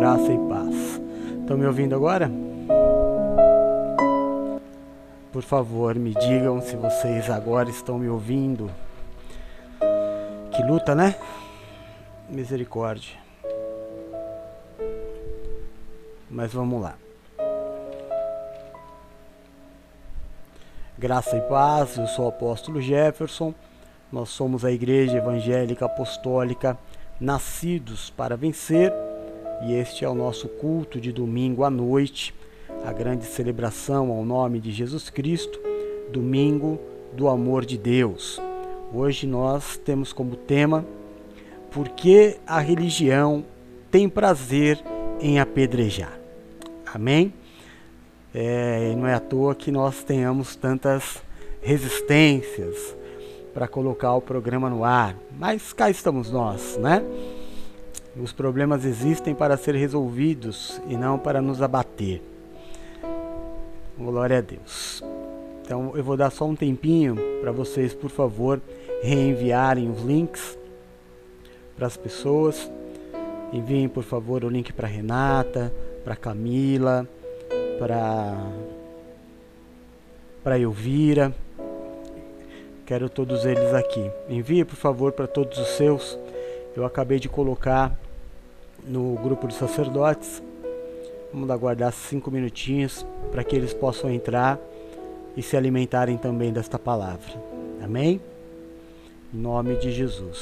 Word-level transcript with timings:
graça 0.00 0.32
e 0.32 0.38
paz. 0.48 0.98
Estão 1.42 1.58
me 1.58 1.66
ouvindo 1.66 1.94
agora? 1.94 2.30
Por 5.30 5.42
favor, 5.42 5.94
me 5.94 6.14
digam 6.14 6.62
se 6.62 6.74
vocês 6.74 7.28
agora 7.28 7.68
estão 7.68 7.98
me 7.98 8.08
ouvindo. 8.08 8.70
Que 10.56 10.62
luta, 10.62 10.94
né? 10.94 11.16
Misericórdia. 12.30 13.18
Mas 16.30 16.50
vamos 16.50 16.80
lá. 16.80 16.94
Graça 20.96 21.36
e 21.36 21.42
paz, 21.42 21.98
eu 21.98 22.06
sou 22.06 22.24
o 22.24 22.28
apóstolo 22.28 22.80
Jefferson. 22.80 23.52
Nós 24.10 24.30
somos 24.30 24.64
a 24.64 24.72
Igreja 24.72 25.18
Evangélica 25.18 25.84
Apostólica 25.84 26.78
Nascidos 27.20 28.08
para 28.08 28.34
Vencer 28.34 29.09
e 29.62 29.74
este 29.74 30.04
é 30.04 30.08
o 30.08 30.14
nosso 30.14 30.48
culto 30.48 31.00
de 31.00 31.12
domingo 31.12 31.64
à 31.64 31.70
noite, 31.70 32.34
a 32.84 32.92
grande 32.92 33.24
celebração 33.24 34.10
ao 34.10 34.24
nome 34.24 34.58
de 34.58 34.72
Jesus 34.72 35.10
Cristo, 35.10 35.60
domingo 36.10 36.80
do 37.12 37.28
amor 37.28 37.66
de 37.66 37.76
Deus. 37.76 38.40
Hoje 38.92 39.26
nós 39.26 39.76
temos 39.76 40.12
como 40.12 40.34
tema 40.34 40.84
Por 41.70 41.88
que 41.90 42.36
a 42.46 42.58
religião 42.58 43.44
tem 43.90 44.08
prazer 44.08 44.82
em 45.20 45.38
apedrejar? 45.38 46.18
Amém? 46.92 47.32
É, 48.34 48.94
não 48.96 49.06
é 49.06 49.14
à 49.14 49.20
toa 49.20 49.54
que 49.54 49.70
nós 49.70 50.02
tenhamos 50.02 50.56
tantas 50.56 51.22
resistências 51.60 52.96
para 53.52 53.68
colocar 53.68 54.14
o 54.14 54.20
programa 54.20 54.70
no 54.70 54.84
ar, 54.84 55.16
mas 55.38 55.72
cá 55.72 55.90
estamos 55.90 56.30
nós, 56.30 56.76
né? 56.78 57.02
Os 58.16 58.32
problemas 58.32 58.84
existem 58.84 59.34
para 59.34 59.56
ser 59.56 59.74
resolvidos 59.74 60.80
e 60.88 60.96
não 60.96 61.18
para 61.18 61.40
nos 61.40 61.62
abater. 61.62 62.20
Glória 63.96 64.38
a 64.38 64.40
Deus. 64.40 65.02
Então 65.62 65.92
eu 65.94 66.02
vou 66.02 66.16
dar 66.16 66.30
só 66.30 66.44
um 66.44 66.56
tempinho 66.56 67.16
para 67.40 67.52
vocês, 67.52 67.94
por 67.94 68.10
favor, 68.10 68.60
reenviarem 69.02 69.90
os 69.90 70.02
links 70.02 70.58
para 71.76 71.86
as 71.86 71.96
pessoas. 71.96 72.70
Enviem, 73.52 73.88
por 73.88 74.02
favor, 74.02 74.44
o 74.44 74.48
link 74.48 74.72
para 74.72 74.88
Renata, 74.88 75.72
para 76.04 76.16
Camila, 76.16 77.08
para 77.78 78.36
para 80.42 80.58
Elvira. 80.58 81.32
Quero 82.86 83.08
todos 83.08 83.44
eles 83.44 83.72
aqui. 83.72 84.10
Envie, 84.28 84.64
por 84.64 84.76
favor, 84.76 85.12
para 85.12 85.26
todos 85.26 85.58
os 85.58 85.68
seus. 85.68 86.18
Eu 86.76 86.84
acabei 86.84 87.18
de 87.18 87.28
colocar 87.28 87.98
no 88.84 89.14
grupo 89.16 89.46
dos 89.46 89.56
sacerdotes. 89.56 90.42
Vamos 91.32 91.50
aguardar 91.50 91.92
cinco 91.92 92.30
minutinhos 92.30 93.04
para 93.30 93.44
que 93.44 93.56
eles 93.56 93.74
possam 93.74 94.10
entrar 94.10 94.58
e 95.36 95.42
se 95.42 95.56
alimentarem 95.56 96.16
também 96.16 96.52
desta 96.52 96.78
palavra. 96.78 97.32
Amém? 97.82 98.20
Em 99.32 99.38
nome 99.38 99.76
de 99.76 99.92
Jesus. 99.92 100.40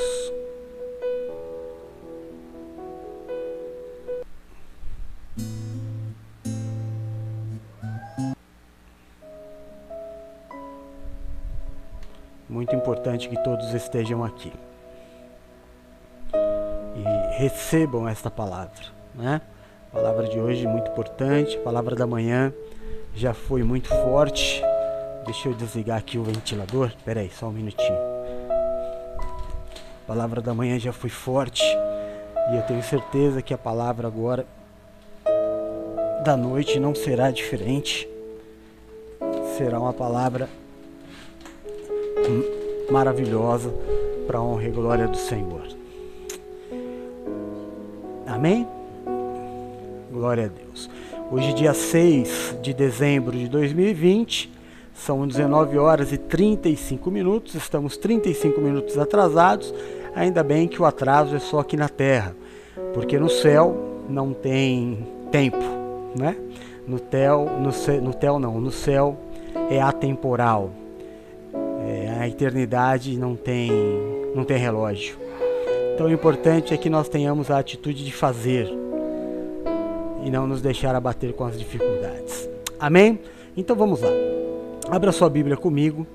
muito 12.49 12.75
importante 12.75 13.29
que 13.29 13.37
todos 13.45 13.73
estejam 13.73 14.25
aqui 14.25 14.53
e 16.35 17.39
recebam 17.39 18.09
esta 18.09 18.31
palavra, 18.31 18.87
né? 19.15 19.41
A 19.91 19.97
palavra 19.97 20.29
de 20.29 20.39
hoje 20.39 20.67
muito 20.67 20.91
importante, 20.91 21.57
a 21.57 21.61
palavra 21.61 21.97
da 21.97 22.07
manhã 22.07 22.53
já 23.15 23.33
foi 23.33 23.63
muito 23.63 23.89
forte. 23.89 24.63
Deixa 25.25 25.49
eu 25.49 25.55
desligar 25.55 25.99
aqui 25.99 26.19
o 26.19 26.23
ventilador. 26.23 26.89
Espera 26.89 27.21
aí, 27.21 27.31
só 27.31 27.47
um 27.47 27.53
minutinho. 27.53 27.99
A 30.05 30.07
palavra 30.07 30.41
da 30.41 30.55
manhã 30.55 30.79
já 30.79 30.93
foi 30.93 31.11
forte 31.11 31.63
e 32.51 32.57
eu 32.57 32.63
tenho 32.63 32.83
certeza 32.83 33.43
que 33.43 33.53
a 33.53 33.59
palavra 33.59 34.07
agora 34.07 34.47
da 36.25 36.37
noite 36.37 36.79
não 36.79 36.95
será 36.95 37.31
diferente. 37.31 38.09
Será 39.57 39.81
uma 39.81 39.93
palavra 39.93 40.49
maravilhosa 42.91 43.73
para 44.27 44.39
a 44.39 44.43
honra 44.43 44.65
e 44.65 44.71
glória 44.71 45.09
do 45.09 45.17
Senhor. 45.17 45.78
Amém? 48.39 48.69
Glória 50.13 50.45
a 50.45 50.47
Deus. 50.47 50.89
Hoje, 51.29 51.53
dia 51.55 51.75
6 51.75 52.59
de 52.63 52.73
dezembro 52.73 53.37
de 53.37 53.49
2020, 53.49 54.49
são 54.95 55.27
19 55.27 55.77
horas 55.77 56.13
e 56.13 56.17
35 56.17 57.11
minutos, 57.11 57.57
estamos 57.57 57.97
35 57.97 58.61
minutos 58.61 58.97
atrasados. 58.97 59.75
Ainda 60.15 60.45
bem 60.45 60.69
que 60.69 60.81
o 60.81 60.85
atraso 60.85 61.35
é 61.35 61.41
só 61.41 61.59
aqui 61.59 61.77
na 61.77 61.89
terra, 61.89 62.33
porque 62.95 63.19
no 63.19 63.29
céu 63.29 64.05
não 64.09 64.33
tem 64.33 65.05
tempo, 65.33 65.59
né? 66.17 66.37
No 66.87 67.01
céu, 67.11 67.45
no, 67.61 67.73
céu, 67.73 68.01
no 68.01 68.13
céu 68.21 68.39
não, 68.39 68.61
no 68.61 68.71
céu 68.71 69.19
é 69.69 69.83
atemporal 69.83 70.71
a 72.19 72.27
eternidade 72.27 73.17
não 73.17 73.37
tem, 73.37 73.71
não 74.35 74.45
tem 74.45 74.57
relógio. 74.57 75.17
Então 75.99 76.07
o 76.07 76.13
importante 76.13 76.73
é 76.73 76.77
que 76.77 76.89
nós 76.89 77.09
tenhamos 77.09 77.51
a 77.51 77.59
atitude 77.59 78.05
de 78.05 78.13
fazer 78.13 78.73
e 80.25 80.31
não 80.31 80.47
nos 80.47 80.63
deixar 80.63 80.95
abater 80.95 81.33
com 81.33 81.45
as 81.45 81.59
dificuldades. 81.59 82.49
Amém? 82.79 83.19
Então 83.57 83.75
vamos 83.75 84.01
lá. 84.01 84.11
Abra 84.89 85.11
sua 85.11 85.29
Bíblia 85.29 85.57
comigo 85.57 86.07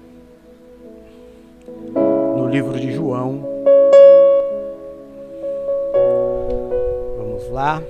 no 1.94 2.48
livro 2.48 2.80
de 2.80 2.94
João. 2.94 3.46
Vamos 7.18 7.50
lá. 7.52 7.84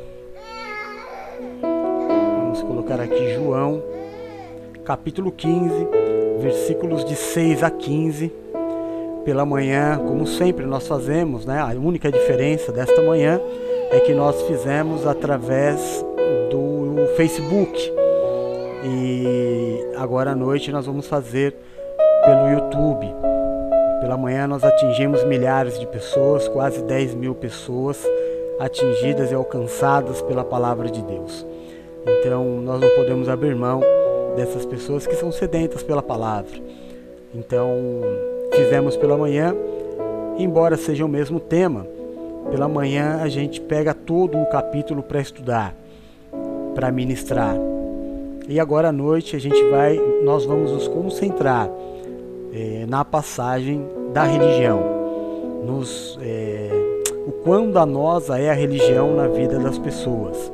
Vamos 1.62 2.64
colocar 2.64 3.00
aqui 3.00 3.36
João, 3.36 3.84
capítulo 4.84 5.32
15 5.32 5.88
versículos 6.40 7.06
de 7.06 7.16
6 7.16 7.62
a 7.62 7.70
15. 7.70 8.43
Pela 9.26 9.46
manhã, 9.46 9.98
como 9.98 10.28
sempre 10.28 10.66
nós 10.66 10.86
fazemos, 10.88 11.46
né? 11.46 11.60
A 11.60 11.70
única 11.80 12.12
diferença 12.12 12.72
desta 12.72 13.02
manhã 13.02 13.40
é 13.90 14.00
que 14.02 14.14
nós 14.14 14.42
fizemos 14.44 15.08
através 15.08 16.06
do 16.50 17.08
Facebook. 17.16 17.94
E 18.86 19.96
agora 19.98 20.32
à 20.32 20.36
noite 20.36 20.72
nós 20.72 20.86
vamos 20.86 21.08
fazer 21.08 21.56
pelo 22.26 22.50
YouTube. 22.50 23.08
Pela 24.02 24.18
manhã 24.18 24.46
nós 24.46 24.64
atingimos 24.64 25.24
milhares 25.24 25.80
de 25.80 25.88
pessoas, 25.88 26.48
quase 26.50 26.84
10 26.84 27.16
mil 27.16 27.34
pessoas 27.34 28.06
atingidas 28.60 29.32
e 29.32 29.34
alcançadas 29.34 30.22
pela 30.22 30.44
palavra 30.44 30.90
de 30.90 31.02
Deus. 31.02 31.46
Então 32.06 32.44
nós 32.62 32.82
não 32.82 32.90
podemos 32.90 33.30
abrir 33.30 33.56
mão 33.56 33.82
dessas 34.36 34.66
pessoas 34.66 35.08
que 35.08 35.16
são 35.16 35.32
sedentas 35.32 35.82
pela 35.82 36.02
palavra. 36.02 36.60
Então, 37.34 37.70
fizemos 38.56 38.96
pela 38.96 39.18
manhã, 39.18 39.56
embora 40.38 40.78
seja 40.78 41.06
o 41.06 41.10
mesmo 41.10 41.40
tema, 41.40 41.86
pela 42.52 42.68
manhã 42.68 43.20
a 43.22 43.28
gente 43.28 43.60
pega 43.60 43.94
todo 43.94 44.38
o 44.38 44.46
capítulo 44.46 45.02
para 45.02 45.20
estudar, 45.20 45.76
para 46.76 46.92
ministrar. 46.92 47.56
E 48.48 48.60
agora 48.60 48.90
à 48.90 48.92
noite 48.92 49.36
a 49.36 49.40
gente 49.40 49.62
vai, 49.70 49.98
nós 50.24 50.46
vamos 50.46 50.72
nos 50.72 50.88
concentrar 50.88 51.70
é, 52.54 52.86
na 52.88 53.04
passagem 53.04 53.86
da 54.14 54.24
religião, 54.24 54.84
nos, 55.66 56.20
é, 56.22 56.70
o 57.26 57.32
quão 57.44 57.72
danosa 57.72 58.38
é 58.38 58.50
a 58.50 58.54
religião 58.54 59.16
na 59.16 59.28
vida 59.28 59.58
das 59.58 59.80
pessoas. 59.80 60.52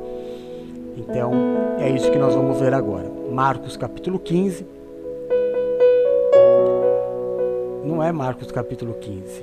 Então 0.96 1.32
é 1.78 1.90
isso 1.90 2.10
que 2.10 2.18
nós 2.18 2.34
vamos 2.34 2.60
ver 2.60 2.72
agora. 2.72 3.10
Marcos 3.30 3.76
capítulo 3.76 4.18
15. 4.18 4.79
Não 7.84 8.02
é 8.02 8.12
Marcos 8.12 8.50
capítulo 8.52 8.94
15. 8.94 9.42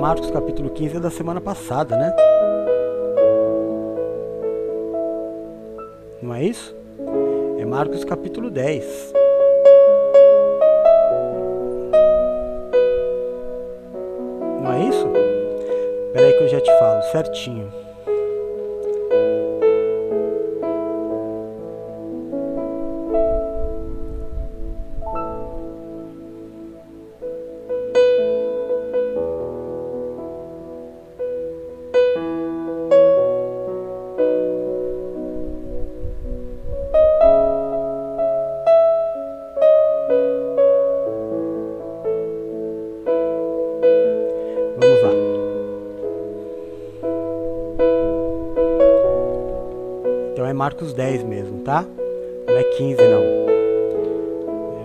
Marcos 0.00 0.30
capítulo 0.30 0.70
15 0.70 0.96
é 0.96 1.00
da 1.00 1.10
semana 1.10 1.40
passada, 1.40 1.96
né? 1.96 2.14
Não 6.22 6.34
é 6.34 6.44
isso? 6.44 6.74
É 7.58 7.64
Marcos 7.64 8.04
capítulo 8.04 8.50
10. 8.50 9.12
Não 14.62 14.72
é 14.72 14.88
isso? 14.88 15.06
Espera 16.06 16.26
aí 16.26 16.32
que 16.32 16.44
eu 16.44 16.48
já 16.48 16.60
te 16.60 16.78
falo 16.78 17.02
certinho. 17.12 17.89
Marcos 50.80 50.94
10 50.94 51.24
mesmo, 51.24 51.58
tá? 51.58 51.84
Não 52.46 52.56
é 52.56 52.64
15 52.64 53.02
não. 53.02 53.22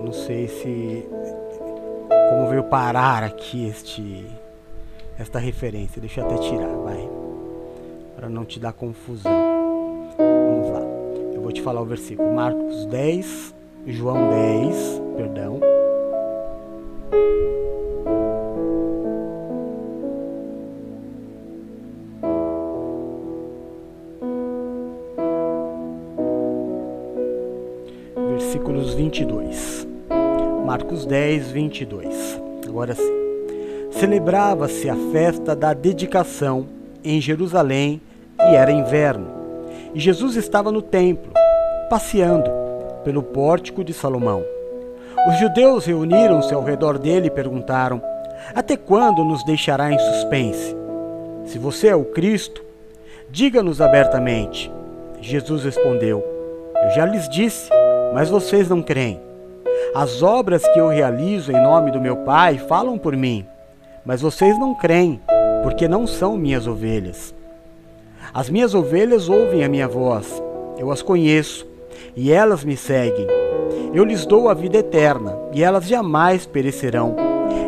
não 0.04 0.12
sei 0.12 0.46
se 0.46 1.08
como 2.30 2.50
veio 2.50 2.66
parar 2.66 3.24
aqui 3.24 3.66
este 3.70 4.26
esta 5.18 5.40
referência. 5.40 6.02
Deixa 6.02 6.20
eu 6.20 6.26
até 6.26 6.36
tirar, 6.50 6.76
vai. 6.84 7.10
Para 8.14 8.28
não 8.28 8.44
te 8.44 8.60
dar 8.60 8.74
confusão. 8.74 9.32
Vamos 10.18 10.70
lá. 10.70 10.82
Eu 11.34 11.42
vou 11.42 11.54
te 11.54 11.62
falar 11.62 11.80
o 11.80 11.86
versículo. 11.86 12.30
Marcos 12.30 12.86
10, 12.88 13.56
João 13.88 14.32
10, 14.32 15.02
perdão. 15.16 15.62
10, 31.36 31.52
22. 31.52 32.42
Agora 32.68 32.96
sim 32.96 33.26
celebrava-se 33.92 34.90
a 34.90 34.96
festa 35.14 35.56
da 35.56 35.74
dedicação 35.74 36.68
em 37.02 37.22
Jerusalém 37.22 38.02
e 38.40 38.56
era 38.56 38.72
inverno. 38.72 39.28
E 39.94 40.00
Jesus 40.00 40.36
estava 40.36 40.70
no 40.70 40.82
templo, 40.82 41.32
passeando 41.90 42.50
pelo 43.06 43.24
pórtico 43.24 43.84
de 43.84 43.94
Salomão. 43.94 44.44
Os 45.30 45.40
judeus 45.40 45.86
reuniram-se 45.86 46.54
ao 46.54 46.64
redor 46.64 46.98
dele 46.98 47.28
e 47.28 47.32
perguntaram: 47.32 48.02
Até 48.54 48.76
quando 48.76 49.24
nos 49.24 49.44
deixará 49.46 49.92
em 49.92 50.00
suspense? 50.00 50.76
Se 51.46 51.58
você 51.58 51.88
é 51.88 51.96
o 51.96 52.06
Cristo, 52.06 52.64
diga-nos 53.30 53.82
abertamente. 53.82 54.72
Jesus 55.22 55.64
respondeu: 55.64 56.24
Eu 56.84 56.92
já 56.92 57.06
lhes 57.06 57.30
disse, 57.30 57.70
mas 58.14 58.30
vocês 58.30 58.70
não 58.70 58.82
creem. 58.82 59.25
As 59.96 60.22
obras 60.22 60.62
que 60.74 60.78
eu 60.78 60.90
realizo 60.90 61.54
em 61.54 61.64
nome 61.64 61.90
do 61.90 62.02
meu 62.02 62.18
Pai 62.18 62.58
falam 62.58 62.98
por 62.98 63.16
mim. 63.16 63.46
Mas 64.06 64.20
vocês 64.20 64.60
não 64.60 64.76
creem, 64.76 65.22
porque 65.64 65.88
não 65.88 66.06
são 66.06 66.36
minhas 66.36 66.68
ovelhas. 66.68 67.34
As 68.34 68.50
minhas 68.50 68.76
ovelhas 68.76 69.30
ouvem 69.30 69.64
a 69.64 69.70
minha 69.70 69.88
voz, 69.88 70.44
eu 70.78 70.92
as 70.92 71.02
conheço, 71.02 71.66
e 72.14 72.30
elas 72.30 72.66
me 72.66 72.76
seguem. 72.76 73.26
Eu 73.94 74.04
lhes 74.04 74.26
dou 74.26 74.50
a 74.50 74.54
vida 74.54 74.80
eterna, 74.80 75.34
e 75.54 75.64
elas 75.64 75.86
jamais 75.86 76.46
perecerão. 76.46 77.16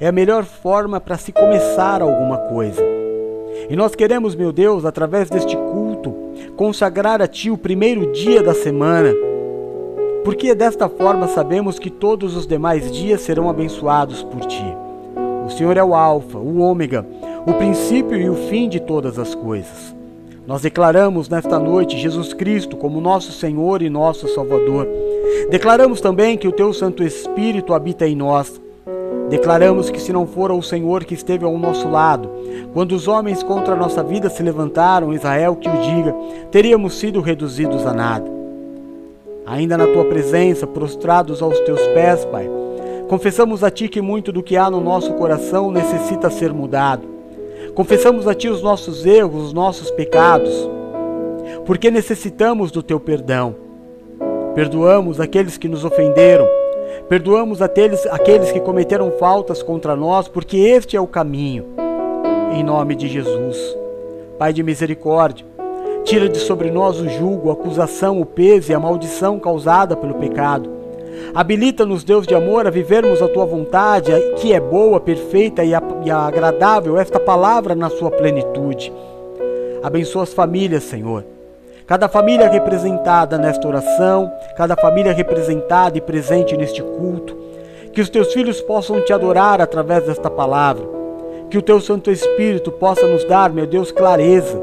é 0.00 0.08
a 0.08 0.12
melhor 0.12 0.42
forma 0.42 1.00
para 1.00 1.16
se 1.16 1.30
começar 1.30 2.02
alguma 2.02 2.36
coisa. 2.36 2.82
E 3.68 3.76
nós 3.76 3.94
queremos, 3.94 4.34
meu 4.34 4.50
Deus, 4.50 4.84
através 4.84 5.30
deste 5.30 5.56
culto, 5.56 6.12
consagrar 6.56 7.22
a 7.22 7.28
Ti 7.28 7.48
o 7.48 7.56
primeiro 7.56 8.10
dia 8.10 8.42
da 8.42 8.52
semana, 8.52 9.14
porque 10.24 10.52
desta 10.52 10.88
forma 10.88 11.28
sabemos 11.28 11.78
que 11.78 11.88
todos 11.88 12.36
os 12.36 12.44
demais 12.44 12.90
dias 12.90 13.20
serão 13.20 13.48
abençoados 13.48 14.24
por 14.24 14.40
Ti. 14.46 14.76
O 15.46 15.50
Senhor 15.50 15.76
é 15.76 15.84
o 15.84 15.94
Alfa, 15.94 16.38
o 16.38 16.58
Ômega, 16.58 17.06
o 17.46 17.52
princípio 17.52 18.20
e 18.20 18.28
o 18.28 18.34
fim 18.34 18.68
de 18.68 18.80
todas 18.80 19.16
as 19.16 19.32
coisas. 19.32 19.99
Nós 20.50 20.62
declaramos 20.62 21.28
nesta 21.28 21.60
noite 21.60 21.96
Jesus 21.96 22.34
Cristo 22.34 22.76
como 22.76 23.00
nosso 23.00 23.30
Senhor 23.30 23.82
e 23.82 23.88
nosso 23.88 24.26
Salvador. 24.26 24.84
Declaramos 25.48 26.00
também 26.00 26.36
que 26.36 26.48
o 26.48 26.52
Teu 26.52 26.72
Santo 26.72 27.04
Espírito 27.04 27.72
habita 27.72 28.04
em 28.04 28.16
nós. 28.16 28.60
Declaramos 29.28 29.90
que 29.90 30.00
se 30.00 30.12
não 30.12 30.26
for 30.26 30.50
o 30.50 30.60
Senhor 30.60 31.04
que 31.04 31.14
esteve 31.14 31.44
ao 31.44 31.56
nosso 31.56 31.88
lado, 31.88 32.28
quando 32.72 32.96
os 32.96 33.06
homens 33.06 33.44
contra 33.44 33.74
a 33.74 33.76
nossa 33.76 34.02
vida 34.02 34.28
se 34.28 34.42
levantaram, 34.42 35.14
Israel 35.14 35.54
que 35.54 35.68
o 35.68 35.82
diga, 35.82 36.12
teríamos 36.50 36.94
sido 36.94 37.20
reduzidos 37.20 37.86
a 37.86 37.94
nada. 37.94 38.28
Ainda 39.46 39.78
na 39.78 39.86
tua 39.86 40.06
presença, 40.06 40.66
prostrados 40.66 41.40
aos 41.40 41.60
teus 41.60 41.86
pés, 41.94 42.24
Pai, 42.24 42.50
confessamos 43.08 43.62
a 43.62 43.70
ti 43.70 43.88
que 43.88 44.02
muito 44.02 44.32
do 44.32 44.42
que 44.42 44.56
há 44.56 44.68
no 44.68 44.80
nosso 44.80 45.12
coração 45.12 45.70
necessita 45.70 46.28
ser 46.28 46.52
mudado. 46.52 47.19
Confessamos 47.74 48.26
a 48.26 48.34
Ti 48.34 48.48
os 48.48 48.62
nossos 48.62 49.06
erros, 49.06 49.46
os 49.46 49.52
nossos 49.52 49.90
pecados, 49.90 50.68
porque 51.64 51.90
necessitamos 51.90 52.70
do 52.70 52.82
Teu 52.82 52.98
perdão. 52.98 53.54
Perdoamos 54.54 55.20
aqueles 55.20 55.56
que 55.56 55.68
nos 55.68 55.84
ofenderam, 55.84 56.46
perdoamos 57.08 57.62
aqueles, 57.62 58.04
aqueles 58.06 58.50
que 58.50 58.60
cometeram 58.60 59.12
faltas 59.12 59.62
contra 59.62 59.94
nós, 59.94 60.26
porque 60.26 60.56
este 60.56 60.96
é 60.96 61.00
o 61.00 61.06
caminho. 61.06 61.66
Em 62.52 62.64
nome 62.64 62.96
de 62.96 63.08
Jesus. 63.08 63.56
Pai 64.36 64.52
de 64.52 64.62
misericórdia, 64.62 65.46
tira 66.02 66.28
de 66.28 66.38
sobre 66.38 66.70
nós 66.70 66.98
o 66.98 67.08
julgo, 67.08 67.50
a 67.50 67.52
acusação, 67.52 68.20
o 68.20 68.26
peso 68.26 68.72
e 68.72 68.74
a 68.74 68.80
maldição 68.80 69.38
causada 69.38 69.96
pelo 69.96 70.14
pecado. 70.14 70.79
Habilita-nos, 71.34 72.02
Deus 72.02 72.26
de 72.26 72.34
amor, 72.34 72.66
a 72.66 72.70
vivermos 72.70 73.22
a 73.22 73.28
tua 73.28 73.44
vontade, 73.44 74.12
que 74.36 74.52
é 74.52 74.58
boa, 74.58 74.98
perfeita 74.98 75.62
e, 75.64 75.72
agradável, 75.74 76.98
esta 76.98 77.20
palavra 77.20 77.74
na 77.74 77.88
sua 77.88 78.10
plenitude. 78.10 78.92
Abençoa 79.82 80.24
as 80.24 80.34
famílias, 80.34 80.82
Senhor. 80.82 81.24
Cada 81.86 82.08
família 82.08 82.48
representada 82.48 83.38
nesta 83.38 83.66
oração, 83.66 84.30
cada 84.56 84.76
família 84.76 85.12
representada 85.12 85.98
e 85.98 86.00
presente 86.00 86.56
neste 86.56 86.82
culto. 86.82 87.36
Que 87.92 88.00
os 88.00 88.08
teus 88.08 88.32
filhos 88.32 88.60
possam 88.60 89.00
te 89.00 89.12
adorar 89.12 89.60
através 89.60 90.04
desta 90.04 90.30
palavra. 90.30 90.84
Que 91.48 91.58
o 91.58 91.62
teu 91.62 91.80
Santo 91.80 92.10
Espírito 92.10 92.70
possa 92.70 93.06
nos 93.06 93.24
dar, 93.24 93.52
meu 93.52 93.66
Deus, 93.66 93.90
clareza. 93.90 94.60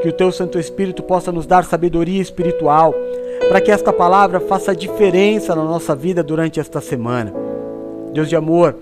Que 0.00 0.08
o 0.08 0.12
teu 0.12 0.32
Santo 0.32 0.58
Espírito 0.58 1.02
possa 1.02 1.30
nos 1.30 1.46
dar 1.46 1.64
sabedoria 1.64 2.22
espiritual 2.22 2.94
para 3.48 3.60
que 3.60 3.70
esta 3.70 3.92
palavra 3.92 4.40
faça 4.40 4.74
diferença 4.74 5.54
na 5.54 5.64
nossa 5.64 5.94
vida 5.94 6.22
durante 6.22 6.60
esta 6.60 6.80
semana. 6.80 7.32
Deus 8.12 8.28
de 8.28 8.36
amor, 8.36 8.76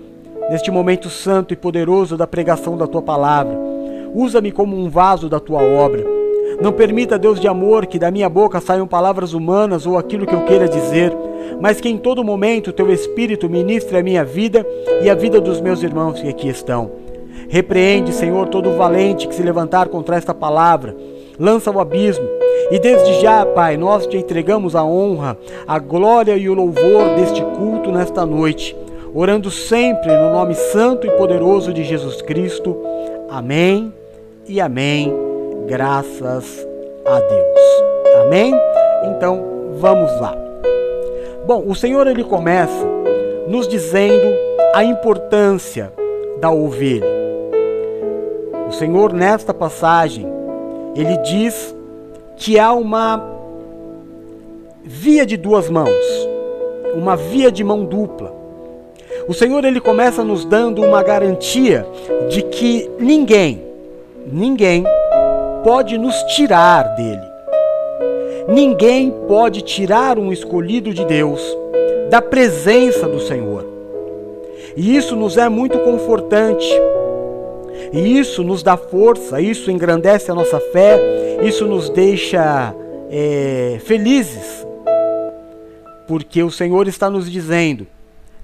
neste 0.49 0.71
momento 0.71 1.09
santo 1.09 1.53
e 1.53 1.57
poderoso 1.57 2.17
da 2.17 2.27
pregação 2.27 2.77
da 2.77 2.87
tua 2.87 3.01
palavra, 3.01 3.57
usa-me 4.13 4.51
como 4.51 4.75
um 4.75 4.89
vaso 4.89 5.27
da 5.27 5.39
tua 5.39 5.61
obra. 5.61 6.03
Não 6.61 6.71
permita, 6.71 7.17
Deus 7.17 7.39
de 7.39 7.47
amor, 7.47 7.85
que 7.85 7.97
da 7.97 8.11
minha 8.11 8.29
boca 8.29 8.61
saiam 8.61 8.87
palavras 8.87 9.33
humanas 9.33 9.85
ou 9.85 9.97
aquilo 9.97 10.25
que 10.25 10.35
eu 10.35 10.45
queira 10.45 10.67
dizer, 10.67 11.11
mas 11.59 11.81
que 11.81 11.89
em 11.89 11.97
todo 11.97 12.23
momento 12.23 12.71
teu 12.71 12.91
Espírito 12.91 13.49
ministre 13.49 13.97
a 13.97 14.03
minha 14.03 14.23
vida 14.23 14.65
e 15.01 15.09
a 15.09 15.15
vida 15.15 15.41
dos 15.41 15.59
meus 15.59 15.81
irmãos 15.81 16.19
que 16.19 16.29
aqui 16.29 16.47
estão. 16.47 16.91
Repreende, 17.49 18.13
Senhor, 18.13 18.47
todo 18.47 18.77
valente 18.77 19.27
que 19.27 19.35
se 19.35 19.43
levantar 19.43 19.87
contra 19.89 20.15
esta 20.15 20.33
palavra, 20.33 20.95
lança 21.39 21.71
o 21.71 21.79
abismo, 21.79 22.27
e 22.71 22.79
desde 22.79 23.21
já, 23.21 23.45
Pai, 23.45 23.77
nós 23.77 24.07
te 24.07 24.17
entregamos 24.17 24.75
a 24.75 24.83
honra, 24.83 25.37
a 25.67 25.77
glória 25.79 26.35
e 26.35 26.49
o 26.49 26.53
louvor 26.53 27.15
deste 27.15 27.41
culto 27.41 27.91
nesta 27.91 28.25
noite, 28.25 28.75
orando 29.13 29.51
sempre 29.51 30.15
no 30.15 30.31
nome 30.31 30.55
santo 30.55 31.05
e 31.05 31.11
poderoso 31.11 31.73
de 31.73 31.83
Jesus 31.83 32.21
Cristo. 32.21 32.75
Amém 33.29 33.93
e 34.47 34.59
amém. 34.59 35.13
Graças 35.67 36.67
a 37.05 37.19
Deus. 37.19 38.23
Amém? 38.25 38.53
Então, 39.05 39.43
vamos 39.75 40.11
lá. 40.19 40.35
Bom, 41.45 41.63
o 41.67 41.75
Senhor 41.75 42.07
ele 42.07 42.23
começa 42.23 42.85
nos 43.47 43.67
dizendo 43.67 44.33
a 44.73 44.83
importância 44.83 45.91
da 46.39 46.49
ovelha. 46.49 47.05
O 48.67 48.71
Senhor 48.71 49.13
nesta 49.13 49.53
passagem, 49.53 50.25
ele 50.95 51.17
diz 51.17 51.75
que 52.37 52.59
há 52.59 52.73
uma 52.73 53.23
via 54.83 55.25
de 55.25 55.37
duas 55.37 55.69
mãos, 55.69 56.05
uma 56.95 57.15
via 57.15 57.51
de 57.51 57.63
mão 57.63 57.85
dupla. 57.85 58.33
O 59.27 59.33
Senhor 59.33 59.63
ele 59.63 59.79
começa 59.79 60.23
nos 60.23 60.43
dando 60.43 60.81
uma 60.81 61.01
garantia 61.01 61.85
de 62.29 62.41
que 62.41 62.89
ninguém, 62.99 63.63
ninguém 64.25 64.83
pode 65.63 65.97
nos 65.97 66.15
tirar 66.35 66.83
dele. 66.95 67.33
Ninguém 68.47 69.13
pode 69.27 69.61
tirar 69.61 70.19
um 70.19 70.31
escolhido 70.31 70.93
de 70.93 71.05
Deus 71.05 71.41
da 72.09 72.21
presença 72.21 73.07
do 73.07 73.21
Senhor. 73.21 73.65
E 74.75 74.95
isso 74.95 75.15
nos 75.15 75.37
é 75.37 75.47
muito 75.47 75.79
confortante. 75.79 76.67
E 77.91 78.17
isso 78.17 78.43
nos 78.43 78.63
dá 78.63 78.77
força, 78.77 79.41
isso 79.41 79.69
engrandece 79.69 80.31
a 80.31 80.35
nossa 80.35 80.59
fé, 80.59 80.99
isso 81.43 81.65
nos 81.65 81.89
deixa 81.89 82.73
é, 83.09 83.79
felizes. 83.83 84.65
Porque 86.07 86.43
o 86.43 86.51
Senhor 86.51 86.87
está 86.87 87.09
nos 87.09 87.29
dizendo: 87.31 87.87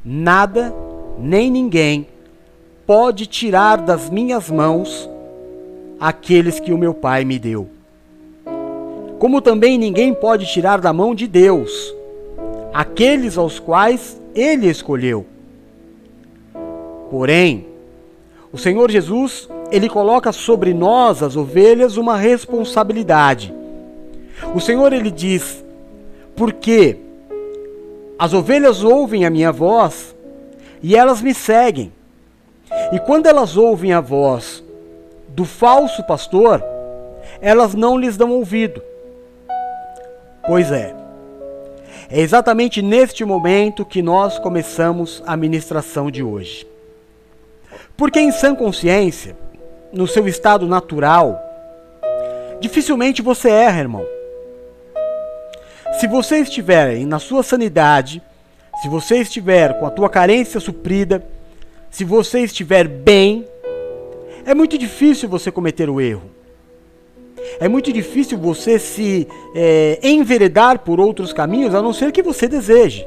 nada 0.03 0.73
nem 1.17 1.51
ninguém 1.51 2.07
pode 2.85 3.27
tirar 3.27 3.77
das 3.77 4.09
minhas 4.09 4.49
mãos 4.49 5.09
aqueles 5.99 6.59
que 6.59 6.73
o 6.73 6.77
meu 6.77 6.93
Pai 6.93 7.25
me 7.25 7.37
deu. 7.37 7.69
Como 9.19 9.41
também 9.41 9.77
ninguém 9.77 10.13
pode 10.13 10.45
tirar 10.45 10.79
da 10.79 10.93
mão 10.93 11.13
de 11.13 11.27
Deus 11.27 11.93
aqueles 12.73 13.37
aos 13.37 13.59
quais 13.59 14.19
ele 14.33 14.67
escolheu. 14.67 15.25
Porém, 17.09 17.65
o 18.51 18.57
Senhor 18.57 18.89
Jesus, 18.89 19.47
ele 19.71 19.87
coloca 19.87 20.31
sobre 20.31 20.73
nós, 20.73 21.21
as 21.21 21.35
ovelhas, 21.35 21.97
uma 21.97 22.17
responsabilidade. 22.17 23.53
O 24.55 24.59
Senhor 24.59 24.91
ele 24.91 25.11
diz: 25.11 25.63
"Porque 26.35 26.97
as 28.17 28.33
ovelhas 28.33 28.83
ouvem 28.83 29.25
a 29.25 29.29
minha 29.29 29.51
voz 29.51 30.15
e 30.81 30.95
elas 30.95 31.21
me 31.21 31.33
seguem. 31.33 31.91
E 32.91 32.99
quando 32.99 33.27
elas 33.27 33.57
ouvem 33.57 33.93
a 33.93 34.01
voz 34.01 34.63
do 35.29 35.45
falso 35.45 36.03
pastor, 36.03 36.63
elas 37.41 37.73
não 37.73 37.97
lhes 37.97 38.17
dão 38.17 38.31
ouvido. 38.31 38.81
Pois 40.45 40.71
é. 40.71 40.95
É 42.09 42.19
exatamente 42.19 42.81
neste 42.81 43.23
momento 43.23 43.85
que 43.85 44.01
nós 44.01 44.39
começamos 44.39 45.21
a 45.25 45.37
ministração 45.37 46.09
de 46.09 46.23
hoje. 46.23 46.68
Porque 47.99 48.17
em 48.17 48.31
sã 48.31 48.55
consciência, 48.55 49.35
no 49.91 50.07
seu 50.07 50.25
estado 50.25 50.65
natural, 50.65 51.37
dificilmente 52.61 53.21
você 53.21 53.49
erra, 53.49 53.81
irmão. 53.81 54.05
Se 55.99 56.07
você 56.07 56.37
estiver 56.37 56.97
na 57.05 57.19
sua 57.19 57.43
sanidade, 57.43 58.21
se 58.81 58.87
você 58.87 59.17
estiver 59.17 59.77
com 59.77 59.85
a 59.85 59.89
tua 59.89 60.09
carência 60.09 60.61
suprida, 60.61 61.21
se 61.91 62.05
você 62.05 62.39
estiver 62.39 62.87
bem, 62.87 63.45
é 64.45 64.55
muito 64.55 64.77
difícil 64.77 65.27
você 65.27 65.51
cometer 65.51 65.89
o 65.89 65.99
erro. 65.99 66.31
É 67.59 67.67
muito 67.67 67.91
difícil 67.91 68.37
você 68.37 68.79
se 68.79 69.27
é, 69.53 69.99
enveredar 70.01 70.79
por 70.79 71.01
outros 71.01 71.33
caminhos, 71.33 71.75
a 71.75 71.81
não 71.81 71.91
ser 71.91 72.13
que 72.13 72.23
você 72.23 72.47
deseje. 72.47 73.05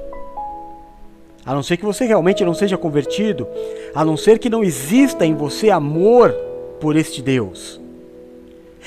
A 1.44 1.54
não 1.54 1.62
ser 1.62 1.76
que 1.76 1.84
você 1.84 2.04
realmente 2.04 2.44
não 2.44 2.54
seja 2.54 2.78
convertido, 2.78 3.46
a 3.94 4.04
não 4.04 4.16
ser 4.16 4.38
que 4.38 4.48
não 4.48 4.62
exista 4.62 5.26
em 5.26 5.34
você 5.34 5.70
amor 5.70 6.32
por 6.80 6.96
este 6.96 7.20
Deus. 7.20 7.80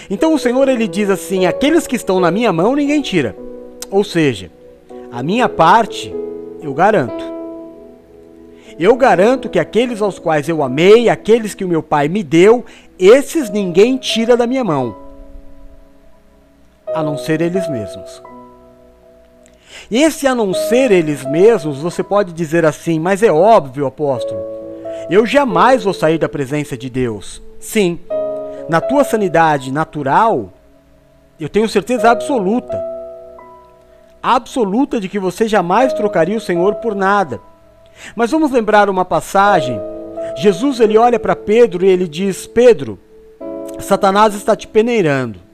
Então 0.10 0.34
o 0.34 0.40
Senhor 0.40 0.68
ele 0.68 0.88
diz 0.88 1.10
assim: 1.10 1.46
aqueles 1.46 1.86
que 1.86 1.96
estão 1.96 2.20
na 2.20 2.32
minha 2.32 2.54
mão 2.54 2.76
ninguém 2.76 3.02
tira. 3.02 3.36
Ou 3.92 4.04
seja, 4.04 4.50
a 5.12 5.22
minha 5.22 5.50
parte 5.50 6.14
eu 6.62 6.74
garanto. 6.74 7.36
Eu 8.78 8.96
garanto 8.96 9.50
que 9.50 9.60
aqueles 9.60 10.02
aos 10.02 10.20
quais 10.20 10.50
eu 10.50 10.62
amei, 10.62 11.08
aqueles 11.08 11.54
que 11.54 11.64
o 11.64 11.68
meu 11.68 11.82
pai 11.82 12.10
me 12.10 12.22
deu, 12.22 12.66
esses 13.00 13.50
ninguém 13.50 13.98
tira 13.98 14.36
da 14.36 14.46
minha 14.46 14.66
mão, 14.66 14.96
a 16.94 17.02
não 17.02 17.18
ser 17.18 17.40
eles 17.42 17.70
mesmos. 17.70 18.22
Esse 19.92 20.28
a 20.28 20.34
não 20.34 20.54
ser 20.54 20.92
eles 20.92 21.24
mesmos, 21.26 21.80
você 21.80 22.04
pode 22.04 22.34
dizer 22.34 22.66
assim, 22.66 23.00
mas 23.00 23.22
é 23.22 23.32
óbvio, 23.32 23.86
apóstolo, 23.86 24.40
eu 25.10 25.26
jamais 25.26 25.84
vou 25.84 25.94
sair 25.94 26.18
da 26.18 26.30
presença 26.30 26.76
de 26.78 26.90
Deus. 26.90 27.42
Sim, 27.60 28.00
na 28.68 28.82
tua 28.82 29.04
sanidade 29.04 29.72
natural, 29.72 30.52
eu 31.40 31.50
tenho 31.50 31.70
certeza 31.70 32.10
absoluta, 32.10 32.84
absoluta 34.22 35.00
de 35.00 35.08
que 35.08 35.20
você 35.20 35.48
jamais 35.48 35.94
trocaria 35.94 36.38
o 36.38 36.42
Senhor 36.42 36.76
por 36.76 36.96
nada. 36.96 37.40
Mas 38.16 38.32
vamos 38.32 38.52
lembrar 38.52 38.90
uma 38.90 39.06
passagem. 39.06 39.80
Jesus 40.36 40.80
ele 40.80 40.98
olha 40.98 41.20
para 41.20 41.36
Pedro 41.36 41.86
e 41.86 41.90
ele 41.90 42.08
diz: 42.08 42.48
Pedro, 42.48 43.00
Satanás 43.80 44.34
está 44.34 44.56
te 44.56 44.68
peneirando. 44.68 45.45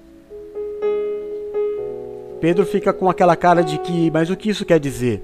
Pedro 2.42 2.66
fica 2.66 2.92
com 2.92 3.08
aquela 3.08 3.36
cara 3.36 3.62
de 3.62 3.78
que, 3.78 4.10
mas 4.10 4.32
o 4.32 4.36
que 4.36 4.50
isso 4.50 4.66
quer 4.66 4.80
dizer? 4.80 5.24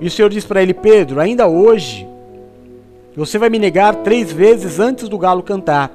E 0.00 0.06
o 0.06 0.10
Senhor 0.10 0.28
diz 0.30 0.44
para 0.44 0.62
ele: 0.62 0.72
Pedro, 0.72 1.20
ainda 1.20 1.48
hoje 1.48 2.06
você 3.16 3.38
vai 3.38 3.50
me 3.50 3.58
negar 3.58 3.96
três 3.96 4.32
vezes 4.32 4.78
antes 4.78 5.08
do 5.08 5.18
galo 5.18 5.42
cantar. 5.42 5.90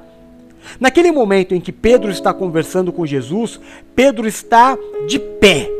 Naquele 0.78 1.10
momento 1.10 1.54
em 1.54 1.60
que 1.60 1.72
Pedro 1.72 2.10
está 2.10 2.34
conversando 2.34 2.92
com 2.92 3.06
Jesus, 3.06 3.58
Pedro 3.96 4.28
está 4.28 4.76
de 5.06 5.18
pé. 5.18 5.70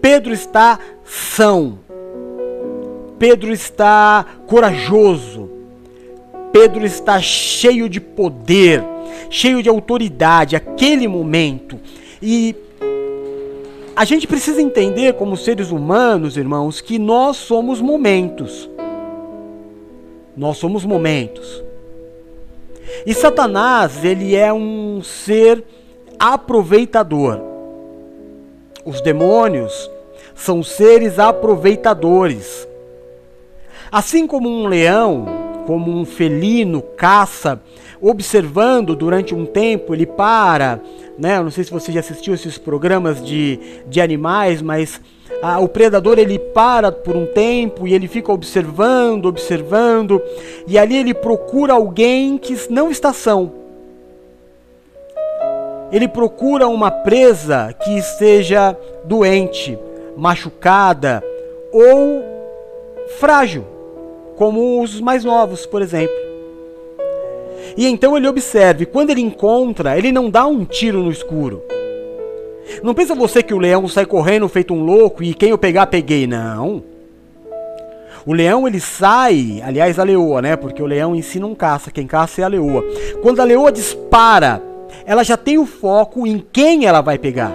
Pedro 0.00 0.32
está 0.32 0.78
são. 1.04 1.78
Pedro 3.18 3.52
está 3.52 4.24
corajoso. 4.46 5.50
Pedro 6.50 6.86
está 6.86 7.20
cheio 7.20 7.86
de 7.86 8.00
poder, 8.00 8.82
cheio 9.28 9.62
de 9.62 9.68
autoridade, 9.68 10.56
aquele 10.56 11.06
momento. 11.06 11.78
E 12.22 12.56
a 13.98 14.04
gente 14.04 14.28
precisa 14.28 14.62
entender, 14.62 15.14
como 15.14 15.36
seres 15.36 15.72
humanos, 15.72 16.36
irmãos, 16.36 16.80
que 16.80 17.00
nós 17.00 17.36
somos 17.36 17.80
momentos. 17.80 18.70
Nós 20.36 20.56
somos 20.56 20.84
momentos. 20.84 21.64
E 23.04 23.12
Satanás, 23.12 24.04
ele 24.04 24.36
é 24.36 24.52
um 24.52 25.02
ser 25.02 25.64
aproveitador. 26.16 27.40
Os 28.84 29.00
demônios 29.00 29.90
são 30.32 30.62
seres 30.62 31.18
aproveitadores. 31.18 32.68
Assim 33.90 34.28
como 34.28 34.48
um 34.48 34.68
leão, 34.68 35.26
como 35.66 35.90
um 35.90 36.04
felino 36.04 36.82
caça, 36.82 37.60
observando 38.00 38.94
durante 38.94 39.34
um 39.34 39.44
tempo, 39.44 39.94
ele 39.94 40.06
para, 40.06 40.80
né? 41.18 41.38
Eu 41.38 41.44
não 41.44 41.50
sei 41.50 41.64
se 41.64 41.70
você 41.70 41.90
já 41.90 42.00
assistiu 42.00 42.34
esses 42.34 42.56
programas 42.58 43.24
de, 43.24 43.58
de 43.86 44.00
animais, 44.00 44.62
mas 44.62 45.00
ah, 45.42 45.58
o 45.58 45.68
predador 45.68 46.18
ele 46.18 46.38
para 46.38 46.90
por 46.90 47.16
um 47.16 47.26
tempo 47.26 47.86
e 47.86 47.94
ele 47.94 48.08
fica 48.08 48.32
observando, 48.32 49.26
observando, 49.26 50.22
e 50.66 50.78
ali 50.78 50.96
ele 50.96 51.14
procura 51.14 51.74
alguém 51.74 52.38
que 52.38 52.56
não 52.70 52.90
está 52.90 53.12
são. 53.12 53.52
Ele 55.90 56.06
procura 56.06 56.68
uma 56.68 56.90
presa 56.90 57.74
que 57.82 57.96
esteja 57.96 58.76
doente, 59.04 59.78
machucada 60.16 61.22
ou 61.72 62.22
frágil 63.18 63.64
como 64.36 64.82
os 64.82 65.00
mais 65.00 65.24
novos, 65.24 65.66
por 65.66 65.82
exemplo. 65.82 66.27
E 67.78 67.86
então 67.86 68.16
ele 68.16 68.26
observe, 68.26 68.84
quando 68.86 69.10
ele 69.10 69.20
encontra, 69.20 69.96
ele 69.96 70.10
não 70.10 70.28
dá 70.28 70.44
um 70.48 70.64
tiro 70.64 71.00
no 71.00 71.12
escuro. 71.12 71.62
Não 72.82 72.92
pensa 72.92 73.14
você 73.14 73.40
que 73.40 73.54
o 73.54 73.58
leão 73.58 73.86
sai 73.86 74.04
correndo 74.04 74.48
feito 74.48 74.74
um 74.74 74.82
louco 74.82 75.22
e 75.22 75.32
quem 75.32 75.50
eu 75.50 75.58
pegar, 75.58 75.86
peguei. 75.86 76.26
Não. 76.26 76.82
O 78.26 78.32
leão 78.32 78.66
ele 78.66 78.80
sai, 78.80 79.62
aliás, 79.64 79.96
a 79.96 80.02
leoa, 80.02 80.42
né? 80.42 80.56
Porque 80.56 80.82
o 80.82 80.86
leão 80.86 81.14
em 81.14 81.22
si 81.22 81.38
não 81.38 81.54
caça, 81.54 81.92
quem 81.92 82.04
caça 82.04 82.40
é 82.40 82.44
a 82.44 82.48
leoa. 82.48 82.82
Quando 83.22 83.38
a 83.38 83.44
leoa 83.44 83.70
dispara, 83.70 84.60
ela 85.06 85.22
já 85.22 85.36
tem 85.36 85.56
o 85.56 85.64
foco 85.64 86.26
em 86.26 86.44
quem 86.52 86.84
ela 86.84 87.00
vai 87.00 87.16
pegar. 87.16 87.52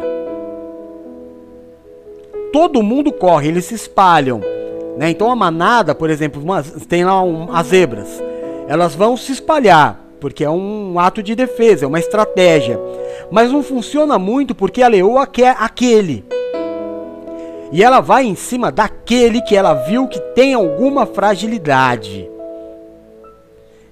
Todo 2.53 2.81
mundo 2.81 3.11
corre, 3.11 3.49
eles 3.49 3.65
se 3.65 3.75
espalham. 3.75 4.39
Né? 4.97 5.09
Então 5.09 5.29
a 5.29 5.35
manada, 5.35 5.93
por 5.93 6.09
exemplo, 6.09 6.41
tem 6.87 7.03
lá 7.03 7.21
um, 7.21 7.53
as 7.53 7.67
zebras. 7.67 8.23
Elas 8.69 8.95
vão 8.95 9.17
se 9.17 9.33
espalhar, 9.33 10.02
porque 10.23 10.45
é 10.45 10.49
um 10.49 10.97
ato 10.97 11.21
de 11.21 11.35
defesa, 11.35 11.83
é 11.83 11.87
uma 11.87 11.99
estratégia. 11.99 12.79
Mas 13.29 13.51
não 13.51 13.61
funciona 13.61 14.17
muito 14.17 14.55
porque 14.55 14.81
a 14.81 14.87
leoa 14.87 15.27
quer 15.27 15.53
aquele. 15.59 16.23
E 17.73 17.83
ela 17.83 17.99
vai 17.99 18.23
em 18.23 18.33
cima 18.33 18.71
daquele 18.71 19.41
que 19.41 19.53
ela 19.53 19.73
viu 19.73 20.07
que 20.07 20.21
tem 20.33 20.53
alguma 20.53 21.05
fragilidade. 21.05 22.29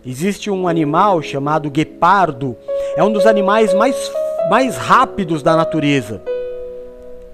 Existe 0.05 0.49
um 0.49 0.69
animal 0.69 1.21
chamado 1.21 1.69
guepardo, 1.69 2.55
é 2.95 3.03
um 3.03 3.11
dos 3.11 3.25
animais 3.25 3.73
mais, 3.73 4.09
mais 4.49 4.77
rápidos 4.77 5.43
da 5.43 5.57
natureza. 5.57 6.21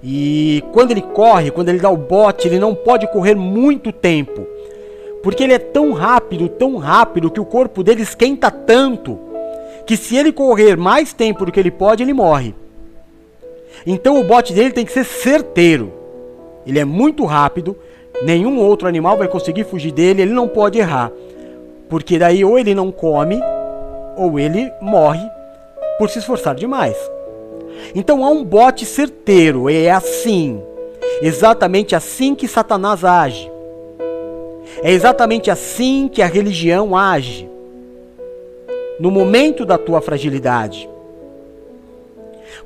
E 0.02 0.60
quando 0.72 0.90
ele 0.90 1.02
corre, 1.02 1.52
quando 1.52 1.68
ele 1.68 1.78
dá 1.78 1.88
o 1.88 1.96
bote, 1.96 2.48
ele 2.48 2.58
não 2.58 2.74
pode 2.74 3.06
correr 3.12 3.36
muito 3.36 3.92
tempo. 3.92 4.44
Porque 5.28 5.44
ele 5.44 5.52
é 5.52 5.58
tão 5.58 5.92
rápido, 5.92 6.48
tão 6.48 6.78
rápido, 6.78 7.30
que 7.30 7.38
o 7.38 7.44
corpo 7.44 7.82
dele 7.82 8.00
esquenta 8.00 8.50
tanto, 8.50 9.18
que 9.86 9.94
se 9.94 10.16
ele 10.16 10.32
correr 10.32 10.74
mais 10.74 11.12
tempo 11.12 11.44
do 11.44 11.52
que 11.52 11.60
ele 11.60 11.70
pode, 11.70 12.02
ele 12.02 12.14
morre. 12.14 12.54
Então 13.86 14.18
o 14.18 14.24
bote 14.24 14.54
dele 14.54 14.72
tem 14.72 14.86
que 14.86 14.90
ser 14.90 15.04
certeiro. 15.04 15.92
Ele 16.66 16.78
é 16.78 16.84
muito 16.86 17.26
rápido, 17.26 17.76
nenhum 18.22 18.58
outro 18.58 18.88
animal 18.88 19.18
vai 19.18 19.28
conseguir 19.28 19.64
fugir 19.64 19.92
dele, 19.92 20.22
ele 20.22 20.32
não 20.32 20.48
pode 20.48 20.78
errar. 20.78 21.12
Porque 21.90 22.18
daí 22.18 22.42
ou 22.42 22.58
ele 22.58 22.74
não 22.74 22.90
come, 22.90 23.38
ou 24.16 24.40
ele 24.40 24.72
morre 24.80 25.28
por 25.98 26.08
se 26.08 26.20
esforçar 26.20 26.54
demais. 26.54 26.96
Então 27.94 28.24
há 28.24 28.30
um 28.30 28.42
bote 28.42 28.86
certeiro, 28.86 29.68
é 29.68 29.90
assim, 29.90 30.62
exatamente 31.20 31.94
assim 31.94 32.34
que 32.34 32.48
Satanás 32.48 33.04
age. 33.04 33.57
É 34.82 34.92
exatamente 34.92 35.50
assim 35.50 36.08
que 36.12 36.22
a 36.22 36.26
religião 36.26 36.96
age. 36.96 37.48
No 39.00 39.10
momento 39.10 39.64
da 39.64 39.78
tua 39.78 40.00
fragilidade. 40.00 40.88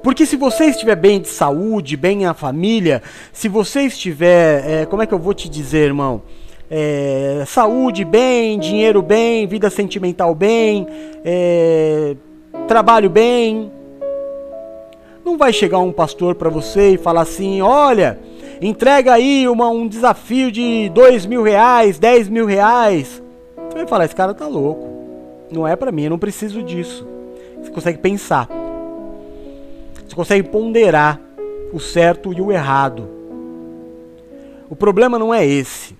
Porque 0.02 0.26
se 0.26 0.36
você 0.36 0.64
estiver 0.66 0.96
bem 0.96 1.20
de 1.20 1.28
saúde, 1.28 1.96
bem 1.96 2.18
na 2.18 2.34
família, 2.34 3.02
se 3.32 3.48
você 3.48 3.82
estiver, 3.82 4.64
é, 4.68 4.86
como 4.86 5.02
é 5.02 5.06
que 5.06 5.14
eu 5.14 5.18
vou 5.18 5.32
te 5.32 5.48
dizer, 5.48 5.86
irmão? 5.86 6.22
É, 6.70 7.44
saúde 7.46 8.04
bem, 8.04 8.58
dinheiro 8.58 9.02
bem, 9.02 9.46
vida 9.46 9.68
sentimental 9.68 10.34
bem, 10.34 10.86
é, 11.24 12.16
trabalho 12.66 13.10
bem. 13.10 13.70
Não 15.24 15.36
vai 15.36 15.52
chegar 15.52 15.78
um 15.78 15.92
pastor 15.92 16.34
para 16.34 16.48
você 16.48 16.94
e 16.94 16.98
falar 16.98 17.20
assim: 17.22 17.60
olha, 17.60 18.18
entrega 18.62 19.12
aí 19.12 19.48
uma, 19.48 19.68
um 19.68 19.88
desafio 19.88 20.52
de 20.52 20.88
dois 20.90 21.26
mil 21.26 21.42
reais, 21.42 21.98
dez 21.98 22.28
mil 22.28 22.46
reais. 22.46 23.22
Você 23.56 23.78
vai 23.78 23.86
falar: 23.86 24.04
esse 24.04 24.14
cara 24.14 24.32
tá 24.32 24.46
louco. 24.46 24.88
Não 25.50 25.66
é 25.66 25.76
para 25.76 25.92
mim, 25.92 26.04
eu 26.04 26.10
não 26.10 26.18
preciso 26.18 26.62
disso. 26.62 27.06
Você 27.60 27.70
consegue 27.70 27.98
pensar. 27.98 28.48
Você 30.06 30.14
consegue 30.14 30.48
ponderar 30.48 31.20
o 31.72 31.80
certo 31.80 32.32
e 32.32 32.40
o 32.40 32.52
errado. 32.52 33.08
O 34.70 34.76
problema 34.76 35.18
não 35.18 35.34
é 35.34 35.44
esse. 35.44 35.96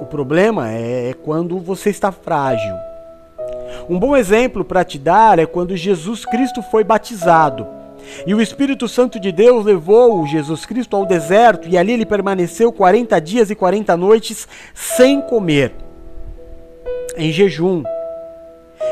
O 0.00 0.04
problema 0.04 0.70
é 0.70 1.14
quando 1.22 1.58
você 1.58 1.90
está 1.90 2.12
frágil. 2.12 2.74
Um 3.88 3.98
bom 3.98 4.16
exemplo 4.16 4.64
para 4.64 4.84
te 4.84 4.98
dar 4.98 5.38
é 5.38 5.46
quando 5.46 5.76
Jesus 5.76 6.24
Cristo 6.24 6.62
foi 6.62 6.84
batizado. 6.84 7.66
E 8.26 8.34
o 8.34 8.40
Espírito 8.40 8.88
Santo 8.88 9.18
de 9.18 9.32
Deus 9.32 9.64
levou 9.64 10.26
Jesus 10.26 10.64
Cristo 10.64 10.96
ao 10.96 11.06
deserto 11.06 11.68
e 11.68 11.76
ali 11.76 11.92
ele 11.92 12.06
permaneceu 12.06 12.72
40 12.72 13.20
dias 13.20 13.50
e 13.50 13.54
40 13.54 13.96
noites 13.96 14.46
sem 14.74 15.20
comer, 15.20 15.72
em 17.16 17.32
jejum. 17.32 17.82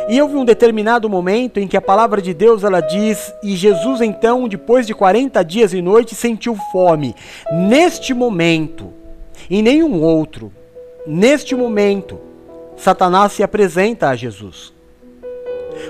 E 0.09 0.21
houve 0.21 0.37
um 0.37 0.45
determinado 0.45 1.09
momento 1.09 1.59
em 1.59 1.69
que 1.69 1.77
a 1.77 1.81
palavra 1.81 2.21
de 2.21 2.35
Deus 2.35 2.65
ela 2.65 2.81
diz: 2.81 3.33
"E 3.43 3.55
Jesus 3.55 4.01
então, 4.01 4.49
depois 4.49 4.87
de 4.87 4.95
40 4.95 5.43
dias 5.45 5.73
e 5.73 5.81
noites, 5.81 6.19
sentiu 6.19 6.57
fome". 6.73 7.15
Neste 7.53 8.13
momento, 8.15 8.93
em 9.51 9.63
nenhum 9.63 10.03
outro, 10.03 10.53
neste 11.07 11.55
momento, 11.55 12.19
Satanás 12.77 13.33
se 13.33 13.43
apresenta 13.43 14.09
a 14.09 14.17
Jesus. 14.17 14.73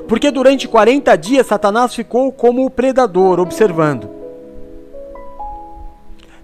Porque 0.09 0.31
durante 0.31 0.69
40 0.69 1.17
dias 1.17 1.47
Satanás 1.47 1.95
ficou 1.95 2.33
como 2.33 2.65
o 2.65 2.71
predador, 2.71 3.41
observando, 3.41 4.09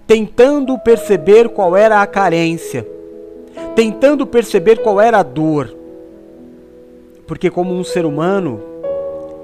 tentando 0.05 0.77
perceber 0.79 1.49
qual 1.49 1.75
era 1.75 2.01
a 2.01 2.07
carência, 2.07 2.87
tentando 3.75 4.25
perceber 4.25 4.81
qual 4.81 5.01
era 5.01 5.19
a 5.19 5.23
dor, 5.23 5.75
porque 7.25 7.49
como 7.49 7.73
um 7.73 7.83
ser 7.83 8.05
humano, 8.05 8.61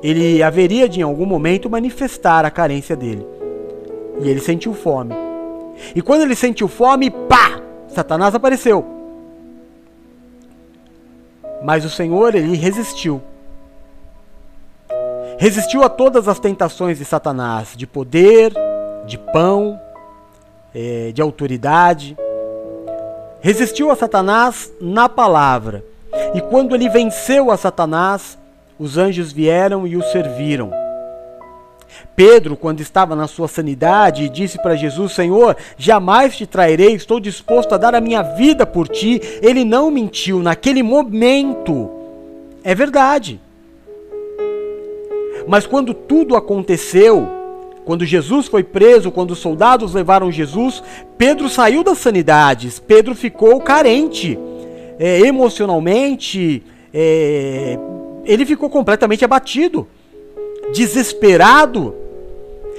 ele 0.02 0.42
haveria 0.42 0.88
de 0.88 1.00
em 1.00 1.04
algum 1.04 1.26
momento 1.26 1.70
manifestar 1.70 2.46
a 2.46 2.52
carência 2.52 2.96
dele. 2.96 3.26
E 4.22 4.30
ele 4.30 4.40
sentiu 4.40 4.74
fome. 4.74 5.14
E 5.96 6.02
quando 6.02 6.22
ele 6.22 6.36
sentiu 6.36 6.68
fome, 6.68 7.10
pá! 7.10 7.62
Satanás 7.88 8.34
apareceu. 8.36 8.86
Mas 11.64 11.86
o 11.86 11.90
Senhor, 11.90 12.36
ele 12.36 12.56
resistiu. 12.56 13.22
Resistiu 15.44 15.84
a 15.84 15.90
todas 15.90 16.30
as 16.30 16.40
tentações 16.40 17.00
de 17.00 17.04
Satanás, 17.04 17.74
de 17.76 17.86
poder, 17.86 18.54
de 19.06 19.18
pão, 19.18 19.78
é, 20.74 21.12
de 21.14 21.22
autoridade. 21.22 22.16
Resistiu 23.42 23.92
a 23.92 23.96
Satanás 23.98 24.72
na 24.80 25.10
palavra 25.10 25.84
e 26.34 26.40
quando 26.40 26.74
ele 26.74 26.88
venceu 26.88 27.52
a 27.52 27.58
Satanás, 27.58 28.38
os 28.80 28.98
anjos 28.98 29.34
vieram 29.34 29.86
e 29.86 29.98
o 29.98 30.02
serviram. 30.02 30.72
Pedro, 32.16 32.56
quando 32.56 32.80
estava 32.80 33.14
na 33.14 33.28
sua 33.28 33.50
sanidade, 33.50 34.30
disse 34.30 34.58
para 34.62 34.78
Jesus: 34.78 35.12
Senhor, 35.12 35.58
jamais 35.78 36.38
te 36.38 36.48
trairei, 36.48 36.94
estou 36.94 37.20
disposto 37.20 37.76
a 37.76 37.78
dar 37.78 37.94
a 37.94 38.00
minha 38.00 38.22
vida 38.22 38.66
por 38.66 38.88
ti. 38.88 39.20
Ele 39.42 39.66
não 39.66 39.92
mentiu 39.92 40.40
naquele 40.40 40.82
momento. 40.82 41.92
É 42.64 42.74
verdade. 42.74 43.42
Mas 45.48 45.66
quando 45.66 45.94
tudo 45.94 46.36
aconteceu, 46.36 47.28
quando 47.86 48.06
Jesus 48.06 48.48
foi 48.48 48.64
preso, 48.64 49.12
quando 49.12 49.32
os 49.32 49.40
soldados 49.40 49.94
levaram 49.94 50.32
Jesus, 50.32 50.82
Pedro 51.18 51.50
saiu 51.50 51.84
das 51.84 51.98
sanidades, 51.98 52.80
Pedro 52.80 53.14
ficou 53.14 53.60
carente 53.60 54.40
é, 54.98 55.20
emocionalmente, 55.20 56.64
é, 56.94 57.78
ele 58.24 58.46
ficou 58.46 58.70
completamente 58.70 59.26
abatido, 59.26 59.88
desesperado. 60.74 61.96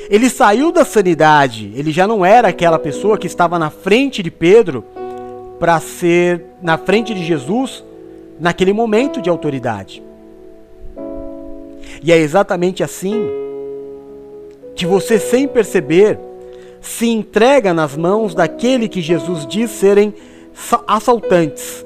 Ele 0.08 0.28
saiu 0.28 0.70
da 0.72 0.84
sanidade, 0.84 1.72
ele 1.74 1.90
já 1.90 2.06
não 2.06 2.24
era 2.24 2.48
aquela 2.48 2.78
pessoa 2.78 3.16
que 3.16 3.26
estava 3.26 3.58
na 3.58 3.70
frente 3.70 4.22
de 4.22 4.30
Pedro 4.30 4.84
para 5.58 5.80
ser 5.80 6.44
na 6.60 6.76
frente 6.76 7.14
de 7.14 7.24
Jesus 7.24 7.84
naquele 8.38 8.72
momento 8.72 9.22
de 9.22 9.30
autoridade. 9.30 10.02
E 12.02 12.12
é 12.12 12.16
exatamente 12.16 12.82
assim 12.82 13.28
que 14.74 14.86
você, 14.86 15.18
sem 15.18 15.46
perceber, 15.46 16.18
se 16.80 17.08
entrega 17.08 17.72
nas 17.72 17.96
mãos 17.96 18.34
daquele 18.34 18.88
que 18.88 19.00
Jesus 19.00 19.46
diz 19.46 19.70
serem 19.70 20.12
assaltantes, 20.86 21.84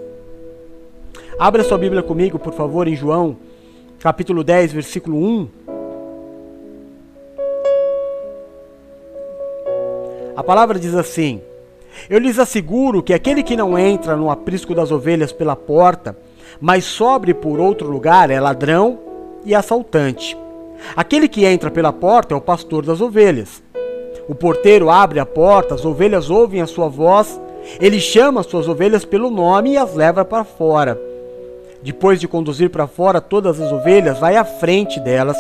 Abra 1.38 1.62
sua 1.62 1.78
Bíblia 1.78 2.02
comigo, 2.02 2.36
por 2.36 2.52
favor, 2.52 2.88
em 2.88 2.96
João, 2.96 3.36
capítulo 4.00 4.42
10, 4.42 4.72
versículo 4.72 5.16
1. 5.16 5.48
A 10.34 10.42
palavra 10.42 10.80
diz 10.80 10.96
assim: 10.96 11.40
Eu 12.10 12.18
lhes 12.18 12.40
asseguro 12.40 13.04
que 13.04 13.14
aquele 13.14 13.44
que 13.44 13.56
não 13.56 13.78
entra 13.78 14.16
no 14.16 14.32
aprisco 14.32 14.74
das 14.74 14.90
ovelhas 14.90 15.30
pela 15.30 15.54
porta, 15.54 16.18
mas 16.60 16.84
sobre 16.84 17.32
por 17.32 17.60
outro 17.60 17.88
lugar, 17.88 18.32
é 18.32 18.40
ladrão 18.40 18.98
e 19.44 19.54
assaltante. 19.54 20.36
Aquele 20.96 21.28
que 21.28 21.44
entra 21.44 21.70
pela 21.70 21.92
porta 21.92 22.34
é 22.34 22.36
o 22.36 22.40
pastor 22.40 22.84
das 22.84 23.00
ovelhas. 23.00 23.62
O 24.28 24.34
porteiro 24.34 24.90
abre 24.90 25.18
a 25.18 25.26
porta, 25.26 25.74
as 25.74 25.84
ovelhas 25.84 26.30
ouvem 26.30 26.60
a 26.60 26.66
sua 26.66 26.88
voz, 26.88 27.40
ele 27.80 28.00
chama 28.00 28.40
as 28.40 28.46
suas 28.46 28.68
ovelhas 28.68 29.04
pelo 29.04 29.30
nome 29.30 29.72
e 29.72 29.76
as 29.78 29.94
leva 29.94 30.24
para 30.24 30.44
fora. 30.44 31.00
Depois 31.82 32.20
de 32.20 32.28
conduzir 32.28 32.70
para 32.70 32.86
fora 32.86 33.20
todas 33.20 33.60
as 33.60 33.72
ovelhas, 33.72 34.18
vai 34.18 34.36
à 34.36 34.44
frente 34.44 34.98
delas, 35.00 35.36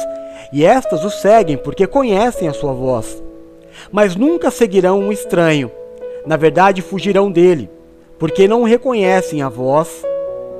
e 0.52 0.64
estas 0.64 1.04
o 1.04 1.10
seguem, 1.10 1.56
porque 1.56 1.86
conhecem 1.86 2.48
a 2.48 2.52
sua 2.52 2.72
voz. 2.72 3.22
Mas 3.90 4.16
nunca 4.16 4.50
seguirão 4.50 5.00
um 5.00 5.12
estranho. 5.12 5.70
Na 6.24 6.36
verdade, 6.36 6.82
fugirão 6.82 7.30
dele, 7.30 7.68
porque 8.18 8.48
não 8.48 8.62
reconhecem 8.62 9.42
a 9.42 9.48
voz 9.48 10.02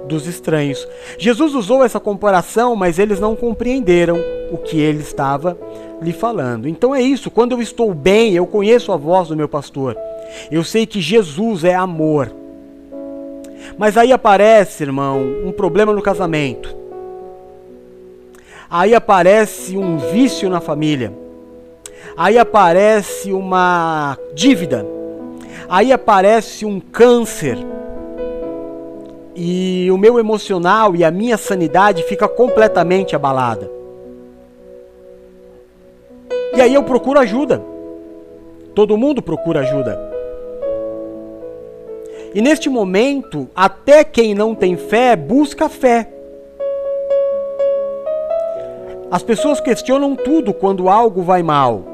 dos 0.09 0.27
estranhos. 0.27 0.89
Jesus 1.19 1.55
usou 1.55 1.85
essa 1.85 2.01
comparação, 2.01 2.75
mas 2.75 2.99
eles 2.99 3.21
não 3.21 3.37
compreenderam 3.37 4.19
o 4.51 4.57
que 4.57 4.81
ele 4.81 5.03
estava 5.03 5.57
lhe 6.03 6.13
falando. 6.13 6.69
Então 6.69 6.95
é 6.95 7.01
isso, 7.01 7.31
quando 7.31 7.53
eu 7.53 7.63
estou 7.63 7.95
bem, 7.95 8.35
eu 8.35 8.47
conheço 8.47 8.91
a 8.91 8.97
voz 8.97 9.29
do 9.29 9.37
meu 9.37 9.49
pastor. 9.49 9.97
Eu 10.51 10.65
sei 10.65 10.87
que 10.87 11.01
Jesus 11.01 11.63
é 11.65 11.75
amor. 11.75 12.33
Mas 13.77 13.97
aí 13.97 14.13
aparece, 14.13 14.83
irmão, 14.83 15.21
um 15.45 15.53
problema 15.53 15.93
no 15.93 16.03
casamento. 16.03 16.77
Aí 18.71 18.95
aparece 18.95 19.77
um 19.77 19.97
vício 19.97 20.51
na 20.51 20.61
família. 20.61 21.13
Aí 22.17 22.39
aparece 22.39 23.33
uma 23.33 24.19
dívida. 24.35 24.85
Aí 25.69 25.93
aparece 25.93 26.65
um 26.65 26.81
câncer. 26.81 27.59
E 29.41 29.89
o 29.93 29.97
meu 29.97 30.19
emocional 30.19 30.97
e 30.97 31.05
a 31.05 31.13
minha 31.13 31.37
sanidade 31.37 32.03
fica 32.03 32.27
completamente 32.27 33.15
abalada. 33.15 33.71
E 36.57 36.61
aí 36.61 36.75
eu 36.75 36.83
procuro 36.83 37.21
ajuda. 37.21 37.63
Todo 38.75 38.97
mundo 38.97 39.23
procura 39.23 39.61
ajuda. 39.61 39.97
E 42.35 42.43
neste 42.43 42.69
momento, 42.69 43.47
até 43.55 44.03
quem 44.03 44.35
não 44.35 44.57
tem 44.57 44.77
fé 44.77 45.15
busca 45.15 45.69
fé. 45.69 46.09
As 49.09 49.23
pessoas 49.23 49.61
questionam 49.61 50.17
tudo 50.17 50.53
quando 50.53 50.89
algo 50.89 51.23
vai 51.23 51.45
mal. 51.45 51.85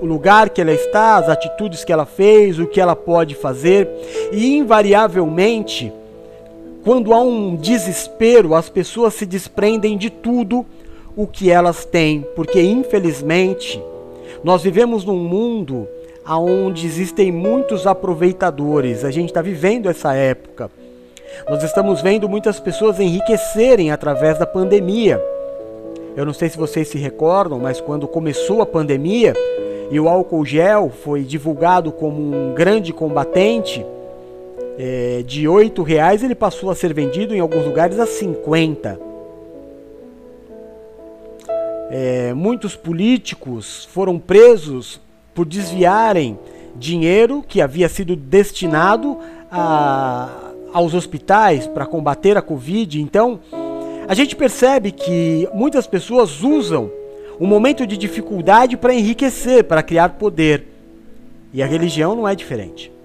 o 0.00 0.06
lugar 0.06 0.50
que 0.50 0.60
ela 0.60 0.72
está, 0.72 1.16
as 1.16 1.28
atitudes 1.28 1.84
que 1.84 1.92
ela 1.92 2.06
fez, 2.06 2.58
o 2.58 2.66
que 2.66 2.80
ela 2.80 2.94
pode 2.94 3.34
fazer, 3.34 3.88
e 4.30 4.56
invariavelmente, 4.56 5.92
quando 6.86 7.12
há 7.12 7.20
um 7.20 7.56
desespero, 7.56 8.54
as 8.54 8.68
pessoas 8.68 9.12
se 9.14 9.26
desprendem 9.26 9.98
de 9.98 10.08
tudo 10.08 10.64
o 11.16 11.26
que 11.26 11.50
elas 11.50 11.84
têm, 11.84 12.24
porque 12.36 12.62
infelizmente 12.62 13.82
nós 14.44 14.62
vivemos 14.62 15.04
num 15.04 15.18
mundo 15.18 15.88
onde 16.24 16.86
existem 16.86 17.32
muitos 17.32 17.88
aproveitadores. 17.88 19.04
A 19.04 19.10
gente 19.10 19.30
está 19.30 19.42
vivendo 19.42 19.90
essa 19.90 20.14
época. 20.14 20.70
Nós 21.50 21.64
estamos 21.64 22.02
vendo 22.02 22.28
muitas 22.28 22.60
pessoas 22.60 23.00
enriquecerem 23.00 23.90
através 23.90 24.38
da 24.38 24.46
pandemia. 24.46 25.20
Eu 26.16 26.24
não 26.24 26.32
sei 26.32 26.48
se 26.48 26.56
vocês 26.56 26.86
se 26.86 26.98
recordam, 26.98 27.58
mas 27.58 27.80
quando 27.80 28.06
começou 28.06 28.62
a 28.62 28.66
pandemia 28.66 29.34
e 29.90 29.98
o 29.98 30.08
álcool 30.08 30.46
gel 30.46 30.92
foi 31.02 31.24
divulgado 31.24 31.90
como 31.90 32.22
um 32.22 32.54
grande 32.54 32.92
combatente, 32.92 33.84
é, 34.78 35.22
de 35.26 35.48
R$ 35.48 35.72
reais 35.84 36.22
ele 36.22 36.34
passou 36.34 36.70
a 36.70 36.74
ser 36.74 36.92
vendido 36.92 37.34
em 37.34 37.40
alguns 37.40 37.64
lugares 37.64 37.98
a 37.98 38.06
50. 38.06 39.00
É, 41.90 42.34
muitos 42.34 42.74
políticos 42.74 43.88
foram 43.92 44.18
presos 44.18 45.00
por 45.34 45.46
desviarem 45.46 46.38
dinheiro 46.74 47.44
que 47.46 47.60
havia 47.60 47.88
sido 47.88 48.16
destinado 48.16 49.18
a, 49.50 50.52
aos 50.72 50.94
hospitais 50.94 51.66
para 51.66 51.86
combater 51.86 52.36
a 52.36 52.42
Covid. 52.42 53.00
Então, 53.00 53.40
a 54.08 54.14
gente 54.14 54.36
percebe 54.36 54.90
que 54.90 55.48
muitas 55.54 55.86
pessoas 55.86 56.42
usam 56.42 56.90
o 57.38 57.46
momento 57.46 57.86
de 57.86 57.96
dificuldade 57.96 58.76
para 58.76 58.94
enriquecer, 58.94 59.64
para 59.64 59.82
criar 59.82 60.10
poder. 60.10 60.66
E 61.52 61.62
a 61.62 61.66
religião 61.66 62.14
não 62.14 62.28
é 62.28 62.34
diferente. 62.34 62.95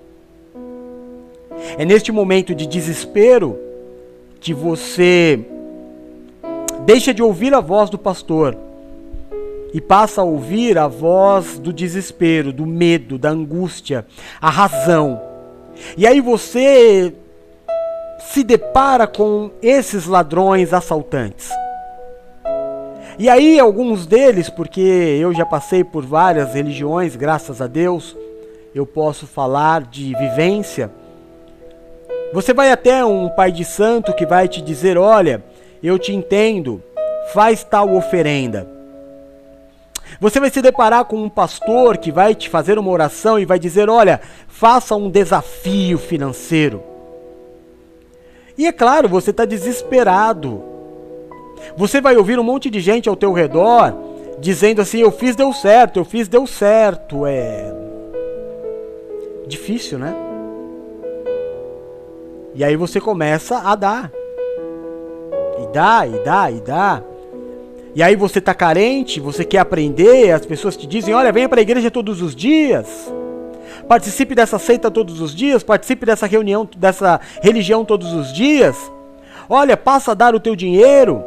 É 1.78 1.86
neste 1.86 2.12
momento 2.12 2.54
de 2.54 2.66
desespero 2.66 3.58
que 4.40 4.54
você 4.54 5.40
deixa 6.86 7.14
de 7.14 7.22
ouvir 7.22 7.54
a 7.54 7.60
voz 7.60 7.90
do 7.90 7.98
pastor 7.98 8.58
e 9.74 9.80
passa 9.80 10.22
a 10.22 10.24
ouvir 10.24 10.78
a 10.78 10.88
voz 10.88 11.58
do 11.58 11.72
desespero, 11.72 12.52
do 12.52 12.66
medo, 12.66 13.18
da 13.18 13.30
angústia, 13.30 14.06
a 14.42 14.50
razão. 14.50 15.22
E 15.96 16.06
aí 16.06 16.20
você 16.20 17.14
se 18.20 18.44
depara 18.44 19.08
com 19.08 19.52
esses 19.62 20.06
ladrões 20.06 20.74
assaltantes. 20.74 21.50
E 23.18 23.30
aí 23.30 23.60
alguns 23.60 24.06
deles, 24.06 24.50
porque 24.50 24.82
eu 24.82 25.34
já 25.34 25.46
passei 25.46 25.84
por 25.84 26.06
várias 26.06 26.54
religiões, 26.54 27.16
graças 27.16 27.62
a 27.62 27.68
Deus, 27.68 28.16
eu 28.74 28.86
posso 28.86 29.28
falar 29.28 29.84
de 29.84 30.16
vivência. 30.16 30.90
Você 32.34 32.54
vai 32.54 32.72
até 32.72 33.04
um 33.04 33.30
pai 33.30 33.52
de 33.52 33.66
santo 33.66 34.14
que 34.14 34.26
vai 34.26 34.48
te 34.48 34.62
dizer: 34.62 34.98
"Olha, 34.98 35.44
eu 35.84 36.00
te 36.00 36.14
entendo, 36.14 36.82
faz 37.34 37.64
tal 37.64 37.94
oferenda". 37.94 38.68
Você 40.20 40.40
vai 40.40 40.50
se 40.50 40.62
deparar 40.62 41.06
com 41.06 41.18
um 41.18 41.30
pastor 41.30 41.98
que 41.98 42.12
vai 42.12 42.36
te 42.36 42.50
fazer 42.50 42.78
uma 42.78 42.92
oração 42.92 43.40
e 43.40 43.46
vai 43.46 43.60
dizer: 43.60 43.90
olha, 43.90 44.22
faça 44.48 44.96
um 44.96 45.10
desafio 45.10 45.98
financeiro. 45.98 46.84
E 48.58 48.68
é 48.68 48.72
claro, 48.72 49.08
você 49.08 49.32
está 49.32 49.46
desesperado. 49.46 50.64
Você 51.78 52.02
vai 52.02 52.18
ouvir 52.18 52.40
um 52.40 52.44
monte 52.44 52.70
de 52.70 52.80
gente 52.80 53.08
ao 53.08 53.16
teu 53.16 53.32
redor 53.32 53.94
dizendo 54.40 54.82
assim: 54.82 55.00
eu 55.00 55.12
fiz, 55.12 55.36
deu 55.36 55.54
certo, 55.54 56.00
eu 56.00 56.06
fiz, 56.06 56.28
deu 56.28 56.46
certo. 56.46 57.26
É 57.26 57.74
difícil, 59.48 60.00
né? 60.00 60.31
E 62.62 62.64
aí 62.64 62.76
você 62.76 63.02
começa 63.02 63.58
a 63.58 63.74
dar. 63.74 64.12
E 65.64 65.74
dá, 65.74 66.06
e 66.06 66.24
dá, 66.24 66.52
e 66.52 66.62
dá. 66.62 67.02
E 67.96 68.04
aí 68.04 68.16
você 68.16 68.38
está 68.38 68.54
carente, 68.54 69.20
você 69.20 69.44
quer 69.44 69.58
aprender, 69.58 70.30
as 70.30 70.46
pessoas 70.46 70.78
te 70.78 70.86
dizem: 70.86 71.12
olha, 71.12 71.32
venha 71.32 71.50
para 71.50 71.60
a 71.60 71.64
igreja 71.64 71.90
todos 71.90 72.22
os 72.22 72.36
dias. 72.36 73.12
Participe 73.88 74.36
dessa 74.36 74.60
seita 74.60 74.92
todos 74.92 75.22
os 75.22 75.34
dias, 75.34 75.64
participe 75.64 76.06
dessa 76.06 76.28
reunião, 76.28 76.70
dessa 76.78 77.20
religião 77.42 77.84
todos 77.84 78.14
os 78.14 78.32
dias. 78.32 78.78
Olha, 79.50 79.76
passa 79.76 80.12
a 80.12 80.14
dar 80.14 80.36
o 80.36 80.40
teu 80.40 80.56
dinheiro. 80.56 81.24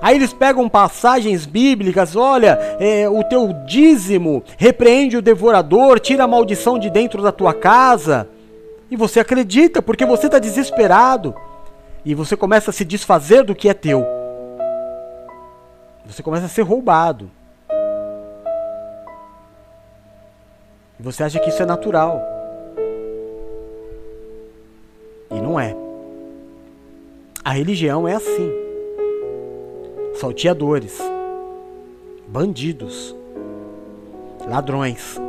Aí 0.00 0.16
eles 0.16 0.32
pegam 0.32 0.70
passagens 0.70 1.44
bíblicas, 1.44 2.16
olha, 2.16 2.58
é, 2.80 3.06
o 3.06 3.22
teu 3.24 3.52
dízimo 3.66 4.42
repreende 4.56 5.18
o 5.18 5.22
devorador, 5.22 6.00
tira 6.00 6.24
a 6.24 6.26
maldição 6.26 6.78
de 6.78 6.88
dentro 6.88 7.20
da 7.20 7.30
tua 7.30 7.52
casa. 7.52 8.26
E 8.90 8.96
você 8.96 9.20
acredita, 9.20 9.82
porque 9.82 10.06
você 10.06 10.26
está 10.26 10.38
desesperado. 10.38 11.34
E 12.04 12.14
você 12.14 12.36
começa 12.36 12.70
a 12.70 12.72
se 12.72 12.84
desfazer 12.84 13.42
do 13.42 13.54
que 13.54 13.68
é 13.68 13.74
teu. 13.74 14.06
Você 16.06 16.22
começa 16.22 16.46
a 16.46 16.48
ser 16.48 16.62
roubado. 16.62 17.30
E 20.98 21.02
você 21.02 21.24
acha 21.24 21.40
que 21.40 21.48
isso 21.48 21.62
é 21.62 21.66
natural. 21.66 22.22
E 25.30 25.40
não 25.40 25.58
é. 25.58 25.74
A 27.44 27.50
religião 27.50 28.06
é 28.06 28.14
assim. 28.14 28.52
Salteadores, 30.14 30.98
bandidos, 32.28 33.14
ladrões, 34.48 35.20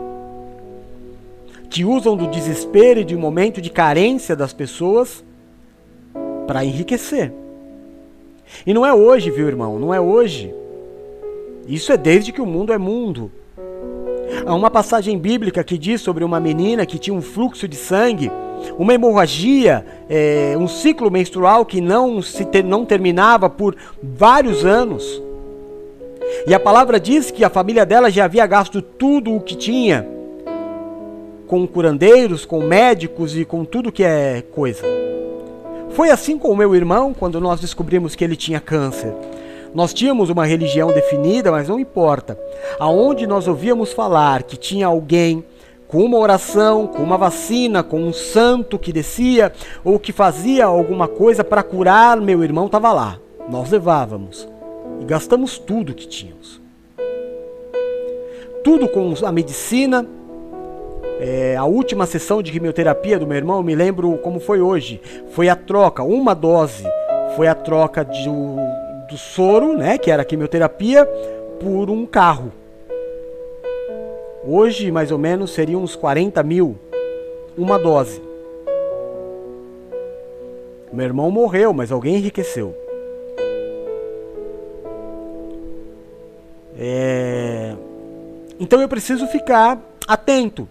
que 1.70 1.84
usam 1.84 2.16
do 2.16 2.28
desespero 2.28 3.02
e 3.02 3.04
de 3.04 3.16
um 3.16 3.20
momento 3.20 3.62
de 3.62 3.70
carência 3.70 4.36
das 4.36 4.54
pessoas 4.54 5.24
para 6.46 6.64
enriquecer. 6.64 7.34
E 8.66 8.74
não 8.74 8.86
é 8.86 8.94
hoje, 8.94 9.30
viu, 9.30 9.48
irmão? 9.48 9.78
Não 9.78 9.94
é 9.94 10.00
hoje. 10.00 10.54
Isso 11.68 11.92
é 11.92 11.98
desde 11.98 12.32
que 12.32 12.42
o 12.42 12.46
mundo 12.46 12.72
é 12.72 12.78
mundo. 12.78 13.30
Há 14.46 14.56
uma 14.56 14.72
passagem 14.72 15.18
bíblica 15.18 15.64
que 15.64 15.78
diz 15.78 16.02
sobre 16.02 16.24
uma 16.24 16.40
menina 16.40 16.86
que 16.86 16.98
tinha 16.98 17.14
um 17.14 17.22
fluxo 17.22 17.68
de 17.68 17.76
sangue, 17.76 18.32
uma 18.78 18.94
hemorragia, 18.94 19.86
é, 20.10 20.56
um 20.58 20.68
ciclo 20.68 21.12
menstrual 21.12 21.66
que 21.66 21.82
não, 21.82 22.22
se 22.22 22.46
ter, 22.46 22.64
não 22.64 22.86
terminava 22.86 23.50
por 23.50 23.76
vários 24.02 24.66
anos. 24.66 25.22
E 26.46 26.54
a 26.54 26.60
palavra 26.60 27.00
diz 27.00 27.32
que 27.32 27.44
a 27.44 27.50
família 27.50 27.86
dela 27.86 28.10
já 28.10 28.26
havia 28.26 28.46
gasto 28.46 28.82
tudo 28.82 29.36
o 29.36 29.42
que 29.42 29.56
tinha 29.56 30.17
com 31.48 31.66
curandeiros, 31.66 32.46
com 32.46 32.62
médicos 32.62 33.36
e 33.36 33.46
com 33.46 33.64
tudo 33.64 33.92
que 33.92 34.04
é 34.04 34.44
coisa. 34.52 34.84
Foi 35.92 36.12
assim 36.12 36.38
com 36.38 36.50
o 36.50 36.56
meu 36.56 36.76
irmão 36.76 37.14
quando 37.14 37.42
nós 37.42 37.60
descobrimos 37.60 38.16
que 38.16 38.24
ele 38.24 38.36
tinha 38.36 38.60
câncer. 38.60 39.14
Nós 39.74 39.94
tínhamos 39.94 40.30
uma 40.30 40.46
religião 40.46 40.92
definida, 40.92 41.52
mas 41.52 41.68
não 41.68 41.80
importa. 41.80 42.40
Aonde 42.80 43.26
nós 43.26 43.48
ouvíamos 43.48 43.94
falar 43.94 44.44
que 44.44 44.58
tinha 44.58 44.88
alguém 44.88 45.44
com 45.88 46.04
uma 46.04 46.18
oração, 46.18 46.86
com 46.86 47.02
uma 47.02 47.18
vacina, 47.18 47.82
com 47.82 48.02
um 48.02 48.12
santo 48.12 48.78
que 48.78 48.92
descia 48.92 49.54
ou 49.84 49.98
que 49.98 50.12
fazia 50.12 50.66
alguma 50.66 51.08
coisa 51.08 51.44
para 51.44 51.64
curar 51.64 52.20
meu 52.20 52.44
irmão, 52.44 52.66
estava 52.66 52.92
lá. 52.92 53.20
Nós 53.50 53.72
levávamos 53.72 54.48
e 55.00 55.06
gastamos 55.06 55.58
tudo 55.58 55.94
que 55.94 56.08
tínhamos. 56.08 56.62
Tudo 58.64 58.88
com 58.90 59.14
a 59.26 59.32
medicina. 59.32 60.06
É, 61.20 61.56
a 61.56 61.66
última 61.66 62.06
sessão 62.06 62.44
de 62.44 62.52
quimioterapia 62.52 63.18
do 63.18 63.26
meu 63.26 63.38
irmão, 63.38 63.64
me 63.64 63.74
lembro 63.74 64.18
como 64.20 64.40
foi 64.40 64.62
hoje. 64.62 65.02
Foi 65.32 65.50
a 65.50 65.56
troca, 65.56 66.04
uma 66.04 66.34
dose. 66.34 66.84
Foi 67.36 67.48
a 67.48 67.56
troca 67.56 68.06
de, 68.06 68.30
do 69.10 69.18
soro, 69.18 69.76
né, 69.76 69.98
que 69.98 70.12
era 70.12 70.22
a 70.22 70.26
quimioterapia, 70.26 71.06
por 71.60 71.90
um 71.90 72.06
carro. 72.06 72.52
Hoje, 74.46 74.92
mais 74.92 75.12
ou 75.12 75.18
menos, 75.18 75.52
seriam 75.52 75.82
uns 75.82 75.96
40 75.96 76.42
mil 76.44 76.78
uma 77.58 77.80
dose. 77.80 78.22
Meu 80.94 81.06
irmão 81.06 81.30
morreu, 81.32 81.74
mas 81.74 81.92
alguém 81.92 82.16
enriqueceu. 82.16 82.76
É... 86.80 87.76
Então 88.60 88.80
eu 88.80 88.88
preciso 88.88 89.28
ficar 89.28 89.82
atento. 90.08 90.70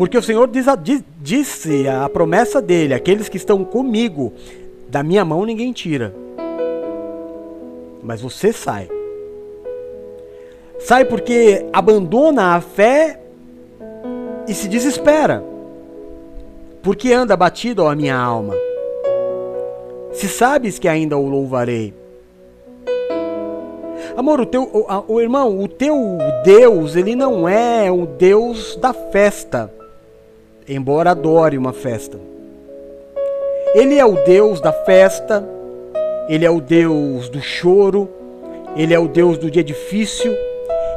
Porque 0.00 0.16
o 0.16 0.22
Senhor 0.22 0.48
diz 0.48 0.66
a, 0.66 0.74
diz, 0.74 1.04
disse 1.20 1.86
a 1.86 2.08
promessa 2.08 2.60
dele: 2.60 2.94
aqueles 2.94 3.28
que 3.28 3.36
estão 3.36 3.62
comigo, 3.62 4.32
da 4.88 5.02
minha 5.02 5.24
mão 5.24 5.44
ninguém 5.44 5.72
tira 5.72 6.12
mas 8.02 8.20
você 8.20 8.52
sai. 8.52 8.88
Sai 10.78 11.04
porque 11.04 11.66
abandona 11.72 12.54
a 12.54 12.60
fé 12.60 13.20
e 14.48 14.54
se 14.54 14.68
desespera. 14.68 15.44
Porque 16.82 17.12
anda 17.12 17.36
batido 17.36 17.86
a 17.86 17.94
minha 17.94 18.16
alma. 18.16 18.54
Se 20.12 20.28
sabes 20.28 20.78
que 20.78 20.88
ainda 20.88 21.16
o 21.16 21.28
louvarei. 21.28 21.94
Amor, 24.16 24.40
o 24.40 24.46
teu, 24.46 24.62
o, 24.62 25.14
o, 25.14 25.20
irmão, 25.20 25.60
o 25.62 25.68
teu 25.68 26.18
Deus, 26.44 26.96
ele 26.96 27.14
não 27.14 27.48
é 27.48 27.92
o 27.92 28.06
Deus 28.06 28.76
da 28.76 28.92
festa, 28.92 29.72
embora 30.74 31.10
adore 31.10 31.58
uma 31.58 31.72
festa. 31.72 32.18
Ele 33.74 33.98
é 33.98 34.04
o 34.04 34.14
Deus 34.24 34.60
da 34.60 34.72
festa, 34.72 35.46
ele 36.28 36.44
é 36.44 36.50
o 36.50 36.60
Deus 36.60 37.28
do 37.28 37.40
choro, 37.40 38.08
ele 38.76 38.94
é 38.94 38.98
o 38.98 39.08
Deus 39.08 39.38
do 39.38 39.50
dia 39.50 39.62
difícil, 39.62 40.34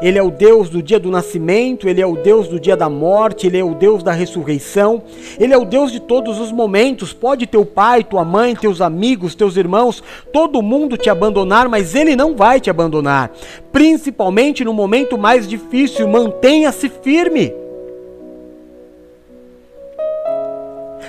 ele 0.04 0.20
é 0.20 0.22
o 0.22 0.30
Deus 0.30 0.70
do 0.70 0.84
dia 0.84 1.00
do 1.00 1.10
nascimento, 1.10 1.88
Ele 1.88 2.02
é 2.02 2.06
o 2.06 2.18
Deus 2.18 2.50
do 2.50 2.60
dia 2.60 2.76
da 2.76 2.90
morte, 2.90 3.48
Ele 3.48 3.58
é 3.58 3.64
o 3.64 3.74
Deus 3.74 4.04
da 4.04 4.12
ressurreição, 4.12 5.02
Ele 5.40 5.54
é 5.54 5.58
o 5.58 5.64
Deus 5.64 5.94
de 5.94 6.02
todos 6.02 6.42
os 6.42 6.52
momentos. 6.52 7.14
Pode 7.14 7.48
teu 7.48 7.66
pai, 7.66 8.04
tua 8.04 8.26
mãe, 8.26 8.54
teus 8.54 8.82
amigos, 8.82 9.34
teus 9.34 9.56
irmãos, 9.56 10.04
todo 10.34 10.62
mundo 10.62 10.98
te 10.98 11.10
abandonar, 11.10 11.70
mas 11.70 11.96
Ele 11.96 12.18
não 12.18 12.36
vai 12.36 12.60
te 12.60 12.70
abandonar. 12.70 13.32
Principalmente 13.72 14.66
no 14.66 14.74
momento 14.74 15.18
mais 15.18 15.48
difícil, 15.48 16.06
mantenha-se 16.06 16.90
firme. 16.90 17.63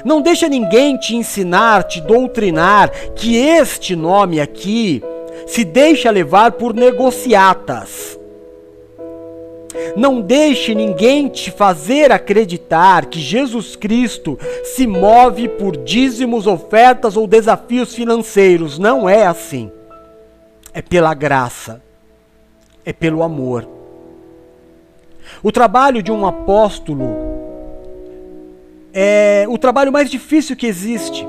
Não 0.05 0.21
deixa 0.21 0.49
ninguém 0.49 0.97
te 0.97 1.17
ensinar, 1.17 1.85
te 1.85 2.01
doutrinar 2.01 2.91
que 3.15 3.37
este 3.37 3.97
nome 3.97 4.41
aqui 4.41 5.03
se 5.47 5.65
deixa 5.65 6.11
levar 6.11 6.53
por 6.53 6.75
negociatas. 6.75 8.19
Não 9.97 10.21
deixe 10.21 10.75
ninguém 10.75 11.29
te 11.29 11.51
fazer 11.51 12.13
acreditar 12.13 13.07
que 13.07 13.19
Jesus 13.19 13.75
Cristo 13.75 14.39
se 14.63 14.87
move 14.87 15.49
por 15.49 15.77
dízimos, 15.77 16.47
ofertas 16.47 17.17
ou 17.17 17.27
desafios 17.27 17.95
financeiros. 17.95 18.79
Não 18.79 19.09
é 19.09 19.27
assim. 19.27 19.71
É 20.73 20.83
pela 20.83 21.15
graça. 21.15 21.83
É 22.85 22.93
pelo 22.93 23.23
amor. 23.23 23.69
O 25.43 25.51
trabalho 25.51 26.03
de 26.03 26.13
um 26.13 26.27
apóstolo 26.27 27.24
é 28.95 29.45
o 29.49 29.59
trabalho 29.59 29.93
mais 29.93 30.09
difícil 30.09 30.55
que 30.55 30.69
existe. 30.69 31.27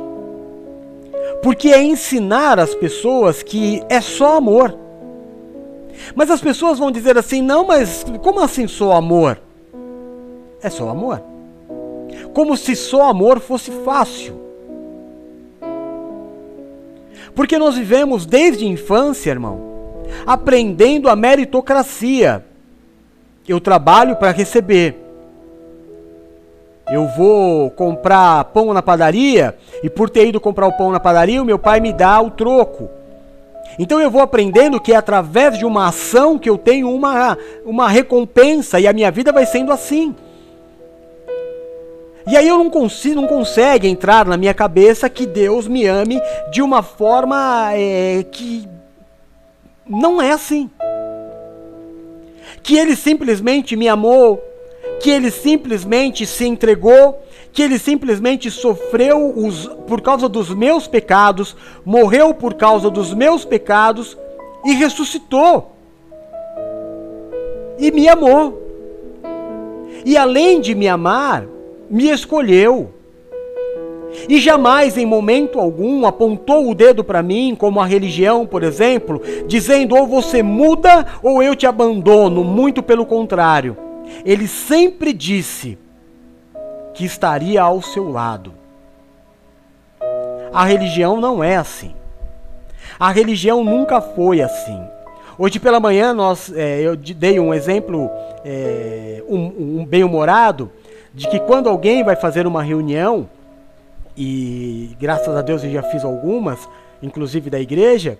Porque 1.41 1.69
é 1.69 1.81
ensinar 1.83 2.59
as 2.59 2.75
pessoas 2.75 3.41
que 3.41 3.83
é 3.89 3.99
só 3.99 4.37
amor. 4.37 4.77
Mas 6.13 6.29
as 6.29 6.39
pessoas 6.39 6.77
vão 6.77 6.91
dizer 6.91 7.17
assim: 7.17 7.41
não, 7.41 7.65
mas 7.65 8.05
como 8.21 8.39
assim 8.39 8.67
só 8.67 8.91
amor? 8.91 9.41
É 10.61 10.69
só 10.69 10.89
amor. 10.89 11.21
Como 12.33 12.55
se 12.55 12.75
só 12.75 13.09
amor 13.09 13.39
fosse 13.39 13.71
fácil. 13.83 14.39
Porque 17.33 17.57
nós 17.57 17.75
vivemos 17.75 18.25
desde 18.25 18.63
a 18.63 18.67
infância, 18.67 19.29
irmão, 19.29 19.59
aprendendo 20.25 21.09
a 21.09 21.15
meritocracia. 21.15 22.45
Eu 23.47 23.59
trabalho 23.59 24.15
para 24.15 24.31
receber. 24.31 25.04
Eu 26.91 27.07
vou 27.07 27.71
comprar 27.71 28.43
pão 28.45 28.73
na 28.73 28.81
padaria 28.81 29.55
e 29.83 29.89
por 29.89 30.09
ter 30.09 30.27
ido 30.27 30.39
comprar 30.39 30.67
o 30.67 30.73
pão 30.73 30.91
na 30.91 30.99
padaria, 30.99 31.41
o 31.41 31.45
meu 31.45 31.57
pai 31.57 31.79
me 31.79 31.91
dá 31.91 32.21
o 32.21 32.29
troco. 32.29 32.89
Então 33.79 33.99
eu 33.99 34.09
vou 34.09 34.21
aprendendo 34.21 34.79
que 34.79 34.93
é 34.93 34.95
através 34.95 35.57
de 35.57 35.65
uma 35.65 35.87
ação 35.87 36.37
que 36.37 36.49
eu 36.49 36.57
tenho 36.57 36.89
uma, 36.93 37.37
uma 37.65 37.89
recompensa 37.89 38.79
e 38.79 38.87
a 38.87 38.93
minha 38.93 39.11
vida 39.11 39.31
vai 39.31 39.45
sendo 39.45 39.71
assim. 39.71 40.15
E 42.27 42.35
aí 42.35 42.47
eu 42.47 42.57
não 42.57 42.69
consigo, 42.69 43.21
não 43.21 43.27
consegue 43.27 43.87
entrar 43.87 44.25
na 44.25 44.37
minha 44.37 44.53
cabeça 44.53 45.09
que 45.09 45.27
Deus 45.27 45.67
me 45.67 45.85
ame 45.85 46.19
de 46.51 46.61
uma 46.61 46.81
forma 46.81 47.71
é, 47.73 48.25
que 48.31 48.67
não 49.87 50.21
é 50.21 50.31
assim. 50.31 50.69
Que 52.63 52.77
Ele 52.77 52.95
simplesmente 52.95 53.75
me 53.75 53.87
amou, 53.87 54.43
que 54.99 55.09
Ele 55.09 55.31
simplesmente 55.31 56.25
se 56.25 56.45
entregou 56.45 57.19
que 57.55 57.63
ele 57.63 57.79
simplesmente 57.79 58.51
sofreu 58.51 59.33
os, 59.33 59.65
por 59.87 60.01
causa 60.01 60.27
dos 60.27 60.53
meus 60.53 60.87
pecados, 60.87 61.55
morreu 61.85 62.33
por 62.33 62.55
causa 62.55 62.89
dos 62.89 63.13
meus 63.13 63.45
pecados 63.45 64.17
e 64.65 64.73
ressuscitou. 64.73 65.71
E 67.79 67.91
me 67.91 68.09
amou. 68.09 68.61
E 70.03 70.17
além 70.17 70.59
de 70.59 70.75
me 70.75 70.85
amar, 70.89 71.45
me 71.89 72.09
escolheu. 72.09 72.89
E 74.27 74.37
jamais, 74.37 74.97
em 74.97 75.05
momento 75.05 75.57
algum, 75.57 76.05
apontou 76.05 76.69
o 76.69 76.75
dedo 76.75 77.05
para 77.05 77.23
mim, 77.23 77.55
como 77.57 77.79
a 77.79 77.85
religião, 77.85 78.45
por 78.45 78.63
exemplo, 78.63 79.21
dizendo 79.47 79.95
ou 79.95 80.05
você 80.05 80.43
muda 80.43 81.05
ou 81.23 81.41
eu 81.41 81.55
te 81.55 81.65
abandono. 81.65 82.43
Muito 82.43 82.83
pelo 82.83 83.05
contrário. 83.05 83.84
Ele 84.25 84.47
sempre 84.47 85.13
disse: 85.13 85.77
que 86.95 87.03
estaria 87.03 87.61
ao 87.61 87.81
seu 87.81 88.09
lado. 88.09 88.53
A 90.53 90.63
religião 90.63 91.19
não 91.19 91.43
é 91.43 91.57
assim. 91.57 91.93
A 92.97 93.11
religião 93.11 93.63
nunca 93.63 93.99
foi 93.99 94.41
assim. 94.41 94.81
Hoje 95.37 95.59
pela 95.59 95.81
manhã 95.81 96.13
nós, 96.13 96.51
é, 96.55 96.79
eu 96.79 96.95
dei 96.95 97.37
um 97.37 97.53
exemplo 97.53 98.09
é, 98.45 99.21
um, 99.27 99.81
um 99.81 99.85
bem-humorado 99.85 100.71
de 101.13 101.27
que 101.27 101.39
quando 101.39 101.67
alguém 101.67 102.03
vai 102.05 102.15
fazer 102.15 102.47
uma 102.47 102.63
reunião, 102.63 103.29
e 104.15 104.95
graças 104.97 105.35
a 105.35 105.41
Deus 105.41 105.61
eu 105.65 105.71
já 105.71 105.83
fiz 105.83 106.05
algumas, 106.05 106.69
inclusive 107.03 107.49
da 107.49 107.59
igreja, 107.59 108.17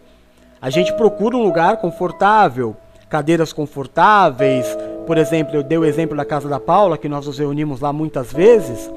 a 0.62 0.70
gente 0.70 0.92
procura 0.94 1.38
um 1.38 1.44
lugar 1.44 1.78
confortável, 1.78 2.76
cadeiras 3.10 3.54
confortáveis, 3.54 4.66
por 5.06 5.18
exemplo, 5.18 5.56
eu 5.56 5.64
dei 5.64 5.78
o 5.78 5.86
exemplo 5.86 6.18
da 6.18 6.26
casa 6.26 6.50
da 6.50 6.60
Paula, 6.60 6.98
que 6.98 7.08
nós 7.08 7.28
nos 7.28 7.38
reunimos 7.38 7.80
lá 7.80 7.94
muitas 7.94 8.34
vezes. 8.34 8.92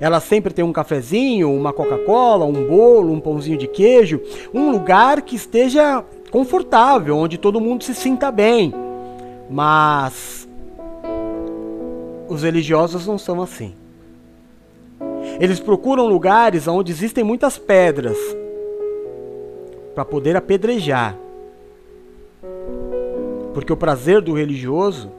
Ela 0.00 0.20
sempre 0.20 0.54
tem 0.54 0.64
um 0.64 0.72
cafezinho, 0.72 1.52
uma 1.52 1.72
Coca-Cola, 1.72 2.44
um 2.44 2.66
bolo, 2.66 3.12
um 3.12 3.20
pãozinho 3.20 3.58
de 3.58 3.66
queijo, 3.66 4.20
um 4.54 4.70
lugar 4.70 5.22
que 5.22 5.34
esteja 5.34 6.04
confortável, 6.30 7.16
onde 7.16 7.36
todo 7.36 7.60
mundo 7.60 7.82
se 7.82 7.94
sinta 7.94 8.30
bem. 8.30 8.72
Mas 9.50 10.48
os 12.28 12.42
religiosos 12.42 13.06
não 13.06 13.18
são 13.18 13.42
assim. 13.42 13.74
Eles 15.40 15.58
procuram 15.58 16.06
lugares 16.06 16.68
onde 16.68 16.92
existem 16.92 17.24
muitas 17.24 17.58
pedras 17.58 18.16
para 19.94 20.04
poder 20.04 20.36
apedrejar. 20.36 21.16
Porque 23.58 23.72
o 23.72 23.76
prazer 23.76 24.20
do 24.20 24.34
religioso 24.34 25.10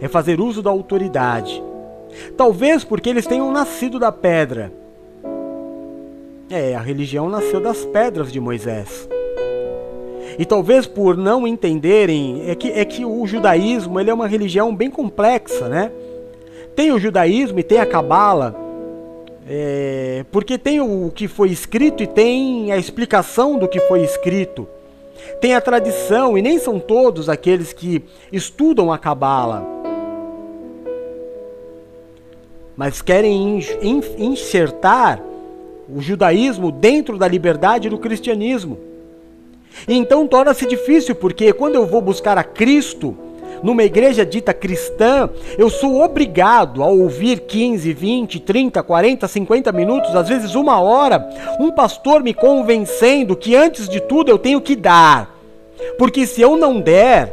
é 0.00 0.08
fazer 0.08 0.40
uso 0.40 0.60
da 0.60 0.68
autoridade. 0.68 1.62
Talvez 2.36 2.82
porque 2.82 3.08
eles 3.08 3.24
tenham 3.24 3.52
nascido 3.52 4.00
da 4.00 4.10
pedra. 4.10 4.72
É, 6.50 6.74
a 6.74 6.80
religião 6.80 7.28
nasceu 7.28 7.60
das 7.60 7.84
pedras 7.84 8.32
de 8.32 8.40
Moisés. 8.40 9.08
E 10.36 10.44
talvez 10.44 10.88
por 10.88 11.16
não 11.16 11.46
entenderem, 11.46 12.50
é 12.50 12.56
que, 12.56 12.68
é 12.68 12.84
que 12.84 13.04
o 13.04 13.24
judaísmo 13.28 14.00
ele 14.00 14.10
é 14.10 14.14
uma 14.14 14.26
religião 14.26 14.74
bem 14.74 14.90
complexa, 14.90 15.68
né? 15.68 15.92
Tem 16.74 16.90
o 16.90 16.98
judaísmo 16.98 17.60
e 17.60 17.62
tem 17.62 17.78
a 17.78 17.86
cabala, 17.86 18.56
é, 19.48 20.24
porque 20.32 20.58
tem 20.58 20.80
o 20.80 21.12
que 21.14 21.28
foi 21.28 21.50
escrito 21.50 22.02
e 22.02 22.08
tem 22.08 22.72
a 22.72 22.76
explicação 22.76 23.56
do 23.56 23.68
que 23.68 23.78
foi 23.82 24.02
escrito. 24.02 24.66
Tem 25.40 25.54
a 25.54 25.60
tradição, 25.60 26.36
e 26.36 26.42
nem 26.42 26.58
são 26.58 26.78
todos 26.78 27.28
aqueles 27.28 27.72
que 27.72 28.04
estudam 28.32 28.92
a 28.92 28.98
cabala 28.98 29.82
mas 32.76 33.02
querem 33.02 33.60
insertar 34.18 35.22
o 35.88 36.00
judaísmo 36.00 36.72
dentro 36.72 37.18
da 37.18 37.28
liberdade 37.28 37.88
do 37.88 37.98
cristianismo. 37.98 38.78
E 39.86 39.94
então 39.94 40.26
torna-se 40.26 40.66
difícil, 40.66 41.14
porque 41.14 41.52
quando 41.52 41.74
eu 41.74 41.86
vou 41.86 42.00
buscar 42.00 42.38
a 42.38 42.44
Cristo, 42.44 43.16
numa 43.62 43.82
igreja 43.82 44.24
dita 44.24 44.52
cristã, 44.52 45.28
eu 45.58 45.68
sou 45.70 46.02
obrigado 46.02 46.82
a 46.82 46.86
ouvir 46.86 47.40
15, 47.40 47.92
20, 47.92 48.40
30, 48.40 48.82
40, 48.82 49.28
50 49.28 49.72
minutos, 49.72 50.14
às 50.14 50.28
vezes 50.28 50.54
uma 50.54 50.80
hora, 50.80 51.28
um 51.58 51.70
pastor 51.70 52.22
me 52.22 52.34
convencendo 52.34 53.36
que 53.36 53.54
antes 53.56 53.88
de 53.88 54.00
tudo 54.00 54.30
eu 54.30 54.38
tenho 54.38 54.60
que 54.60 54.76
dar. 54.76 55.36
Porque 55.98 56.26
se 56.26 56.40
eu 56.40 56.56
não 56.56 56.80
der, 56.80 57.32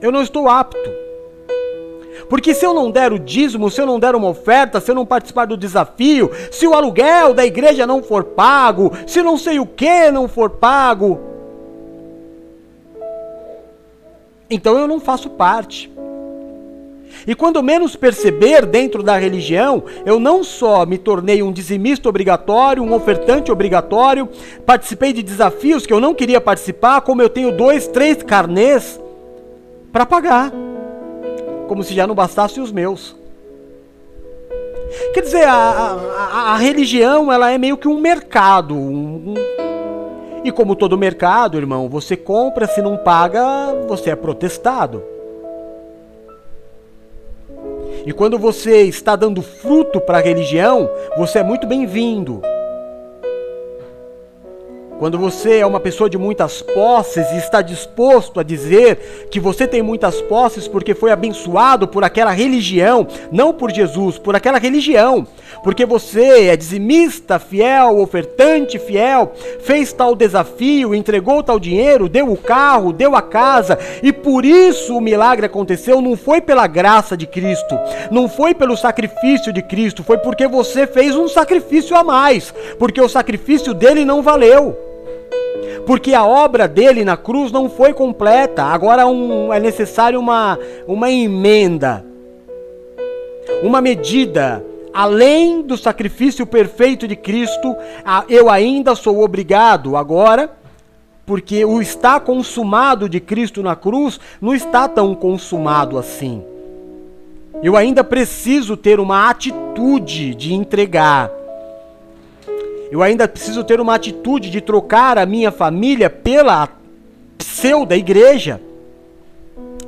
eu 0.00 0.10
não 0.10 0.22
estou 0.22 0.48
apto. 0.48 1.04
Porque 2.28 2.54
se 2.54 2.64
eu 2.64 2.72
não 2.72 2.90
der 2.90 3.12
o 3.12 3.18
dízimo, 3.18 3.70
se 3.70 3.80
eu 3.80 3.86
não 3.86 3.98
der 3.98 4.14
uma 4.14 4.28
oferta, 4.28 4.80
se 4.80 4.90
eu 4.90 4.94
não 4.94 5.04
participar 5.04 5.46
do 5.46 5.56
desafio, 5.56 6.30
se 6.50 6.66
o 6.66 6.74
aluguel 6.74 7.34
da 7.34 7.44
igreja 7.44 7.86
não 7.86 8.02
for 8.02 8.24
pago, 8.24 8.92
se 9.06 9.22
não 9.22 9.36
sei 9.36 9.58
o 9.58 9.66
que 9.66 10.10
não 10.10 10.26
for 10.26 10.50
pago, 10.50 11.20
então 14.48 14.78
eu 14.78 14.86
não 14.86 15.00
faço 15.00 15.30
parte. 15.30 15.90
E 17.26 17.34
quando 17.34 17.62
menos 17.62 17.96
perceber 17.96 18.66
dentro 18.66 19.02
da 19.02 19.16
religião, 19.16 19.84
eu 20.04 20.18
não 20.18 20.44
só 20.44 20.84
me 20.84 20.98
tornei 20.98 21.42
um 21.42 21.52
dizimista 21.52 22.08
obrigatório, 22.08 22.82
um 22.82 22.92
ofertante 22.92 23.50
obrigatório, 23.50 24.28
participei 24.66 25.12
de 25.12 25.22
desafios 25.22 25.86
que 25.86 25.92
eu 25.92 26.00
não 26.00 26.14
queria 26.14 26.40
participar, 26.40 27.00
como 27.00 27.22
eu 27.22 27.28
tenho 27.28 27.56
dois, 27.56 27.86
três 27.86 28.22
carnês 28.22 29.00
para 29.92 30.04
pagar. 30.04 30.52
Como 31.68 31.82
se 31.82 31.94
já 31.94 32.06
não 32.06 32.14
bastassem 32.14 32.62
os 32.62 32.72
meus. 32.72 33.16
Quer 35.14 35.22
dizer, 35.22 35.44
a, 35.44 35.54
a, 35.54 36.52
a, 36.52 36.56
religião 36.56 37.32
ela 37.32 37.50
é 37.50 37.58
meio 37.58 37.76
que 37.76 37.88
um 37.88 38.00
mercado. 38.00 38.74
Um, 38.74 39.30
um... 39.30 39.63
E 40.44 40.52
como 40.52 40.76
todo 40.76 40.98
mercado, 40.98 41.56
irmão, 41.56 41.88
você 41.88 42.18
compra, 42.18 42.66
se 42.66 42.82
não 42.82 42.98
paga, 42.98 43.74
você 43.88 44.10
é 44.10 44.14
protestado. 44.14 45.02
E 48.04 48.12
quando 48.12 48.38
você 48.38 48.82
está 48.82 49.16
dando 49.16 49.40
fruto 49.40 49.98
para 50.02 50.18
a 50.18 50.20
religião, 50.20 50.90
você 51.16 51.38
é 51.38 51.42
muito 51.42 51.66
bem-vindo. 51.66 52.42
Quando 54.98 55.18
você 55.18 55.58
é 55.58 55.66
uma 55.66 55.80
pessoa 55.80 56.08
de 56.08 56.18
muitas 56.18 56.60
posses 56.60 57.26
e 57.32 57.38
está 57.38 57.62
disposto 57.62 58.38
a 58.38 58.42
dizer 58.42 59.26
que 59.30 59.40
você 59.40 59.66
tem 59.66 59.82
muitas 59.82 60.20
posses 60.20 60.68
porque 60.68 60.94
foi 60.94 61.10
abençoado 61.10 61.88
por 61.88 62.04
aquela 62.04 62.30
religião, 62.30 63.06
não 63.32 63.52
por 63.52 63.72
Jesus, 63.72 64.18
por 64.18 64.36
aquela 64.36 64.58
religião, 64.58 65.26
porque 65.64 65.86
você 65.86 66.48
é 66.48 66.56
dizimista 66.56 67.38
fiel, 67.38 67.98
ofertante 67.98 68.78
fiel, 68.78 69.32
fez 69.60 69.94
tal 69.94 70.14
desafio, 70.14 70.94
entregou 70.94 71.42
tal 71.42 71.58
dinheiro, 71.58 72.06
deu 72.06 72.30
o 72.30 72.36
carro, 72.36 72.92
deu 72.92 73.16
a 73.16 73.22
casa, 73.22 73.78
e 74.02 74.12
por 74.12 74.44
isso 74.44 74.94
o 74.94 75.00
milagre 75.00 75.46
aconteceu, 75.46 76.02
não 76.02 76.16
foi 76.16 76.42
pela 76.42 76.66
graça 76.66 77.16
de 77.16 77.26
Cristo, 77.26 77.76
não 78.10 78.28
foi 78.28 78.54
pelo 78.54 78.76
sacrifício 78.76 79.54
de 79.54 79.62
Cristo, 79.62 80.04
foi 80.04 80.18
porque 80.18 80.46
você 80.46 80.86
fez 80.86 81.16
um 81.16 81.26
sacrifício 81.26 81.96
a 81.96 82.04
mais, 82.04 82.52
porque 82.78 83.00
o 83.00 83.08
sacrifício 83.08 83.72
dele 83.72 84.04
não 84.04 84.22
valeu 84.22 84.76
porque 85.86 86.14
a 86.14 86.24
obra 86.24 86.66
dele 86.66 87.04
na 87.04 87.14
cruz 87.14 87.52
não 87.52 87.68
foi 87.68 87.92
completa. 87.92 88.62
Agora 88.62 89.06
um, 89.06 89.52
é 89.52 89.60
necessário 89.60 90.18
uma, 90.18 90.58
uma 90.86 91.10
emenda, 91.10 92.02
uma 93.62 93.82
medida. 93.82 94.64
Além 94.94 95.60
do 95.60 95.76
sacrifício 95.76 96.46
perfeito 96.46 97.08
de 97.08 97.16
Cristo, 97.16 97.76
eu 98.28 98.48
ainda 98.48 98.94
sou 98.94 99.22
obrigado 99.22 99.96
agora, 99.96 100.50
porque 101.26 101.64
o 101.64 101.82
está 101.82 102.20
consumado 102.20 103.08
de 103.08 103.18
Cristo 103.18 103.62
na 103.62 103.74
cruz 103.74 104.20
não 104.40 104.54
está 104.54 104.88
tão 104.88 105.14
consumado 105.14 105.98
assim. 105.98 106.42
Eu 107.62 107.76
ainda 107.76 108.04
preciso 108.04 108.76
ter 108.76 109.00
uma 109.00 109.28
atitude 109.28 110.34
de 110.34 110.54
entregar 110.54 111.30
eu 112.94 113.02
ainda 113.02 113.26
preciso 113.26 113.64
ter 113.64 113.80
uma 113.80 113.96
atitude 113.96 114.48
de 114.48 114.60
trocar 114.60 115.18
a 115.18 115.26
minha 115.26 115.50
família 115.50 116.08
pela 116.08 116.68
pseudo 117.36 117.92
igreja, 117.92 118.60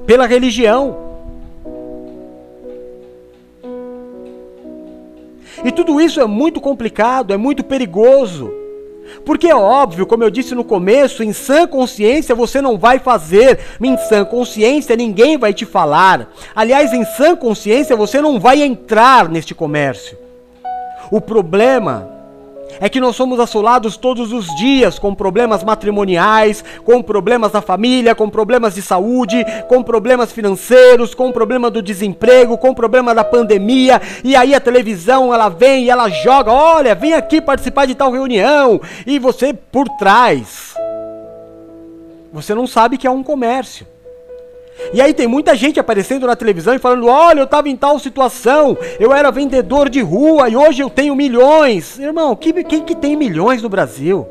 pela 0.05 0.27
religião. 0.27 1.06
E 5.65 5.73
tudo 5.73 6.01
isso 6.01 6.21
é 6.21 6.27
muito 6.27 6.61
complicado, 6.61 7.33
é 7.33 7.37
muito 7.37 7.65
perigoso. 7.65 8.53
Porque 9.25 9.49
é 9.49 9.55
óbvio, 9.55 10.07
como 10.07 10.25
eu 10.25 10.31
disse 10.31 10.55
no 10.55 10.65
começo, 10.65 11.23
em 11.23 11.33
sã 11.33 11.67
consciência 11.67 12.35
você 12.35 12.61
não 12.61 12.77
vai 12.77 12.99
fazer, 12.99 13.61
em 13.81 13.97
sã 13.97 14.25
consciência 14.25 14.97
ninguém 14.97 15.37
vai 15.37 15.55
te 15.55 15.65
falar. 15.65 16.33
Aliás, 16.55 16.93
em 16.93 17.05
sã 17.05 17.37
consciência 17.37 17.97
você 17.97 18.21
não 18.21 18.41
vai 18.41 18.63
entrar 18.63 19.29
neste 19.29 19.55
comércio. 19.55 20.19
O 21.11 21.21
problema 21.21 22.16
é 22.81 22.89
que 22.89 23.01
nós 23.01 23.17
somos 23.17 23.41
assolados 23.41 23.97
todos 23.97 24.33
os 24.33 24.47
dias 24.57 24.99
com 24.99 25.15
problemas 25.15 25.65
matrimoniais, 25.65 26.65
com 26.85 27.03
problemas 27.03 27.53
da 27.53 27.61
família, 27.61 28.15
com 28.15 28.29
problemas 28.29 28.75
de 28.75 28.83
saúde, 28.83 29.45
com 29.69 29.83
problemas 29.83 30.33
financeiros, 30.33 31.15
com 31.15 31.33
problema 31.33 31.71
do 31.71 31.83
desemprego, 31.83 32.59
com 32.59 32.75
problema 32.75 33.15
da 33.15 33.25
pandemia, 33.25 34.01
e 34.23 34.37
aí 34.37 34.55
a 34.55 34.61
televisão 34.61 35.33
ela 35.33 35.49
vem 35.49 35.85
e 35.85 35.91
ela 35.91 36.09
joga, 36.09 36.53
olha, 36.53 36.95
vem 36.95 37.15
aqui 37.15 37.41
participar 37.41 37.87
de 37.87 37.95
tal 37.95 38.11
reunião, 38.11 38.81
e 39.07 39.19
você 39.19 39.53
por 39.55 39.89
trás, 39.91 40.75
você 42.33 42.55
não 42.55 42.67
sabe 42.67 42.99
que 42.99 43.07
é 43.07 43.11
um 43.11 43.23
comércio. 43.23 43.87
E 44.93 45.01
aí 45.01 45.13
tem 45.13 45.27
muita 45.27 45.57
gente 45.57 45.81
aparecendo 45.81 46.27
na 46.27 46.37
televisão 46.37 46.75
e 46.75 46.79
falando: 46.79 47.07
olha, 47.07 47.41
eu 47.41 47.45
estava 47.45 47.69
em 47.69 47.77
tal 47.77 47.99
situação, 47.99 48.77
eu 49.01 49.13
era 49.13 49.31
vendedor 49.31 49.89
de 49.89 50.01
rua 50.01 50.49
e 50.49 50.57
hoje 50.57 50.83
eu 50.83 50.91
tenho 50.91 51.15
milhões. 51.15 51.99
Irmão, 51.99 52.37
quem, 52.37 52.53
quem 52.65 52.83
que 52.83 52.95
tem 52.95 53.17
milhões 53.17 53.63
no 53.63 53.69
Brasil? 53.69 54.27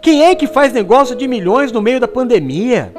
Quem 0.00 0.24
é 0.24 0.34
que 0.34 0.46
faz 0.46 0.72
negócio 0.72 1.16
de 1.16 1.26
milhões 1.26 1.72
no 1.72 1.82
meio 1.82 2.00
da 2.00 2.08
pandemia? 2.08 2.92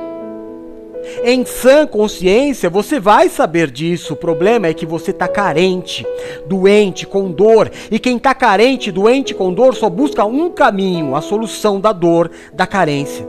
Em 1.24 1.46
sã 1.46 1.86
consciência, 1.86 2.70
você 2.70 3.00
vai 3.00 3.28
saber 3.28 3.70
disso. 3.70 4.14
O 4.14 4.18
problema 4.18 4.68
é 4.68 4.74
que 4.74 4.86
você 4.86 5.12
está 5.12 5.28
carente, 5.28 6.06
doente, 6.46 7.06
com 7.06 7.30
dor. 7.30 7.70
E 7.92 8.00
quem 8.00 8.18
está 8.18 8.34
carente, 8.34 8.92
doente, 8.92 9.34
com 9.34 9.54
dor, 9.54 9.76
só 9.76 9.90
busca 9.90 10.24
um 10.26 10.50
caminho: 10.50 11.16
a 11.16 11.22
solução 11.22 11.80
da 11.80 11.92
dor, 11.92 12.32
da 12.54 12.66
carência. 12.66 13.28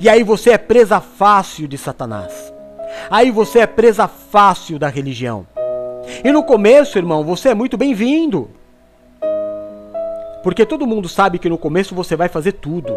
E 0.00 0.08
aí 0.08 0.22
você 0.22 0.50
é 0.50 0.58
presa 0.58 1.00
fácil 1.00 1.66
de 1.66 1.78
Satanás. 1.78 2.52
Aí 3.10 3.30
você 3.30 3.60
é 3.60 3.66
presa 3.66 4.08
fácil 4.08 4.78
da 4.78 4.88
religião. 4.88 5.46
E 6.24 6.30
no 6.30 6.42
começo, 6.42 6.98
irmão, 6.98 7.24
você 7.24 7.50
é 7.50 7.54
muito 7.54 7.76
bem-vindo. 7.76 8.50
Porque 10.42 10.64
todo 10.64 10.86
mundo 10.86 11.08
sabe 11.08 11.38
que 11.38 11.48
no 11.48 11.58
começo 11.58 11.94
você 11.94 12.14
vai 12.14 12.28
fazer 12.28 12.52
tudo. 12.52 12.96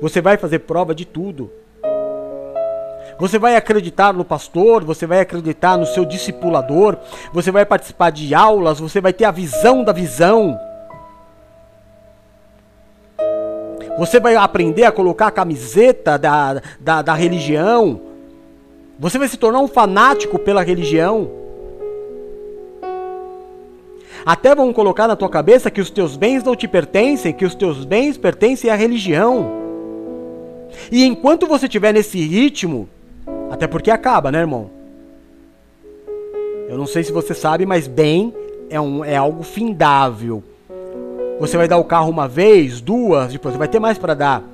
Você 0.00 0.20
vai 0.20 0.36
fazer 0.36 0.60
prova 0.60 0.94
de 0.94 1.04
tudo. 1.04 1.50
Você 3.18 3.38
vai 3.38 3.54
acreditar 3.54 4.14
no 4.14 4.24
pastor, 4.24 4.82
você 4.82 5.06
vai 5.06 5.20
acreditar 5.20 5.76
no 5.76 5.84
seu 5.84 6.06
discipulador, 6.06 6.96
você 7.34 7.50
vai 7.50 7.66
participar 7.66 8.10
de 8.10 8.34
aulas, 8.34 8.80
você 8.80 8.98
vai 8.98 9.12
ter 9.12 9.26
a 9.26 9.30
visão 9.30 9.84
da 9.84 9.92
visão. 9.92 10.58
Você 13.98 14.18
vai 14.18 14.36
aprender 14.36 14.84
a 14.84 14.92
colocar 14.92 15.26
a 15.26 15.30
camiseta 15.30 16.18
da, 16.18 16.62
da, 16.78 17.02
da 17.02 17.14
religião. 17.14 18.00
Você 18.98 19.18
vai 19.18 19.28
se 19.28 19.36
tornar 19.36 19.60
um 19.60 19.68
fanático 19.68 20.38
pela 20.38 20.62
religião. 20.62 21.30
Até 24.24 24.54
vão 24.54 24.72
colocar 24.72 25.08
na 25.08 25.16
tua 25.16 25.28
cabeça 25.28 25.70
que 25.70 25.80
os 25.80 25.90
teus 25.90 26.16
bens 26.16 26.42
não 26.42 26.54
te 26.54 26.68
pertencem, 26.68 27.32
que 27.32 27.44
os 27.44 27.54
teus 27.54 27.84
bens 27.84 28.18
pertencem 28.18 28.70
à 28.70 28.74
religião. 28.74 29.50
E 30.90 31.04
enquanto 31.04 31.46
você 31.46 31.66
estiver 31.66 31.92
nesse 31.92 32.20
ritmo, 32.20 32.88
até 33.50 33.66
porque 33.66 33.90
acaba, 33.90 34.30
né, 34.30 34.40
irmão? 34.40 34.70
Eu 36.68 36.78
não 36.78 36.86
sei 36.86 37.02
se 37.02 37.10
você 37.10 37.34
sabe, 37.34 37.66
mas 37.66 37.88
bem 37.88 38.32
é, 38.68 38.80
um, 38.80 39.04
é 39.04 39.16
algo 39.16 39.42
findável. 39.42 40.42
Você 41.40 41.56
vai 41.56 41.66
dar 41.66 41.78
o 41.78 41.84
carro 41.84 42.10
uma 42.10 42.28
vez, 42.28 42.82
duas, 42.82 43.32
depois 43.32 43.54
você 43.54 43.58
vai 43.58 43.66
ter 43.66 43.78
mais 43.78 43.96
para 43.96 44.12
dar. 44.12 44.44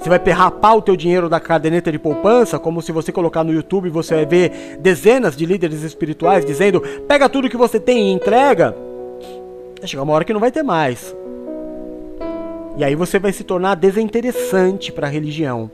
Você 0.00 0.08
vai 0.08 0.18
perrapar 0.18 0.76
o 0.76 0.82
teu 0.82 0.96
dinheiro 0.96 1.28
da 1.28 1.38
caderneta 1.38 1.92
de 1.92 1.98
poupança, 1.98 2.58
como 2.58 2.82
se 2.82 2.90
você 2.90 3.12
colocar 3.12 3.44
no 3.44 3.52
YouTube 3.52 3.88
você 3.88 4.16
vai 4.16 4.26
ver 4.26 4.78
dezenas 4.80 5.36
de 5.36 5.46
líderes 5.46 5.82
espirituais 5.82 6.44
dizendo: 6.44 6.80
pega 7.06 7.28
tudo 7.28 7.48
que 7.48 7.56
você 7.56 7.78
tem 7.78 8.08
e 8.08 8.12
entrega. 8.12 8.74
Vai 9.78 9.86
chegar 9.86 10.02
uma 10.02 10.12
hora 10.12 10.24
que 10.24 10.32
não 10.32 10.40
vai 10.40 10.50
ter 10.50 10.64
mais. 10.64 11.14
E 12.76 12.82
aí 12.82 12.96
você 12.96 13.20
vai 13.20 13.32
se 13.32 13.44
tornar 13.44 13.76
desinteressante 13.76 14.90
para 14.90 15.06
a 15.06 15.10
religião. 15.10 15.70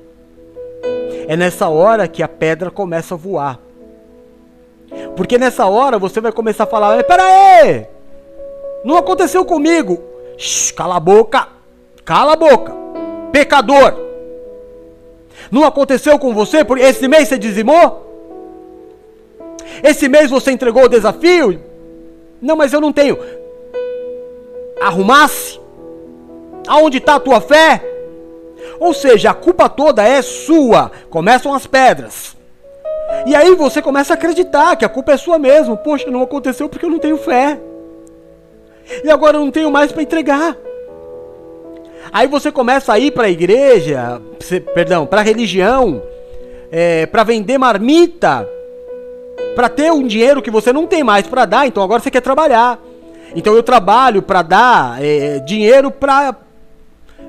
É 1.26 1.36
nessa 1.38 1.68
hora 1.68 2.06
que 2.06 2.22
a 2.22 2.28
pedra 2.28 2.70
começa 2.70 3.14
a 3.14 3.18
voar. 3.18 3.58
Porque 5.16 5.38
nessa 5.38 5.64
hora 5.64 5.98
você 5.98 6.20
vai 6.20 6.32
começar 6.32 6.64
a 6.64 6.66
falar: 6.66 7.02
Pera 7.04 7.22
aí! 7.22 7.86
Não 8.84 8.98
aconteceu 8.98 9.42
comigo. 9.46 10.07
Shhh, 10.38 10.70
cala 10.70 10.96
a 10.96 11.00
boca! 11.00 11.48
Cala 12.04 12.34
a 12.34 12.36
boca! 12.36 12.72
Pecador! 13.32 13.94
Não 15.50 15.64
aconteceu 15.64 16.18
com 16.18 16.32
você? 16.32 16.64
Porque 16.64 16.84
esse 16.84 17.08
mês 17.08 17.28
você 17.28 17.36
dizimou? 17.36 18.06
Esse 19.82 20.08
mês 20.08 20.30
você 20.30 20.52
entregou 20.52 20.84
o 20.84 20.88
desafio? 20.88 21.60
Não, 22.40 22.56
mas 22.56 22.72
eu 22.72 22.80
não 22.80 22.92
tenho. 22.92 23.18
Arrumasse? 24.80 25.60
Aonde 26.68 26.98
está 26.98 27.16
a 27.16 27.20
tua 27.20 27.40
fé? 27.40 27.82
Ou 28.78 28.94
seja, 28.94 29.30
a 29.30 29.34
culpa 29.34 29.68
toda 29.68 30.06
é 30.06 30.22
sua. 30.22 30.92
Começam 31.10 31.52
as 31.52 31.66
pedras. 31.66 32.36
E 33.26 33.34
aí 33.34 33.54
você 33.54 33.82
começa 33.82 34.12
a 34.12 34.16
acreditar 34.16 34.76
que 34.76 34.84
a 34.84 34.88
culpa 34.88 35.12
é 35.12 35.16
sua 35.16 35.38
mesmo. 35.38 35.76
Poxa, 35.76 36.10
não 36.10 36.22
aconteceu 36.22 36.68
porque 36.68 36.84
eu 36.84 36.90
não 36.90 36.98
tenho 36.98 37.16
fé. 37.16 37.58
E 39.04 39.10
agora 39.10 39.36
eu 39.36 39.40
não 39.40 39.50
tenho 39.50 39.70
mais 39.70 39.92
para 39.92 40.02
entregar. 40.02 40.56
Aí 42.12 42.26
você 42.26 42.50
começa 42.50 42.92
a 42.92 42.98
ir 42.98 43.10
para 43.10 43.26
a 43.26 43.30
igreja, 43.30 44.20
perdão, 44.74 45.06
para 45.06 45.20
a 45.20 45.24
religião, 45.24 46.02
é, 46.70 47.06
para 47.06 47.24
vender 47.24 47.58
marmita, 47.58 48.48
para 49.54 49.68
ter 49.68 49.92
um 49.92 50.06
dinheiro 50.06 50.40
que 50.40 50.50
você 50.50 50.72
não 50.72 50.86
tem 50.86 51.04
mais 51.04 51.26
para 51.26 51.44
dar, 51.44 51.66
então 51.66 51.82
agora 51.82 52.00
você 52.00 52.10
quer 52.10 52.22
trabalhar. 52.22 52.78
Então 53.34 53.54
eu 53.54 53.62
trabalho 53.62 54.22
para 54.22 54.42
dar 54.42 55.04
é, 55.04 55.38
dinheiro 55.40 55.90
para. 55.90 56.34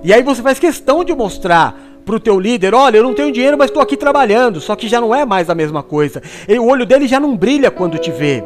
E 0.01 0.13
aí 0.13 0.23
você 0.23 0.41
faz 0.41 0.57
questão 0.59 1.03
de 1.03 1.13
mostrar 1.13 1.75
para 2.05 2.15
o 2.15 2.19
teu 2.19 2.39
líder, 2.39 2.73
olha, 2.73 2.97
eu 2.97 3.03
não 3.03 3.13
tenho 3.13 3.31
dinheiro, 3.31 3.57
mas 3.57 3.69
estou 3.69 3.83
aqui 3.83 3.97
trabalhando. 3.97 4.61
Só 4.61 4.75
que 4.75 4.87
já 4.87 5.01
não 5.01 5.13
é 5.13 5.25
mais 5.25 5.49
a 5.49 5.55
mesma 5.55 5.83
coisa. 5.83 6.23
E 6.47 6.57
o 6.57 6.65
olho 6.67 6.85
dele 6.85 7.07
já 7.07 7.19
não 7.19 7.35
brilha 7.35 7.69
quando 7.69 7.97
te 7.97 8.11
vê. 8.11 8.43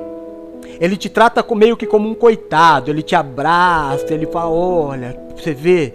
Ele 0.80 0.98
te 0.98 1.10
trata 1.10 1.46
meio 1.56 1.78
que 1.78 1.86
como 1.86 2.10
um 2.10 2.16
coitado. 2.16 2.92
Ele 2.92 3.02
te 3.02 3.16
abraça, 3.16 4.14
ele 4.14 4.26
fala, 4.26 4.50
olha, 4.50 5.20
você 5.36 5.54
vê, 5.54 5.94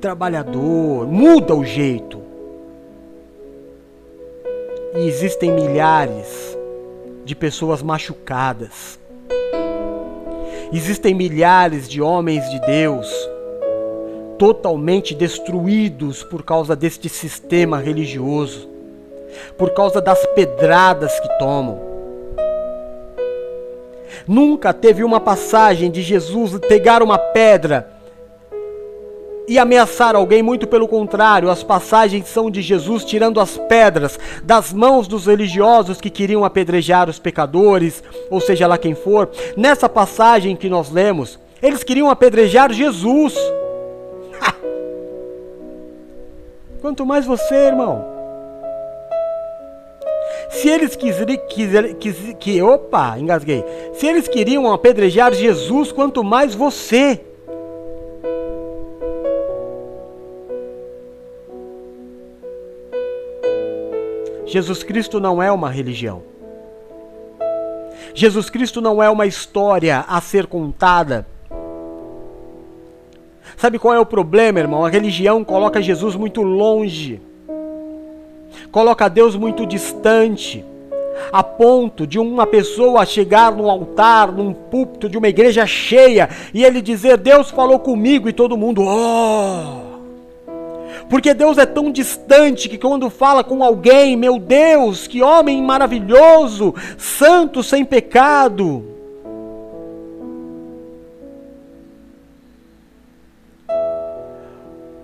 trabalhador, 0.00 1.06
muda 1.06 1.54
o 1.54 1.64
jeito. 1.64 2.20
E 4.96 5.06
existem 5.08 5.50
milhares 5.50 6.56
de 7.24 7.34
pessoas 7.34 7.82
machucadas. 7.82 8.98
Existem 10.72 11.14
milhares 11.14 11.88
de 11.88 12.02
homens 12.02 12.48
de 12.50 12.60
Deus 12.60 13.08
totalmente 14.38 15.14
destruídos 15.14 16.22
por 16.24 16.42
causa 16.42 16.74
deste 16.74 17.08
sistema 17.08 17.78
religioso, 17.78 18.68
por 19.56 19.72
causa 19.72 20.00
das 20.00 20.24
pedradas 20.34 21.18
que 21.20 21.28
tomam. 21.38 21.93
Nunca 24.26 24.72
teve 24.72 25.04
uma 25.04 25.20
passagem 25.20 25.90
de 25.90 26.02
Jesus 26.02 26.58
pegar 26.68 27.02
uma 27.02 27.18
pedra 27.18 27.94
e 29.46 29.58
ameaçar 29.58 30.16
alguém, 30.16 30.42
muito 30.42 30.66
pelo 30.66 30.88
contrário, 30.88 31.50
as 31.50 31.62
passagens 31.62 32.26
são 32.28 32.50
de 32.50 32.62
Jesus 32.62 33.04
tirando 33.04 33.38
as 33.38 33.58
pedras 33.58 34.18
das 34.42 34.72
mãos 34.72 35.06
dos 35.06 35.26
religiosos 35.26 36.00
que 36.00 36.08
queriam 36.08 36.44
apedrejar 36.44 37.10
os 37.10 37.18
pecadores, 37.18 38.02
ou 38.30 38.40
seja 38.40 38.66
lá 38.66 38.78
quem 38.78 38.94
for. 38.94 39.30
Nessa 39.56 39.88
passagem 39.88 40.56
que 40.56 40.70
nós 40.70 40.90
lemos, 40.90 41.38
eles 41.62 41.84
queriam 41.84 42.08
apedrejar 42.08 42.72
Jesus. 42.72 43.34
Quanto 46.80 47.04
mais 47.04 47.26
você, 47.26 47.54
irmão. 47.54 48.13
Se 50.54 50.68
eles 50.68 50.96
quiserem, 50.96 51.38
quiser, 51.48 51.94
quiser, 51.94 52.34
que, 52.34 52.62
opa, 52.62 53.18
engasguei. 53.18 53.64
Se 53.92 54.06
eles 54.06 54.26
queriam 54.28 54.72
apedrejar 54.72 55.32
Jesus, 55.32 55.92
quanto 55.92 56.24
mais 56.24 56.54
você. 56.54 57.20
Jesus 64.46 64.82
Cristo 64.82 65.20
não 65.20 65.42
é 65.42 65.50
uma 65.50 65.70
religião. 65.70 66.22
Jesus 68.14 68.48
Cristo 68.48 68.80
não 68.80 69.02
é 69.02 69.10
uma 69.10 69.26
história 69.26 70.04
a 70.08 70.20
ser 70.20 70.46
contada 70.46 71.26
Sabe 73.56 73.78
qual 73.78 73.94
é 73.94 74.00
o 74.00 74.06
problema, 74.06 74.58
irmão? 74.58 74.84
A 74.84 74.90
religião 74.90 75.44
coloca 75.44 75.80
Jesus 75.80 76.16
muito 76.16 76.42
longe, 76.42 77.20
coloca 78.74 79.08
Deus 79.08 79.36
muito 79.36 79.64
distante, 79.64 80.64
a 81.30 81.44
ponto 81.44 82.04
de 82.04 82.18
uma 82.18 82.44
pessoa 82.44 83.06
chegar 83.06 83.52
no 83.52 83.70
altar, 83.70 84.32
num 84.32 84.52
púlpito 84.52 85.08
de 85.08 85.16
uma 85.16 85.28
igreja 85.28 85.64
cheia, 85.64 86.28
e 86.52 86.64
ele 86.64 86.82
dizer: 86.82 87.16
Deus 87.16 87.52
falou 87.52 87.78
comigo, 87.78 88.28
e 88.28 88.32
todo 88.32 88.56
mundo, 88.56 88.82
oh! 88.82 89.94
Porque 91.08 91.32
Deus 91.32 91.56
é 91.56 91.64
tão 91.64 91.92
distante 91.92 92.68
que 92.68 92.76
quando 92.76 93.08
fala 93.08 93.44
com 93.44 93.62
alguém, 93.62 94.16
meu 94.16 94.40
Deus, 94.40 95.06
que 95.06 95.22
homem 95.22 95.62
maravilhoso, 95.62 96.74
santo 96.98 97.62
sem 97.62 97.84
pecado, 97.84 98.90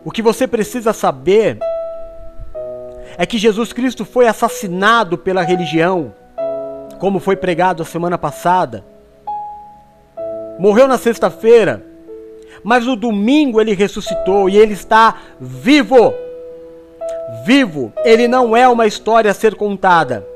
O 0.03 0.11
que 0.11 0.23
você 0.23 0.47
precisa 0.47 0.95
saber 0.95 1.59
é 3.21 3.27
que 3.27 3.37
Jesus 3.37 3.71
Cristo 3.71 4.07
foi 4.07 4.27
assassinado 4.27 5.19
pela 5.19 5.43
religião, 5.43 6.15
como 6.99 7.21
foi 7.21 7.37
pregado 7.37 7.83
a 7.83 7.85
semana 7.85 8.17
passada. 8.17 8.83
Morreu 10.59 10.89
na 10.89 10.97
sexta-feira, 10.97 11.85
mas 12.65 12.87
no 12.87 12.97
domingo 12.97 13.61
ele 13.61 13.75
ressuscitou 13.75 14.49
e 14.49 14.57
ele 14.57 14.73
está 14.73 15.19
vivo. 15.39 16.15
Vivo, 17.45 17.93
ele 18.07 18.27
não 18.27 18.57
é 18.57 18.67
uma 18.67 18.87
história 18.87 19.31
a 19.31 19.35
ser 19.35 19.55
contada. 19.55 20.27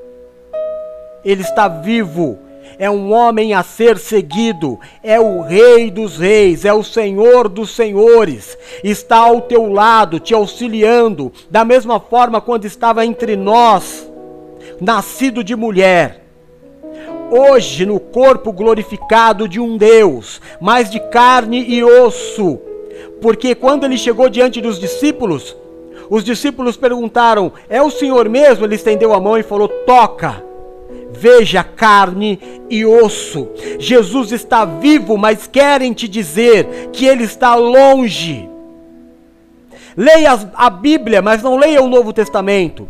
Ele 1.24 1.41
está 1.41 1.68
vivo 1.68 2.39
é 2.79 2.91
um 2.91 3.12
homem 3.12 3.55
a 3.55 3.62
ser 3.62 3.99
seguido, 3.99 4.79
é 5.03 5.21
o 5.21 5.43
Rei 5.43 5.91
dos 5.91 6.19
Reis, 6.19 6.65
é 6.65 6.73
o 6.73 6.83
Senhor 6.83 7.49
dos 7.49 7.75
Senhores, 7.75 8.57
está 8.83 9.19
ao 9.19 9.41
teu 9.41 9.71
lado, 9.73 10.19
te 10.19 10.35
auxiliando, 10.35 11.33
da 11.51 11.65
mesma 11.65 12.01
forma 12.01 12.41
quando 12.41 12.65
estava 12.65 13.05
entre 13.05 13.37
nós, 13.37 14.11
nascido 14.81 15.45
de 15.45 15.55
mulher. 15.55 16.23
Hoje, 17.31 17.87
no 17.87 17.99
corpo 17.99 18.53
glorificado 18.53 19.49
de 19.49 19.59
um 19.59 19.77
Deus, 19.77 20.41
mais 20.61 20.91
de 20.91 21.01
carne 21.01 21.65
e 21.67 21.83
osso, 21.83 22.59
porque 23.21 23.55
quando 23.55 23.85
ele 23.85 23.97
chegou 23.97 24.29
diante 24.29 24.61
dos 24.61 24.79
discípulos, 24.79 25.57
os 26.11 26.23
discípulos 26.23 26.77
perguntaram: 26.77 27.53
É 27.69 27.81
o 27.81 27.91
Senhor 27.91 28.29
mesmo? 28.29 28.65
Ele 28.65 28.75
estendeu 28.75 29.15
a 29.15 29.21
mão 29.21 29.39
e 29.39 29.43
falou: 29.43 29.69
Toca 29.69 30.53
veja 31.17 31.62
carne 31.62 32.39
e 32.69 32.85
osso. 32.85 33.49
Jesus 33.79 34.33
está 34.33 34.65
vivo, 34.65 35.17
mas 35.17 35.47
querem 35.47 35.93
te 35.93 36.09
dizer 36.09 36.91
que 36.93 37.07
ele 37.07 37.25
está 37.25 37.55
longe. 37.55 38.49
Leia 39.97 40.39
a 40.55 40.69
Bíblia, 40.71 41.23
mas 41.23 41.43
não 41.43 41.57
leia 41.57 41.83
o 41.83 41.89
Novo 41.89 42.12
Testamento. 42.12 42.89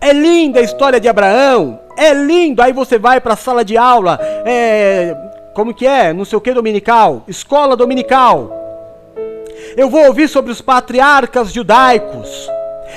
É 0.00 0.12
linda 0.12 0.60
a 0.60 0.62
história 0.62 1.00
de 1.00 1.08
Abraão, 1.08 1.80
é 1.96 2.14
lindo. 2.14 2.62
Aí 2.62 2.72
você 2.72 2.98
vai 2.98 3.20
para 3.20 3.34
a 3.34 3.36
sala 3.36 3.64
de 3.64 3.76
aula, 3.76 4.18
é, 4.44 5.14
como 5.54 5.74
que 5.74 5.86
é? 5.86 6.12
Não 6.12 6.24
sei 6.24 6.38
o 6.38 6.40
que 6.40 6.54
dominical, 6.54 7.24
escola 7.28 7.76
dominical. 7.76 8.52
Eu 9.76 9.90
vou 9.90 10.06
ouvir 10.06 10.28
sobre 10.28 10.50
os 10.50 10.60
patriarcas 10.60 11.52
judaicos. 11.52 12.48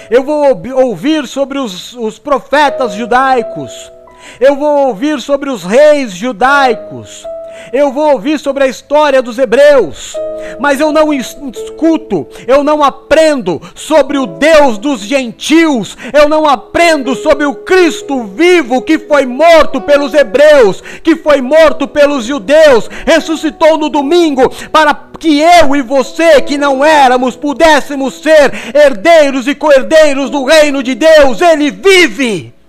Eu 0.09 0.23
vou 0.23 0.61
ouvir 0.73 1.27
sobre 1.27 1.57
os, 1.57 1.93
os 1.95 2.17
profetas 2.17 2.93
judaicos. 2.93 3.91
Eu 4.39 4.55
vou 4.55 4.87
ouvir 4.87 5.19
sobre 5.21 5.49
os 5.49 5.63
reis 5.63 6.11
judaicos. 6.11 7.25
Eu 7.71 7.91
vou 7.91 8.13
ouvir 8.13 8.39
sobre 8.39 8.63
a 8.63 8.67
história 8.67 9.21
dos 9.21 9.37
hebreus, 9.37 10.15
mas 10.59 10.79
eu 10.79 10.91
não 10.91 11.13
escuto, 11.13 12.27
eu 12.47 12.63
não 12.63 12.83
aprendo 12.83 13.61
sobre 13.75 14.17
o 14.17 14.25
Deus 14.25 14.77
dos 14.77 15.01
gentios, 15.01 15.97
eu 16.13 16.27
não 16.27 16.47
aprendo 16.47 17.15
sobre 17.15 17.45
o 17.45 17.55
Cristo 17.55 18.23
vivo 18.23 18.81
que 18.81 18.99
foi 18.99 19.25
morto 19.25 19.79
pelos 19.81 20.13
hebreus, 20.13 20.81
que 21.03 21.15
foi 21.15 21.41
morto 21.41 21.87
pelos 21.87 22.25
judeus, 22.25 22.89
ressuscitou 23.05 23.77
no 23.77 23.89
domingo 23.89 24.49
para 24.71 25.11
que 25.19 25.39
eu 25.39 25.75
e 25.75 25.81
você, 25.81 26.41
que 26.41 26.57
não 26.57 26.83
éramos, 26.83 27.35
pudéssemos 27.35 28.15
ser 28.15 28.51
herdeiros 28.73 29.47
e 29.47 29.53
co-herdeiros 29.53 30.29
do 30.29 30.43
reino 30.43 30.81
de 30.81 30.95
Deus. 30.95 31.39
Ele 31.41 31.69
vive. 31.69 32.60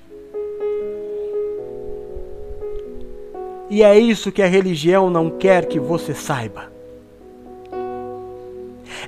E 3.73 3.83
é 3.83 3.99
isso 3.99 4.31
que 4.31 4.43
a 4.43 4.47
religião 4.47 5.09
não 5.09 5.31
quer 5.31 5.65
que 5.65 5.81
você 5.81 6.13
saiba. 6.13 6.71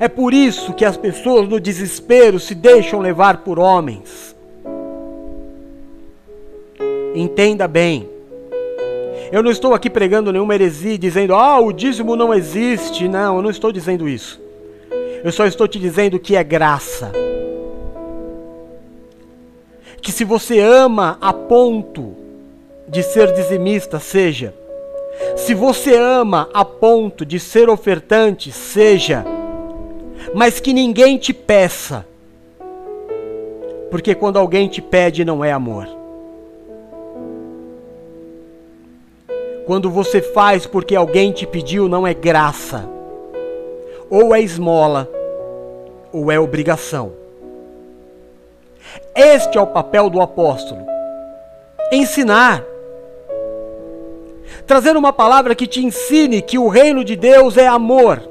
É 0.01 0.09
por 0.09 0.33
isso 0.33 0.73
que 0.73 0.87
as 0.87 0.97
pessoas 0.97 1.47
no 1.47 1.61
desespero 1.61 2.41
se 2.41 2.55
deixam 2.55 3.01
levar 3.01 3.45
por 3.45 3.59
homens. 3.59 4.35
Entenda 7.15 7.69
bem. 7.69 8.09
Eu 9.31 9.43
não 9.43 9.51
estou 9.51 9.75
aqui 9.75 9.91
pregando 9.91 10.33
nenhuma 10.33 10.55
heresia 10.55 10.97
dizendo, 10.97 11.35
ah, 11.35 11.61
o 11.61 11.71
dízimo 11.71 12.17
não 12.17 12.33
existe. 12.33 13.07
Não, 13.07 13.37
eu 13.37 13.43
não 13.43 13.51
estou 13.51 13.71
dizendo 13.71 14.09
isso. 14.09 14.41
Eu 15.23 15.31
só 15.31 15.45
estou 15.45 15.69
te 15.69 15.79
dizendo 15.79 16.19
que 16.19 16.37
é 16.37 16.43
graça. 16.43 17.12
Que 20.01 20.11
se 20.11 20.25
você 20.25 20.59
ama 20.59 21.19
a 21.21 21.35
ponto 21.35 22.24
de 22.87 23.03
ser 23.03 23.32
dizimista, 23.32 23.99
seja. 23.99 24.55
Se 25.37 25.55
você 25.55 25.97
ama 25.97 26.49
a 26.53 26.64
ponto 26.64 27.24
de 27.24 27.39
ser 27.39 27.68
ofertante, 27.68 28.51
seja. 28.51 29.24
Mas 30.35 30.61
que 30.61 30.72
ninguém 30.72 31.16
te 31.18 31.32
peça. 31.32 32.05
Porque 33.91 34.14
quando 34.14 34.39
alguém 34.39 34.68
te 34.68 34.82
pede, 34.82 35.24
não 35.24 35.45
é 35.45 35.53
amor. 35.53 35.87
Quando 39.66 39.89
você 39.91 40.20
faz 40.20 40.66
porque 40.66 40.95
alguém 40.95 41.32
te 41.32 41.47
pediu, 41.47 41.89
não 41.89 42.07
é 42.07 42.12
graça. 42.12 42.89
Ou 44.11 44.35
é 44.35 44.41
esmola, 44.41 45.09
ou 46.12 46.30
é 46.30 46.39
obrigação. 46.39 47.12
Este 49.14 49.57
é 49.57 49.61
o 49.61 49.66
papel 49.66 50.11
do 50.11 50.20
apóstolo: 50.20 50.85
ensinar. 51.93 52.74
Trazer 54.67 54.97
uma 54.97 55.12
palavra 55.12 55.55
que 55.55 55.67
te 55.67 55.85
ensine 55.85 56.41
que 56.41 56.59
o 56.59 56.69
reino 56.69 57.05
de 57.05 57.17
Deus 57.17 57.57
é 57.57 57.67
amor 57.67 58.23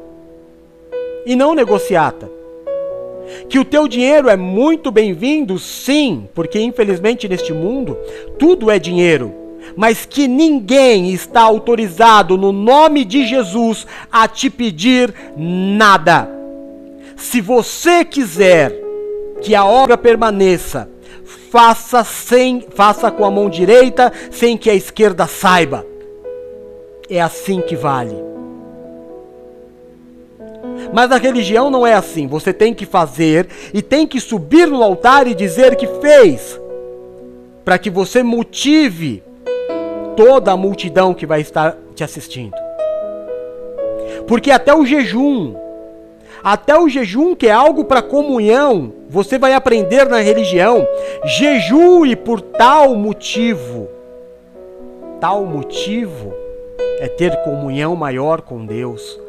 e 1.26 1.36
não 1.36 1.54
negociata. 1.54 2.30
Que 3.48 3.60
o 3.60 3.66
teu 3.66 3.88
dinheiro 3.88 4.30
é 4.30 4.36
muito 4.36 4.92
bem-vindo, 4.92 5.58
sim, 5.58 6.28
porque 6.34 6.60
infelizmente 6.60 7.28
neste 7.28 7.54
mundo 7.54 7.98
tudo 8.38 8.70
é 8.70 8.78
dinheiro 8.78 9.44
mas 9.76 10.06
que 10.06 10.28
ninguém 10.28 11.12
está 11.12 11.42
autorizado 11.42 12.38
no 12.38 12.52
nome 12.52 13.06
de 13.06 13.26
Jesus 13.26 13.88
a 14.12 14.28
te 14.28 14.50
pedir 14.50 15.14
nada. 15.36 16.30
Se 17.16 17.42
você 17.42 18.04
quiser 18.04 18.74
que 19.42 19.56
a 19.56 19.66
obra 19.66 19.98
permaneça, 19.98 20.90
faça 21.50 22.04
sem, 22.04 22.66
faça 22.76 23.10
com 23.12 23.26
a 23.26 23.32
mão 23.32 23.50
direita, 23.50 24.12
sem 24.32 24.58
que 24.58 24.70
a 24.70 24.76
esquerda 24.76 25.28
saiba. 25.28 25.93
É 27.10 27.22
assim 27.22 27.62
que 27.62 27.76
vale. 27.76 28.16
Mas 30.94 31.12
a 31.12 31.18
religião 31.18 31.70
não 31.70 31.86
é 31.86 31.94
assim. 31.94 32.28
Você 32.28 32.54
tem 32.54 32.74
que 32.74 32.86
fazer 32.86 33.48
e 33.74 33.82
tem 33.82 34.08
que 34.08 34.20
subir 34.20 34.68
no 34.68 34.84
altar 34.84 35.28
e 35.28 35.36
dizer 35.36 35.76
que 35.76 35.88
fez, 35.88 36.60
para 37.66 37.78
que 37.78 37.90
você 37.90 38.24
motive 38.24 39.24
toda 40.16 40.52
a 40.52 40.58
multidão 40.58 41.14
que 41.14 41.26
vai 41.26 41.42
estar 41.42 41.78
te 41.96 42.04
assistindo. 42.04 42.56
Porque 44.28 44.52
até 44.52 44.74
o 44.74 44.86
jejum, 44.86 45.56
até 46.44 46.78
o 46.78 46.88
jejum, 46.88 47.36
que 47.36 47.48
é 47.48 47.52
algo 47.52 47.86
para 47.86 48.02
comunhão, 48.02 48.94
você 49.10 49.38
vai 49.38 49.54
aprender 49.54 50.08
na 50.08 50.20
religião, 50.20 50.88
jejue 51.26 52.16
por 52.16 52.40
tal 52.40 52.96
motivo. 52.96 53.90
Tal 55.20 55.46
motivo 55.46 56.43
é 57.00 57.08
ter 57.08 57.36
comunhão 57.44 57.96
maior 57.96 58.42
com 58.42 58.66
Deus. 58.66 59.20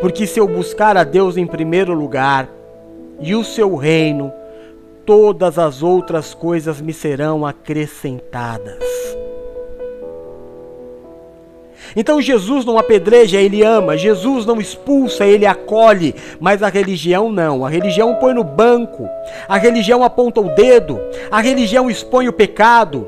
Porque 0.00 0.26
se 0.26 0.40
eu 0.40 0.46
buscar 0.46 0.96
a 0.96 1.04
Deus 1.04 1.36
em 1.36 1.46
primeiro 1.46 1.94
lugar 1.94 2.48
e 3.20 3.34
o 3.34 3.44
seu 3.44 3.76
reino, 3.76 4.32
todas 5.04 5.58
as 5.58 5.82
outras 5.82 6.34
coisas 6.34 6.80
me 6.80 6.92
serão 6.92 7.46
acrescentadas. 7.46 8.82
Então 11.96 12.20
Jesus 12.20 12.64
não 12.64 12.78
apedreja, 12.78 13.40
ele 13.40 13.62
ama. 13.62 13.96
Jesus 13.96 14.44
não 14.44 14.60
expulsa, 14.60 15.26
ele 15.26 15.46
acolhe. 15.46 16.14
Mas 16.38 16.62
a 16.62 16.68
religião 16.68 17.32
não. 17.32 17.64
A 17.64 17.68
religião 17.68 18.14
põe 18.16 18.34
no 18.34 18.44
banco. 18.44 19.08
A 19.48 19.56
religião 19.56 20.04
aponta 20.04 20.40
o 20.40 20.54
dedo. 20.54 21.00
A 21.30 21.40
religião 21.40 21.90
expõe 21.90 22.28
o 22.28 22.32
pecado. 22.32 23.06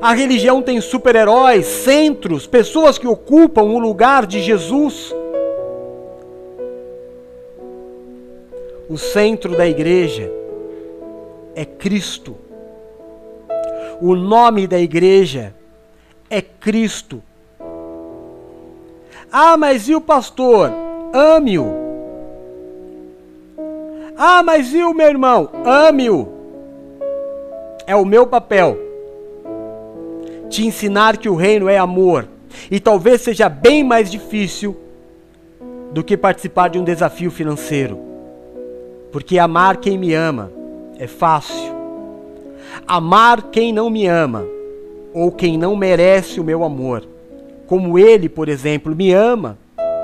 A 0.00 0.12
religião 0.12 0.60
tem 0.60 0.80
super-heróis, 0.80 1.66
centros, 1.66 2.46
pessoas 2.46 2.98
que 2.98 3.06
ocupam 3.06 3.62
o 3.62 3.78
lugar 3.78 4.26
de 4.26 4.40
Jesus. 4.40 5.14
O 8.88 8.96
centro 8.96 9.56
da 9.56 9.66
igreja 9.66 10.30
é 11.54 11.64
Cristo. 11.64 12.36
O 14.00 14.14
nome 14.14 14.66
da 14.66 14.78
igreja 14.78 15.54
é 16.28 16.42
Cristo. 16.42 17.22
Ah, 19.32 19.56
mas 19.56 19.88
e 19.88 19.94
o 19.94 20.00
pastor? 20.00 20.70
Ame-o. 21.12 21.74
Ah, 24.16 24.42
mas 24.42 24.72
e 24.72 24.82
o 24.82 24.94
meu 24.94 25.08
irmão? 25.08 25.50
Ame-o. 25.64 26.28
É 27.86 27.96
o 27.96 28.04
meu 28.04 28.26
papel 28.26 28.85
te 30.48 30.64
ensinar 30.64 31.16
que 31.16 31.28
o 31.28 31.34
reino 31.34 31.68
é 31.68 31.78
amor. 31.78 32.28
E 32.70 32.80
talvez 32.80 33.20
seja 33.20 33.48
bem 33.48 33.84
mais 33.84 34.10
difícil 34.10 34.76
do 35.92 36.02
que 36.02 36.16
participar 36.16 36.68
de 36.68 36.78
um 36.78 36.84
desafio 36.84 37.30
financeiro. 37.30 37.98
Porque 39.12 39.38
amar 39.38 39.76
quem 39.78 39.98
me 39.98 40.14
ama 40.14 40.50
é 40.98 41.06
fácil. 41.06 41.74
Amar 42.86 43.42
quem 43.50 43.72
não 43.72 43.90
me 43.90 44.06
ama 44.06 44.44
ou 45.12 45.30
quem 45.32 45.56
não 45.56 45.76
merece 45.76 46.40
o 46.40 46.44
meu 46.44 46.64
amor 46.64 47.06
como 47.66 47.98
ele, 47.98 48.28
por 48.28 48.48
exemplo, 48.48 48.94
me 48.94 49.12
ama 49.12 49.58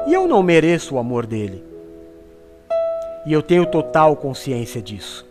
e 0.07 0.13
eu 0.13 0.27
não 0.27 0.43
mereço 0.43 0.97
o 0.97 0.99
amor 0.99 1.27
dele. 1.27 1.63
E 3.25 3.33
eu 3.33 3.41
tenho 3.41 3.65
total 3.65 4.17
consciência 4.17 4.83
disso. 4.83 5.25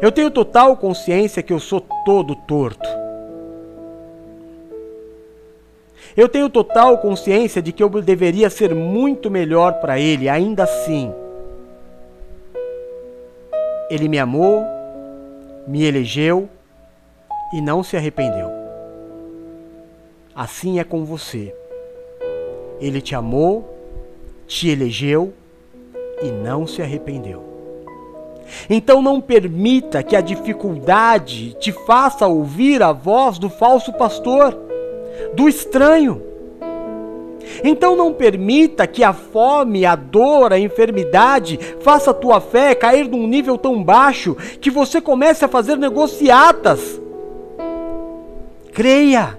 Eu 0.00 0.12
tenho 0.12 0.30
total 0.30 0.76
consciência 0.76 1.42
que 1.42 1.52
eu 1.52 1.60
sou 1.60 1.80
todo 2.04 2.34
torto. 2.34 2.88
Eu 6.16 6.28
tenho 6.28 6.48
total 6.48 6.98
consciência 6.98 7.60
de 7.60 7.72
que 7.72 7.82
eu 7.82 7.88
deveria 7.88 8.48
ser 8.48 8.74
muito 8.74 9.30
melhor 9.30 9.80
para 9.80 9.98
ele, 9.98 10.28
ainda 10.28 10.64
assim. 10.64 11.12
Ele 13.90 14.08
me 14.08 14.18
amou, 14.18 14.64
me 15.66 15.84
elegeu 15.84 16.48
e 17.52 17.60
não 17.60 17.82
se 17.82 17.96
arrependeu. 17.96 18.50
Assim 20.34 20.78
é 20.78 20.84
com 20.84 21.04
você. 21.04 21.54
Ele 22.80 23.00
te 23.00 23.14
amou, 23.14 23.74
te 24.46 24.68
elegeu 24.68 25.32
e 26.22 26.30
não 26.30 26.66
se 26.66 26.82
arrependeu. 26.82 27.45
Então 28.68 29.02
não 29.02 29.20
permita 29.20 30.02
que 30.02 30.16
a 30.16 30.20
dificuldade 30.20 31.54
te 31.58 31.72
faça 31.72 32.26
ouvir 32.26 32.82
a 32.82 32.92
voz 32.92 33.38
do 33.38 33.48
falso 33.48 33.92
pastor, 33.92 34.56
do 35.34 35.48
estranho. 35.48 36.22
Então 37.62 37.94
não 37.94 38.12
permita 38.12 38.86
que 38.86 39.04
a 39.04 39.12
fome, 39.12 39.86
a 39.86 39.94
dor, 39.94 40.52
a 40.52 40.58
enfermidade 40.58 41.58
faça 41.80 42.10
a 42.10 42.14
tua 42.14 42.40
fé 42.40 42.74
cair 42.74 43.08
num 43.08 43.26
nível 43.26 43.56
tão 43.56 43.82
baixo 43.82 44.36
que 44.60 44.70
você 44.70 45.00
comece 45.00 45.44
a 45.44 45.48
fazer 45.48 45.76
negociatas. 45.76 47.00
Creia 48.72 49.38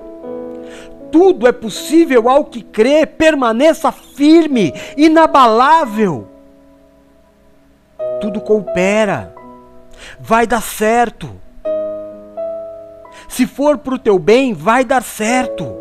tudo 1.12 1.48
é 1.48 1.52
possível 1.52 2.30
ao 2.30 2.46
que 2.46 2.62
crê, 2.62 3.06
permaneça 3.06 3.92
firme, 3.92 4.74
inabalável. 4.96 6.28
Tudo 8.20 8.42
coopera, 8.42 9.34
vai 10.20 10.48
dar 10.48 10.62
certo. 10.62 11.30
Se 13.28 13.46
for 13.46 13.78
para 13.78 13.96
o 13.96 14.00
teu 14.00 14.18
bem, 14.18 14.54
vai 14.54 14.84
dar 14.84 15.04
certo. 15.04 15.76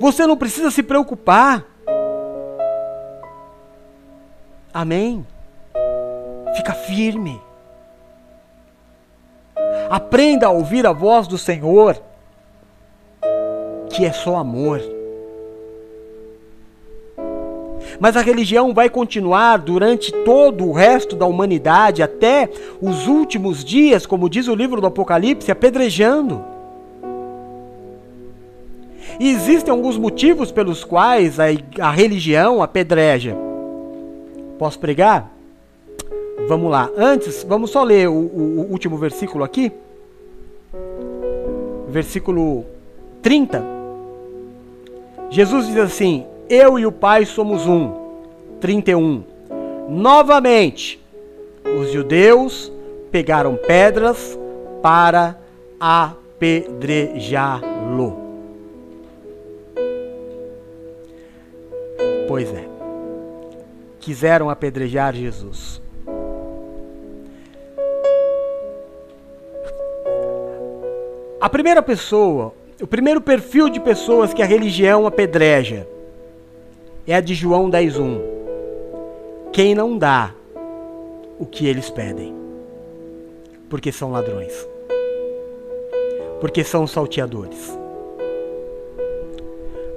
Você 0.00 0.26
não 0.26 0.36
precisa 0.36 0.70
se 0.70 0.82
preocupar. 0.82 1.64
Amém? 4.72 5.26
Fica 6.56 6.72
firme. 6.72 7.40
Aprenda 9.90 10.46
a 10.46 10.50
ouvir 10.50 10.86
a 10.86 10.92
voz 10.92 11.26
do 11.26 11.36
Senhor 11.36 12.00
que 13.92 14.06
é 14.06 14.12
só 14.12 14.36
amor. 14.36 14.80
Mas 18.00 18.16
a 18.16 18.20
religião 18.20 18.72
vai 18.74 18.88
continuar 18.88 19.58
durante 19.58 20.12
todo 20.12 20.66
o 20.66 20.72
resto 20.72 21.14
da 21.16 21.26
humanidade, 21.26 22.02
até 22.02 22.48
os 22.80 23.06
últimos 23.06 23.64
dias, 23.64 24.06
como 24.06 24.28
diz 24.28 24.48
o 24.48 24.54
livro 24.54 24.80
do 24.80 24.86
Apocalipse, 24.86 25.50
apedrejando. 25.50 26.44
E 29.20 29.30
existem 29.30 29.70
alguns 29.70 29.98
motivos 29.98 30.50
pelos 30.50 30.84
quais 30.84 31.38
a, 31.38 31.44
a 31.80 31.90
religião 31.90 32.62
apedreja. 32.62 33.36
Posso 34.58 34.78
pregar? 34.78 35.30
Vamos 36.48 36.70
lá. 36.70 36.90
Antes, 36.96 37.44
vamos 37.44 37.70
só 37.70 37.82
ler 37.82 38.08
o, 38.08 38.12
o, 38.12 38.60
o 38.60 38.72
último 38.72 38.96
versículo 38.96 39.44
aqui. 39.44 39.70
Versículo 41.88 42.64
30. 43.22 43.62
Jesus 45.30 45.66
diz 45.66 45.76
assim: 45.78 46.26
Eu 46.54 46.78
e 46.78 46.84
o 46.84 46.92
Pai 46.92 47.24
somos 47.24 47.66
um. 47.66 47.94
31. 48.60 49.24
Novamente, 49.88 51.02
os 51.64 51.90
judeus 51.90 52.70
pegaram 53.10 53.56
pedras 53.56 54.38
para 54.82 55.38
apedrejá-lo. 55.80 58.20
Pois 62.28 62.52
é, 62.52 62.68
quiseram 63.98 64.50
apedrejar 64.50 65.14
Jesus. 65.14 65.80
A 71.40 71.48
primeira 71.48 71.82
pessoa 71.82 72.52
o 72.82 72.86
primeiro 72.86 73.20
perfil 73.20 73.68
de 73.68 73.78
pessoas 73.78 74.34
que 74.34 74.42
a 74.42 74.46
religião 74.46 75.06
apedreja 75.06 75.86
é 77.06 77.14
a 77.14 77.20
de 77.20 77.34
João 77.34 77.68
10:1. 77.68 78.20
Quem 79.52 79.74
não 79.74 79.98
dá 79.98 80.32
o 81.38 81.44
que 81.44 81.66
eles 81.66 81.90
pedem. 81.90 82.34
Porque 83.68 83.90
são 83.90 84.12
ladrões. 84.12 84.66
Porque 86.40 86.62
são 86.62 86.86
salteadores. 86.86 87.78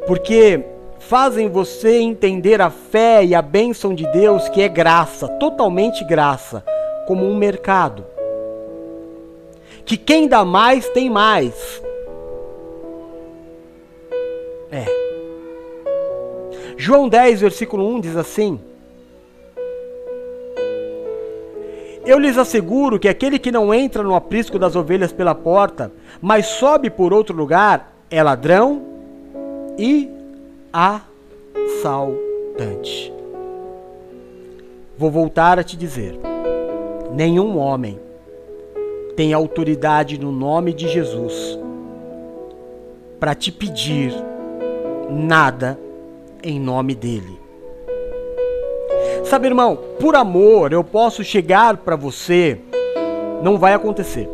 Porque 0.07 0.63
fazem 0.99 1.49
você 1.49 1.99
entender 1.99 2.61
a 2.61 2.69
fé 2.69 3.23
e 3.23 3.35
a 3.35 3.41
bênção 3.41 3.93
de 3.93 4.07
Deus, 4.11 4.49
que 4.49 4.61
é 4.61 4.67
graça, 4.67 5.27
totalmente 5.39 6.03
graça, 6.03 6.63
como 7.07 7.25
um 7.25 7.35
mercado. 7.35 8.05
Que 9.85 9.97
quem 9.97 10.27
dá 10.27 10.43
mais 10.43 10.89
tem 10.89 11.09
mais. 11.09 11.81
É. 14.71 15.04
João 16.77 17.07
10, 17.07 17.41
versículo 17.41 17.87
1 17.95 18.01
diz 18.01 18.17
assim: 18.17 18.59
Eu 22.05 22.19
lhes 22.19 22.37
asseguro 22.37 22.99
que 22.99 23.07
aquele 23.07 23.39
que 23.39 23.51
não 23.51 23.73
entra 23.73 24.03
no 24.03 24.13
aprisco 24.13 24.59
das 24.59 24.75
ovelhas 24.75 25.13
pela 25.13 25.33
porta, 25.33 25.91
mas 26.21 26.45
sobe 26.45 26.89
por 26.89 27.13
outro 27.13 27.35
lugar, 27.35 27.95
é 28.11 28.21
ladrão 28.21 28.81
e 29.77 30.11
assaltante. 31.73 33.13
Vou 34.97 35.09
voltar 35.09 35.57
a 35.59 35.63
te 35.63 35.77
dizer: 35.77 36.19
nenhum 37.13 37.57
homem 37.57 37.97
tem 39.15 39.33
autoridade 39.33 40.19
no 40.19 40.31
nome 40.31 40.73
de 40.73 40.89
Jesus 40.89 41.57
para 43.17 43.33
te 43.33 43.49
pedir 43.49 44.13
nada 45.09 45.79
em 46.45 46.59
nome 46.59 46.95
dele. 46.95 47.39
Sabe, 49.25 49.47
irmão, 49.47 49.77
por 49.99 50.15
amor 50.15 50.71
eu 50.71 50.83
posso 50.83 51.23
chegar 51.23 51.77
para 51.77 51.95
você, 51.95 52.59
não 53.41 53.57
vai 53.57 53.73
acontecer. 53.73 54.29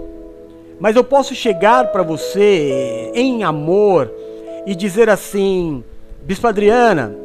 Mas 0.80 0.96
eu 0.96 1.04
posso 1.04 1.34
chegar 1.34 1.92
para 1.92 2.04
você 2.04 3.12
em 3.16 3.44
amor 3.44 4.12
e 4.66 4.76
dizer 4.76 5.10
assim: 5.10 5.84
Bispo 6.24 6.48
Adriana, 6.48 7.16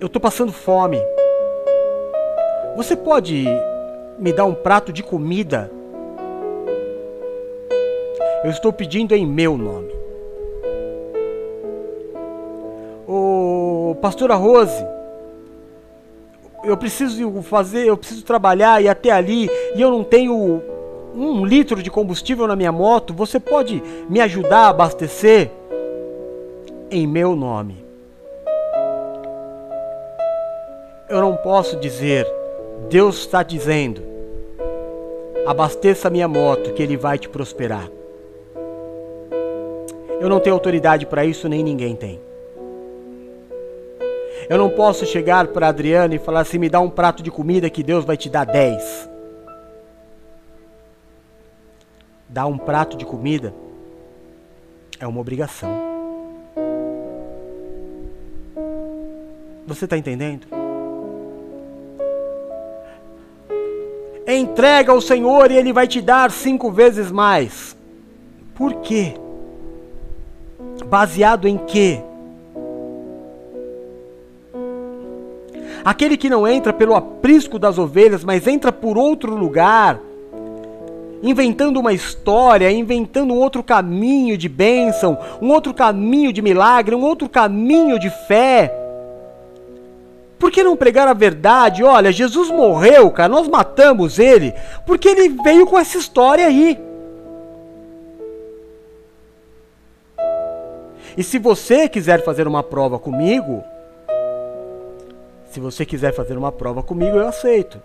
eu 0.00 0.06
estou 0.06 0.20
passando 0.20 0.52
fome. 0.52 0.98
Você 2.76 2.96
pode 2.96 3.46
me 4.18 4.32
dar 4.32 4.46
um 4.46 4.54
prato 4.54 4.92
de 4.92 5.02
comida? 5.02 5.70
Eu 8.42 8.50
estou 8.50 8.72
pedindo 8.72 9.14
em 9.14 9.26
meu 9.26 9.56
nome. 9.58 9.89
Pastora 13.94 14.34
Rose, 14.34 14.84
eu 16.64 16.76
preciso 16.76 17.42
fazer, 17.42 17.86
eu 17.86 17.96
preciso 17.96 18.24
trabalhar 18.24 18.82
e 18.82 18.88
até 18.88 19.10
ali, 19.10 19.48
e 19.74 19.80
eu 19.80 19.90
não 19.90 20.04
tenho 20.04 20.62
um 21.14 21.44
litro 21.44 21.82
de 21.82 21.90
combustível 21.90 22.46
na 22.46 22.54
minha 22.54 22.70
moto, 22.70 23.14
você 23.14 23.40
pode 23.40 23.82
me 24.08 24.20
ajudar 24.20 24.66
a 24.66 24.68
abastecer? 24.68 25.50
Em 26.90 27.06
meu 27.06 27.34
nome. 27.34 27.84
Eu 31.08 31.20
não 31.20 31.36
posso 31.36 31.76
dizer, 31.76 32.26
Deus 32.88 33.18
está 33.18 33.42
dizendo, 33.42 34.02
abasteça 35.46 36.08
a 36.08 36.10
minha 36.10 36.28
moto 36.28 36.72
que 36.72 36.82
Ele 36.82 36.96
vai 36.96 37.18
te 37.18 37.28
prosperar. 37.28 37.88
Eu 40.20 40.28
não 40.28 40.38
tenho 40.38 40.54
autoridade 40.54 41.06
para 41.06 41.24
isso, 41.24 41.48
nem 41.48 41.62
ninguém 41.62 41.96
tem. 41.96 42.20
Eu 44.50 44.58
não 44.58 44.68
posso 44.68 45.06
chegar 45.06 45.46
para 45.46 45.68
Adriana 45.68 46.12
e 46.12 46.18
falar 46.18 46.40
assim: 46.40 46.58
me 46.58 46.68
dá 46.68 46.80
um 46.80 46.90
prato 46.90 47.22
de 47.22 47.30
comida 47.30 47.70
que 47.70 47.84
Deus 47.84 48.04
vai 48.04 48.16
te 48.16 48.28
dar 48.28 48.44
dez. 48.44 49.08
Dar 52.28 52.46
um 52.46 52.58
prato 52.58 52.96
de 52.96 53.04
comida 53.04 53.54
é 54.98 55.06
uma 55.06 55.20
obrigação. 55.20 55.70
Você 59.68 59.84
está 59.84 59.96
entendendo? 59.96 60.48
Entrega 64.26 64.90
ao 64.90 65.00
Senhor 65.00 65.48
e 65.52 65.56
Ele 65.56 65.72
vai 65.72 65.86
te 65.86 66.00
dar 66.00 66.32
cinco 66.32 66.72
vezes 66.72 67.12
mais. 67.12 67.76
Por 68.56 68.80
quê? 68.80 69.14
Baseado 70.86 71.46
em 71.46 71.56
quê? 71.56 72.02
Aquele 75.84 76.16
que 76.16 76.28
não 76.28 76.46
entra 76.46 76.72
pelo 76.72 76.94
aprisco 76.94 77.58
das 77.58 77.78
ovelhas, 77.78 78.24
mas 78.24 78.46
entra 78.46 78.70
por 78.70 78.98
outro 78.98 79.34
lugar, 79.34 80.00
inventando 81.22 81.78
uma 81.78 81.92
história, 81.92 82.70
inventando 82.70 83.32
um 83.32 83.38
outro 83.38 83.62
caminho 83.62 84.36
de 84.36 84.48
bênção, 84.48 85.18
um 85.40 85.50
outro 85.50 85.72
caminho 85.72 86.32
de 86.32 86.42
milagre, 86.42 86.94
um 86.94 87.02
outro 87.02 87.28
caminho 87.28 87.98
de 87.98 88.10
fé. 88.10 88.74
Por 90.38 90.50
que 90.50 90.62
não 90.62 90.76
pregar 90.76 91.06
a 91.06 91.12
verdade? 91.12 91.84
Olha, 91.84 92.10
Jesus 92.10 92.50
morreu, 92.50 93.10
cara, 93.10 93.28
nós 93.28 93.46
matamos 93.46 94.18
ele, 94.18 94.54
porque 94.86 95.08
ele 95.08 95.28
veio 95.42 95.66
com 95.66 95.78
essa 95.78 95.98
história 95.98 96.46
aí. 96.46 96.78
E 101.16 101.22
se 101.22 101.38
você 101.38 101.88
quiser 101.88 102.24
fazer 102.24 102.48
uma 102.48 102.62
prova 102.62 102.98
comigo, 102.98 103.62
se 105.50 105.58
você 105.58 105.84
quiser 105.84 106.14
fazer 106.14 106.38
uma 106.38 106.52
prova 106.52 106.80
comigo, 106.80 107.16
eu 107.16 107.26
aceito. 107.26 107.82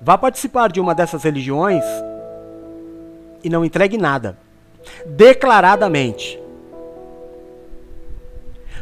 Vá 0.00 0.18
participar 0.18 0.70
de 0.70 0.80
uma 0.80 0.94
dessas 0.94 1.22
religiões 1.22 1.84
e 3.42 3.48
não 3.48 3.64
entregue 3.64 3.96
nada. 3.96 4.36
Declaradamente. 5.06 6.40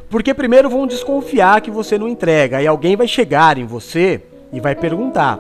Porque 0.08 0.32
primeiro 0.32 0.70
vão 0.70 0.86
desconfiar 0.86 1.60
que 1.60 1.70
você 1.70 1.98
não 1.98 2.08
entrega, 2.08 2.56
aí 2.56 2.66
alguém 2.66 2.96
vai 2.96 3.06
chegar 3.06 3.58
em 3.58 3.66
você 3.66 4.22
e 4.50 4.58
vai 4.58 4.74
perguntar. 4.74 5.38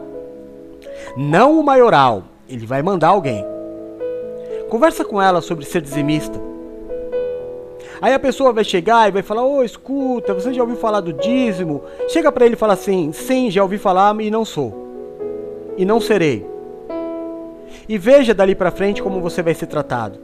Não 1.16 1.58
o 1.58 1.64
maioral, 1.64 2.24
ele 2.46 2.66
vai 2.66 2.82
mandar 2.82 3.08
alguém. 3.08 3.42
Conversa 4.68 5.02
com 5.02 5.20
ela 5.20 5.40
sobre 5.40 5.64
ser 5.64 5.80
dizimista. 5.80 6.51
Aí 8.02 8.12
a 8.12 8.18
pessoa 8.18 8.52
vai 8.52 8.64
chegar 8.64 9.08
e 9.08 9.12
vai 9.12 9.22
falar: 9.22 9.44
Ô, 9.44 9.58
oh, 9.58 9.62
escuta, 9.62 10.34
você 10.34 10.52
já 10.52 10.60
ouviu 10.60 10.76
falar 10.76 11.00
do 11.00 11.12
dízimo? 11.12 11.84
Chega 12.08 12.32
para 12.32 12.44
ele 12.44 12.56
e 12.56 12.58
fala 12.58 12.72
assim: 12.72 13.12
Sim, 13.12 13.48
já 13.48 13.62
ouvi 13.62 13.78
falar 13.78 14.20
e 14.20 14.28
não 14.28 14.44
sou. 14.44 14.74
E 15.78 15.84
não 15.84 16.00
serei. 16.00 16.44
E 17.88 17.96
veja 17.96 18.34
dali 18.34 18.56
para 18.56 18.72
frente 18.72 19.00
como 19.00 19.20
você 19.20 19.40
vai 19.40 19.54
ser 19.54 19.66
tratado. 19.66 20.18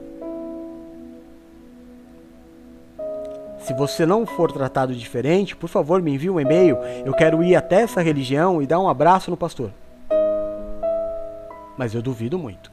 Se 3.60 3.72
você 3.74 4.04
não 4.04 4.26
for 4.26 4.50
tratado 4.50 4.92
diferente, 4.92 5.54
por 5.54 5.68
favor, 5.68 6.02
me 6.02 6.14
envie 6.14 6.30
um 6.30 6.40
e-mail. 6.40 6.78
Eu 7.04 7.12
quero 7.12 7.44
ir 7.44 7.54
até 7.54 7.82
essa 7.82 8.00
religião 8.00 8.60
e 8.60 8.66
dar 8.66 8.80
um 8.80 8.88
abraço 8.88 9.30
no 9.30 9.36
pastor. 9.36 9.70
Mas 11.76 11.94
eu 11.94 12.02
duvido 12.02 12.36
muito. 12.38 12.72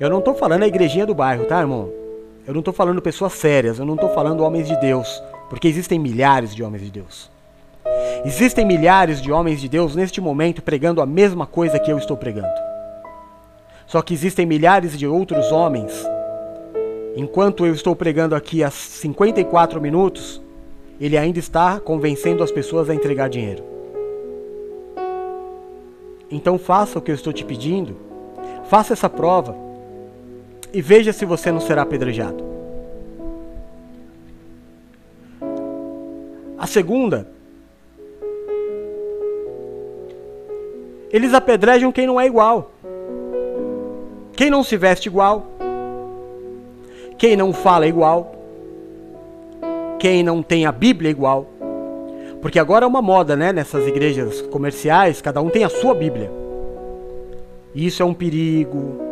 Eu 0.00 0.08
não 0.08 0.20
estou 0.20 0.34
falando 0.34 0.62
a 0.62 0.66
igrejinha 0.66 1.04
do 1.04 1.14
bairro, 1.14 1.44
tá, 1.44 1.60
irmão? 1.60 2.07
Eu 2.48 2.54
não 2.54 2.60
estou 2.60 2.72
falando 2.72 3.02
pessoas 3.02 3.34
sérias, 3.34 3.78
eu 3.78 3.84
não 3.84 3.94
estou 3.94 4.08
falando 4.08 4.42
homens 4.42 4.66
de 4.66 4.74
Deus, 4.80 5.22
porque 5.50 5.68
existem 5.68 5.98
milhares 5.98 6.54
de 6.54 6.62
homens 6.62 6.82
de 6.82 6.90
Deus. 6.90 7.30
Existem 8.24 8.64
milhares 8.64 9.20
de 9.20 9.30
homens 9.30 9.60
de 9.60 9.68
Deus 9.68 9.94
neste 9.94 10.18
momento 10.18 10.62
pregando 10.62 11.02
a 11.02 11.06
mesma 11.06 11.44
coisa 11.44 11.78
que 11.78 11.92
eu 11.92 11.98
estou 11.98 12.16
pregando. 12.16 12.48
Só 13.86 14.00
que 14.00 14.14
existem 14.14 14.46
milhares 14.46 14.98
de 14.98 15.06
outros 15.06 15.52
homens. 15.52 15.92
Enquanto 17.14 17.66
eu 17.66 17.74
estou 17.74 17.94
pregando 17.94 18.34
aqui 18.34 18.64
há 18.64 18.70
54 18.70 19.78
minutos, 19.78 20.40
ele 20.98 21.18
ainda 21.18 21.38
está 21.38 21.78
convencendo 21.78 22.42
as 22.42 22.50
pessoas 22.50 22.88
a 22.88 22.94
entregar 22.94 23.28
dinheiro. 23.28 23.62
Então 26.30 26.58
faça 26.58 26.98
o 26.98 27.02
que 27.02 27.10
eu 27.10 27.14
estou 27.14 27.30
te 27.30 27.44
pedindo, 27.44 27.94
faça 28.70 28.94
essa 28.94 29.10
prova 29.10 29.67
e 30.72 30.82
veja 30.82 31.12
se 31.12 31.24
você 31.24 31.50
não 31.50 31.60
será 31.60 31.82
apedrejado. 31.82 32.44
A 36.58 36.66
segunda, 36.66 37.26
eles 41.10 41.32
apedrejam 41.32 41.92
quem 41.92 42.06
não 42.06 42.20
é 42.20 42.26
igual, 42.26 42.72
quem 44.32 44.50
não 44.50 44.62
se 44.62 44.76
veste 44.76 45.08
igual, 45.08 45.46
quem 47.16 47.36
não 47.36 47.52
fala 47.52 47.86
igual, 47.86 48.34
quem 49.98 50.22
não 50.22 50.42
tem 50.42 50.66
a 50.66 50.72
Bíblia 50.72 51.10
igual. 51.10 51.46
Porque 52.40 52.58
agora 52.58 52.84
é 52.84 52.88
uma 52.88 53.02
moda, 53.02 53.34
né? 53.34 53.52
Nessas 53.52 53.84
igrejas 53.86 54.42
comerciais, 54.42 55.20
cada 55.20 55.40
um 55.40 55.48
tem 55.48 55.64
a 55.64 55.68
sua 55.68 55.92
Bíblia. 55.92 56.30
Isso 57.74 58.02
é 58.02 58.06
um 58.06 58.14
perigo, 58.14 59.07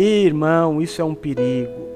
Irmão, 0.00 0.80
isso 0.80 1.02
é 1.02 1.04
um 1.04 1.14
perigo. 1.14 1.88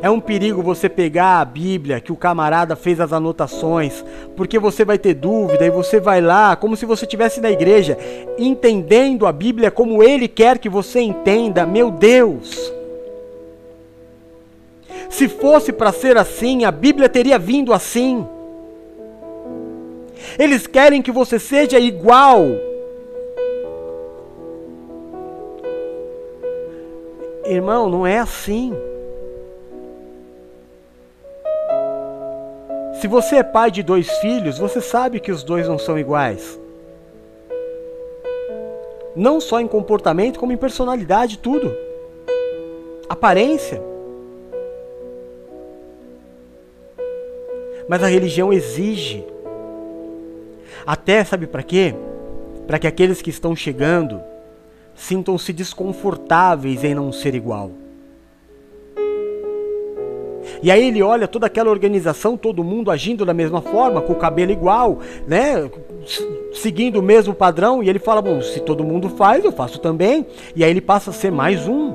É 0.00 0.08
um 0.08 0.20
perigo 0.20 0.62
você 0.62 0.88
pegar 0.88 1.40
a 1.40 1.44
Bíblia 1.44 2.00
que 2.00 2.12
o 2.12 2.16
camarada 2.16 2.76
fez 2.76 3.00
as 3.00 3.12
anotações, 3.12 4.04
porque 4.36 4.58
você 4.58 4.84
vai 4.84 4.96
ter 4.98 5.14
dúvida 5.14 5.64
e 5.64 5.70
você 5.70 5.98
vai 5.98 6.20
lá, 6.20 6.54
como 6.54 6.76
se 6.76 6.86
você 6.86 7.04
estivesse 7.04 7.40
na 7.40 7.50
igreja, 7.50 7.98
entendendo 8.38 9.26
a 9.26 9.32
Bíblia 9.32 9.70
como 9.70 10.02
ele 10.02 10.28
quer 10.28 10.58
que 10.58 10.68
você 10.68 11.00
entenda. 11.00 11.66
Meu 11.66 11.90
Deus! 11.90 12.72
Se 15.10 15.28
fosse 15.28 15.72
para 15.72 15.92
ser 15.92 16.16
assim, 16.16 16.64
a 16.64 16.70
Bíblia 16.70 17.08
teria 17.08 17.38
vindo 17.38 17.72
assim. 17.72 18.26
Eles 20.38 20.66
querem 20.66 21.02
que 21.02 21.10
você 21.10 21.38
seja 21.38 21.78
igual. 21.78 22.46
Irmão, 27.44 27.88
não 27.88 28.06
é 28.06 28.18
assim. 28.18 28.72
Se 33.00 33.08
você 33.08 33.36
é 33.36 33.42
pai 33.42 33.70
de 33.70 33.82
dois 33.82 34.08
filhos, 34.18 34.58
você 34.58 34.80
sabe 34.80 35.18
que 35.18 35.32
os 35.32 35.42
dois 35.42 35.66
não 35.66 35.76
são 35.76 35.98
iguais. 35.98 36.60
Não 39.16 39.40
só 39.40 39.60
em 39.60 39.66
comportamento, 39.66 40.38
como 40.38 40.52
em 40.52 40.56
personalidade, 40.56 41.38
tudo. 41.38 41.76
Aparência. 43.08 43.82
Mas 47.88 48.02
a 48.02 48.06
religião 48.06 48.52
exige. 48.52 49.26
Até, 50.86 51.24
sabe 51.24 51.46
para 51.48 51.62
quê? 51.62 51.94
Para 52.66 52.78
que 52.78 52.86
aqueles 52.86 53.20
que 53.20 53.30
estão 53.30 53.56
chegando 53.56 54.22
sintam-se 54.94 55.52
desconfortáveis 55.52 56.84
em 56.84 56.94
não 56.94 57.12
ser 57.12 57.34
igual. 57.34 57.70
E 60.62 60.70
aí 60.70 60.86
ele 60.86 61.02
olha 61.02 61.26
toda 61.26 61.46
aquela 61.46 61.70
organização, 61.70 62.36
todo 62.36 62.62
mundo 62.62 62.90
agindo 62.90 63.24
da 63.24 63.34
mesma 63.34 63.60
forma, 63.60 64.00
com 64.00 64.12
o 64.12 64.16
cabelo 64.16 64.52
igual, 64.52 64.98
né? 65.26 65.68
Seguindo 66.52 66.98
o 66.98 67.02
mesmo 67.02 67.34
padrão, 67.34 67.82
e 67.82 67.88
ele 67.88 67.98
fala: 67.98 68.22
Bom, 68.22 68.40
se 68.40 68.60
todo 68.60 68.84
mundo 68.84 69.08
faz, 69.08 69.44
eu 69.44 69.52
faço 69.52 69.80
também. 69.80 70.26
E 70.54 70.64
aí 70.64 70.70
ele 70.70 70.80
passa 70.80 71.10
a 71.10 71.12
ser 71.12 71.32
mais 71.32 71.66
um. 71.66 71.92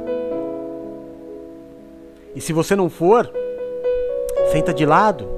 E 2.36 2.42
se 2.42 2.52
você 2.54 2.76
não 2.76 2.90
for, 2.90 3.32
senta 4.52 4.74
de 4.74 4.86
lado. 4.86 5.37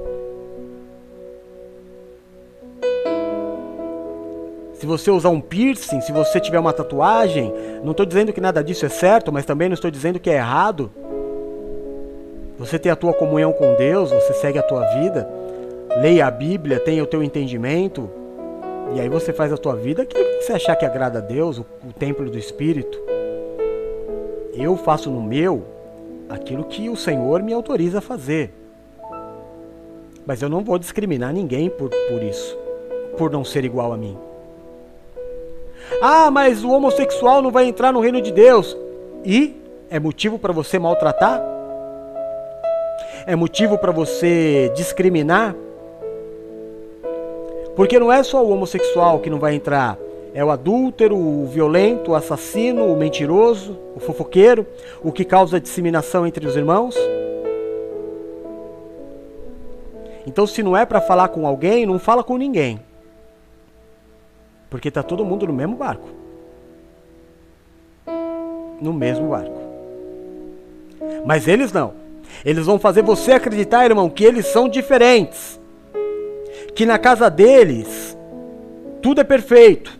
Se 4.80 4.86
você 4.86 5.10
usar 5.10 5.28
um 5.28 5.42
piercing, 5.42 6.00
se 6.00 6.10
você 6.10 6.40
tiver 6.40 6.58
uma 6.58 6.72
tatuagem, 6.72 7.52
não 7.84 7.90
estou 7.90 8.06
dizendo 8.06 8.32
que 8.32 8.40
nada 8.40 8.64
disso 8.64 8.86
é 8.86 8.88
certo, 8.88 9.30
mas 9.30 9.44
também 9.44 9.68
não 9.68 9.74
estou 9.74 9.90
dizendo 9.90 10.18
que 10.18 10.30
é 10.30 10.36
errado. 10.36 10.90
Você 12.58 12.78
tem 12.78 12.90
a 12.90 12.96
tua 12.96 13.12
comunhão 13.12 13.52
com 13.52 13.74
Deus, 13.74 14.10
você 14.10 14.32
segue 14.32 14.58
a 14.58 14.62
tua 14.62 14.82
vida, 14.94 15.28
leia 16.00 16.26
a 16.26 16.30
Bíblia, 16.30 16.80
tenha 16.80 17.02
o 17.02 17.06
teu 17.06 17.22
entendimento, 17.22 18.08
e 18.94 19.00
aí 19.02 19.08
você 19.10 19.34
faz 19.34 19.52
a 19.52 19.58
tua 19.58 19.76
vida 19.76 20.00
aquilo 20.00 20.24
que 20.24 20.44
você 20.44 20.54
achar 20.54 20.74
que 20.74 20.86
agrada 20.86 21.18
a 21.18 21.22
Deus, 21.22 21.58
o, 21.58 21.66
o 21.86 21.92
templo 21.92 22.30
do 22.30 22.38
Espírito. 22.38 22.98
Eu 24.54 24.78
faço 24.78 25.10
no 25.10 25.22
meu 25.22 25.62
aquilo 26.26 26.64
que 26.64 26.88
o 26.88 26.96
Senhor 26.96 27.42
me 27.42 27.52
autoriza 27.52 27.98
a 27.98 28.00
fazer. 28.00 28.50
Mas 30.24 30.40
eu 30.40 30.48
não 30.48 30.64
vou 30.64 30.78
discriminar 30.78 31.34
ninguém 31.34 31.68
por, 31.68 31.90
por 31.90 32.22
isso, 32.22 32.56
por 33.18 33.30
não 33.30 33.44
ser 33.44 33.62
igual 33.66 33.92
a 33.92 33.96
mim. 33.98 34.16
Ah, 36.02 36.30
mas 36.30 36.64
o 36.64 36.70
homossexual 36.70 37.42
não 37.42 37.50
vai 37.50 37.66
entrar 37.66 37.92
no 37.92 38.00
reino 38.00 38.20
de 38.20 38.32
Deus. 38.32 38.76
E 39.24 39.56
é 39.90 39.98
motivo 39.98 40.38
para 40.38 40.52
você 40.52 40.78
maltratar? 40.78 41.50
é 43.26 43.36
motivo 43.36 43.78
para 43.78 43.92
você 43.92 44.72
discriminar? 44.74 45.54
Porque 47.76 47.98
não 47.98 48.12
é 48.12 48.22
só 48.22 48.44
o 48.44 48.50
homossexual 48.50 49.20
que 49.20 49.30
não 49.30 49.38
vai 49.38 49.54
entrar, 49.54 49.96
é 50.34 50.44
o 50.44 50.50
adúltero, 50.50 51.16
o 51.16 51.46
violento, 51.46 52.10
o 52.10 52.14
assassino, 52.14 52.86
o 52.86 52.96
mentiroso, 52.96 53.78
o 53.96 54.00
fofoqueiro, 54.00 54.66
o 55.02 55.12
que 55.12 55.24
causa 55.24 55.60
disseminação 55.60 56.26
entre 56.26 56.46
os 56.46 56.56
irmãos. 56.56 56.96
Então, 60.26 60.46
se 60.46 60.62
não 60.62 60.76
é 60.76 60.84
para 60.84 61.00
falar 61.00 61.28
com 61.28 61.46
alguém, 61.46 61.86
não 61.86 61.98
fala 61.98 62.22
com 62.22 62.36
ninguém. 62.36 62.80
Porque 64.70 64.88
está 64.88 65.02
todo 65.02 65.24
mundo 65.24 65.48
no 65.48 65.52
mesmo 65.52 65.76
barco. 65.76 66.08
No 68.80 68.92
mesmo 68.92 69.28
barco. 69.28 69.60
Mas 71.26 71.48
eles 71.48 71.72
não. 71.72 71.92
Eles 72.44 72.64
vão 72.64 72.78
fazer 72.78 73.02
você 73.02 73.32
acreditar, 73.32 73.84
irmão, 73.84 74.08
que 74.08 74.24
eles 74.24 74.46
são 74.46 74.68
diferentes. 74.68 75.60
Que 76.74 76.86
na 76.86 76.98
casa 76.98 77.28
deles 77.28 78.16
tudo 79.02 79.20
é 79.20 79.24
perfeito. 79.24 79.98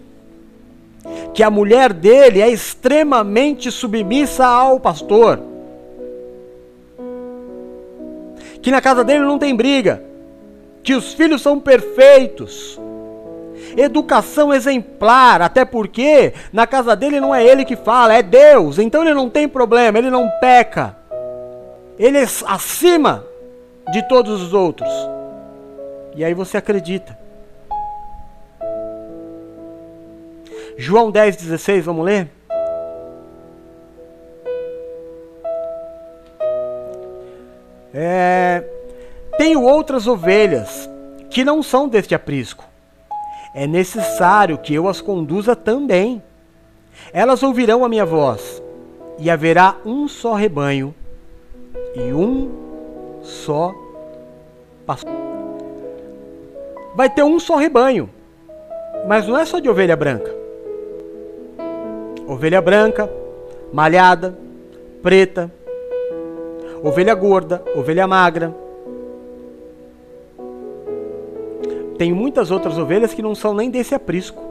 Que 1.35 1.43
a 1.43 1.51
mulher 1.51 1.93
dele 1.93 2.41
é 2.41 2.49
extremamente 2.49 3.71
submissa 3.71 4.47
ao 4.47 4.79
pastor. 4.79 5.41
Que 8.63 8.71
na 8.71 8.81
casa 8.81 9.03
dele 9.03 9.25
não 9.25 9.39
tem 9.39 9.55
briga. 9.55 10.03
Que 10.83 10.95
os 10.95 11.13
filhos 11.13 11.43
são 11.43 11.59
perfeitos. 11.59 12.79
Educação 13.77 14.53
exemplar, 14.53 15.43
até 15.43 15.65
porque 15.65 16.33
na 16.53 16.67
casa 16.67 16.97
dele 16.97 17.21
não 17.21 17.35
é 17.35 17.45
ele 17.45 17.65
que 17.65 17.77
fala, 17.77 18.15
é 18.15 18.23
Deus. 18.23 18.79
Então 18.79 19.03
ele 19.03 19.15
não 19.15 19.29
tem 19.29 19.49
problema, 19.49 19.99
ele 19.99 20.11
não 20.11 20.29
peca. 20.41 20.97
Ele 21.99 22.19
é 22.19 22.27
acima 22.47 23.25
de 23.93 24.07
todos 24.09 24.41
os 24.43 24.53
outros. 24.53 24.91
E 26.15 26.25
aí 26.25 26.35
você 26.35 26.57
acredita. 26.57 27.19
João 30.77 31.11
10, 31.11 31.37
16, 31.37 31.85
vamos 31.85 32.05
ler? 32.05 32.29
É, 37.93 38.65
tenho 39.37 39.63
outras 39.63 40.07
ovelhas 40.07 40.89
que 41.29 41.45
não 41.45 41.63
são 41.63 41.89
deste 41.89 42.15
aprisco. 42.15 42.70
É 43.55 43.67
necessário 43.67 44.59
que 44.59 44.75
eu 44.75 44.89
as 44.89 45.01
conduza 45.01 45.57
também. 45.57 46.23
Elas 47.13 47.43
ouvirão 47.43 47.85
a 47.85 47.89
minha 47.89 48.05
voz, 48.05 48.63
e 49.19 49.31
haverá 49.31 49.77
um 49.85 50.07
só 50.09 50.35
rebanho 50.35 50.95
e 51.95 52.13
um 52.13 52.51
só 53.23 53.75
pastor. 54.87 55.15
Vai 56.95 57.09
ter 57.09 57.23
um 57.23 57.39
só 57.39 57.57
rebanho, 57.57 58.11
mas 59.07 59.27
não 59.27 59.39
é 59.39 59.45
só 59.45 59.59
de 59.59 59.69
ovelha 59.69 59.97
branca. 59.97 60.35
Ovelha 62.27 62.61
branca, 62.61 63.11
malhada, 63.73 64.37
preta, 65.03 65.51
ovelha 66.83 67.15
gorda, 67.15 67.63
ovelha 67.75 68.07
magra. 68.07 68.55
Tem 72.01 72.15
muitas 72.15 72.51
outras 72.51 72.79
ovelhas 72.79 73.13
que 73.13 73.21
não 73.21 73.35
são 73.35 73.53
nem 73.53 73.69
desse 73.69 73.95
aprisco 73.95 74.43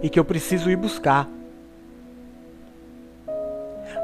e 0.00 0.08
que 0.08 0.20
eu 0.20 0.24
preciso 0.24 0.70
ir 0.70 0.76
buscar. 0.76 1.28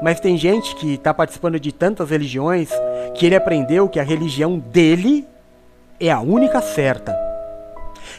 Mas 0.01 0.19
tem 0.19 0.35
gente 0.35 0.75
que 0.75 0.95
está 0.95 1.13
participando 1.13 1.57
de 1.57 1.71
tantas 1.71 2.09
religiões 2.09 2.71
que 3.13 3.25
ele 3.25 3.37
aprendeu 3.37 3.87
que 3.87 4.01
a 4.01 4.03
religião 4.03 4.59
dele 4.59 5.25
é 5.97 6.11
a 6.11 6.19
única 6.19 6.59
certa. 6.59 7.17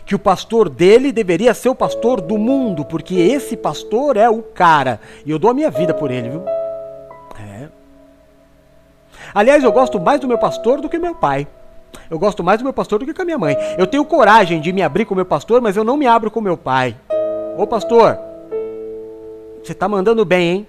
Que 0.06 0.14
o 0.14 0.18
pastor 0.18 0.70
dele 0.70 1.12
deveria 1.12 1.52
ser 1.52 1.68
o 1.68 1.74
pastor 1.74 2.22
do 2.22 2.38
mundo, 2.38 2.86
porque 2.86 3.16
esse 3.16 3.54
pastor 3.54 4.16
é 4.16 4.30
o 4.30 4.42
cara. 4.42 4.98
E 5.26 5.30
eu 5.30 5.38
dou 5.38 5.50
a 5.50 5.54
minha 5.54 5.70
vida 5.70 5.92
por 5.92 6.10
ele, 6.10 6.30
viu? 6.30 6.42
É. 7.38 7.68
Aliás, 9.34 9.62
eu 9.62 9.70
gosto 9.70 10.00
mais 10.00 10.18
do 10.18 10.26
meu 10.26 10.38
pastor 10.38 10.80
do 10.80 10.88
que 10.88 10.98
meu 10.98 11.14
pai. 11.14 11.46
Eu 12.10 12.18
gosto 12.18 12.42
mais 12.44 12.58
do 12.58 12.64
meu 12.64 12.72
pastor 12.72 12.98
do 12.98 13.04
que 13.06 13.14
com 13.14 13.22
a 13.22 13.24
minha 13.24 13.38
mãe. 13.38 13.56
Eu 13.76 13.86
tenho 13.86 14.04
coragem 14.04 14.60
de 14.60 14.72
me 14.72 14.82
abrir 14.82 15.04
com 15.04 15.14
o 15.14 15.16
meu 15.16 15.24
pastor, 15.24 15.60
mas 15.60 15.76
eu 15.76 15.84
não 15.84 15.96
me 15.96 16.06
abro 16.06 16.30
com 16.30 16.40
meu 16.40 16.56
pai. 16.56 16.96
Ô 17.56 17.66
pastor, 17.66 18.18
você 19.62 19.72
está 19.72 19.88
mandando 19.88 20.24
bem, 20.24 20.50
hein? 20.50 20.66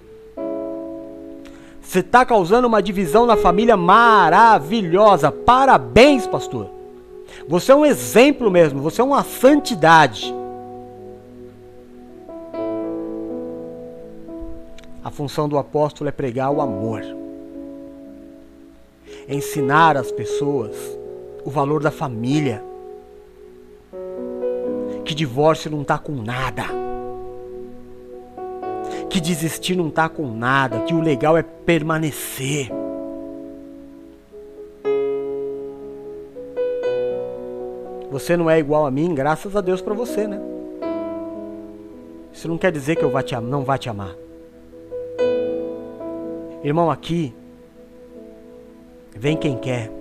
Você 1.80 2.00
está 2.00 2.24
causando 2.24 2.66
uma 2.66 2.82
divisão 2.82 3.24
na 3.24 3.36
família 3.36 3.76
maravilhosa. 3.76 5.30
Parabéns, 5.30 6.26
pastor. 6.26 6.68
Você 7.46 7.72
é 7.72 7.74
um 7.74 7.86
exemplo 7.86 8.50
mesmo, 8.50 8.82
você 8.82 9.00
é 9.00 9.04
uma 9.04 9.22
santidade. 9.22 10.34
A 15.02 15.10
função 15.10 15.48
do 15.48 15.56
apóstolo 15.56 16.08
é 16.08 16.12
pregar 16.12 16.50
o 16.50 16.60
amor, 16.60 17.02
ensinar 19.26 19.96
as 19.96 20.12
pessoas 20.12 20.76
o 21.44 21.50
valor 21.50 21.82
da 21.82 21.90
família. 21.90 22.62
Que 25.04 25.14
divórcio 25.14 25.70
não 25.70 25.84
tá 25.84 25.98
com 25.98 26.12
nada. 26.12 26.64
Que 29.08 29.20
desistir 29.20 29.76
não 29.76 29.90
tá 29.90 30.08
com 30.08 30.26
nada. 30.26 30.80
Que 30.80 30.94
o 30.94 31.00
legal 31.00 31.36
é 31.36 31.42
permanecer. 31.42 32.70
Você 38.10 38.36
não 38.36 38.48
é 38.48 38.58
igual 38.58 38.86
a 38.86 38.90
mim, 38.90 39.14
graças 39.14 39.54
a 39.54 39.60
Deus 39.60 39.80
para 39.80 39.94
você, 39.94 40.26
né? 40.26 40.40
Isso 42.32 42.48
não 42.48 42.56
quer 42.56 42.72
dizer 42.72 42.96
que 42.96 43.04
eu 43.04 43.10
vá 43.10 43.22
te, 43.22 43.36
não 43.36 43.64
vá 43.64 43.76
te 43.76 43.88
amar. 43.88 44.14
Irmão, 46.62 46.90
aqui, 46.90 47.34
vem 49.14 49.36
quem 49.36 49.56
quer. 49.56 49.97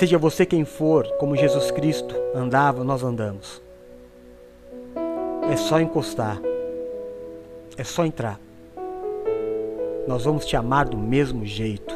Seja 0.00 0.16
você 0.16 0.46
quem 0.46 0.64
for, 0.64 1.06
como 1.18 1.36
Jesus 1.36 1.70
Cristo 1.70 2.14
andava, 2.34 2.82
nós 2.82 3.02
andamos. 3.02 3.60
É 5.52 5.58
só 5.58 5.78
encostar. 5.78 6.40
É 7.76 7.84
só 7.84 8.06
entrar. 8.06 8.40
Nós 10.08 10.24
vamos 10.24 10.46
te 10.46 10.56
amar 10.56 10.88
do 10.88 10.96
mesmo 10.96 11.44
jeito. 11.44 11.94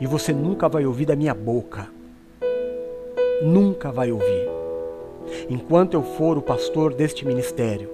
E 0.00 0.06
você 0.06 0.32
nunca 0.32 0.70
vai 0.70 0.86
ouvir 0.86 1.04
da 1.04 1.14
minha 1.14 1.34
boca. 1.34 1.86
Nunca 3.42 3.92
vai 3.92 4.10
ouvir. 4.10 4.48
Enquanto 5.50 5.92
eu 5.92 6.02
for 6.02 6.38
o 6.38 6.42
pastor 6.42 6.94
deste 6.94 7.26
ministério. 7.26 7.90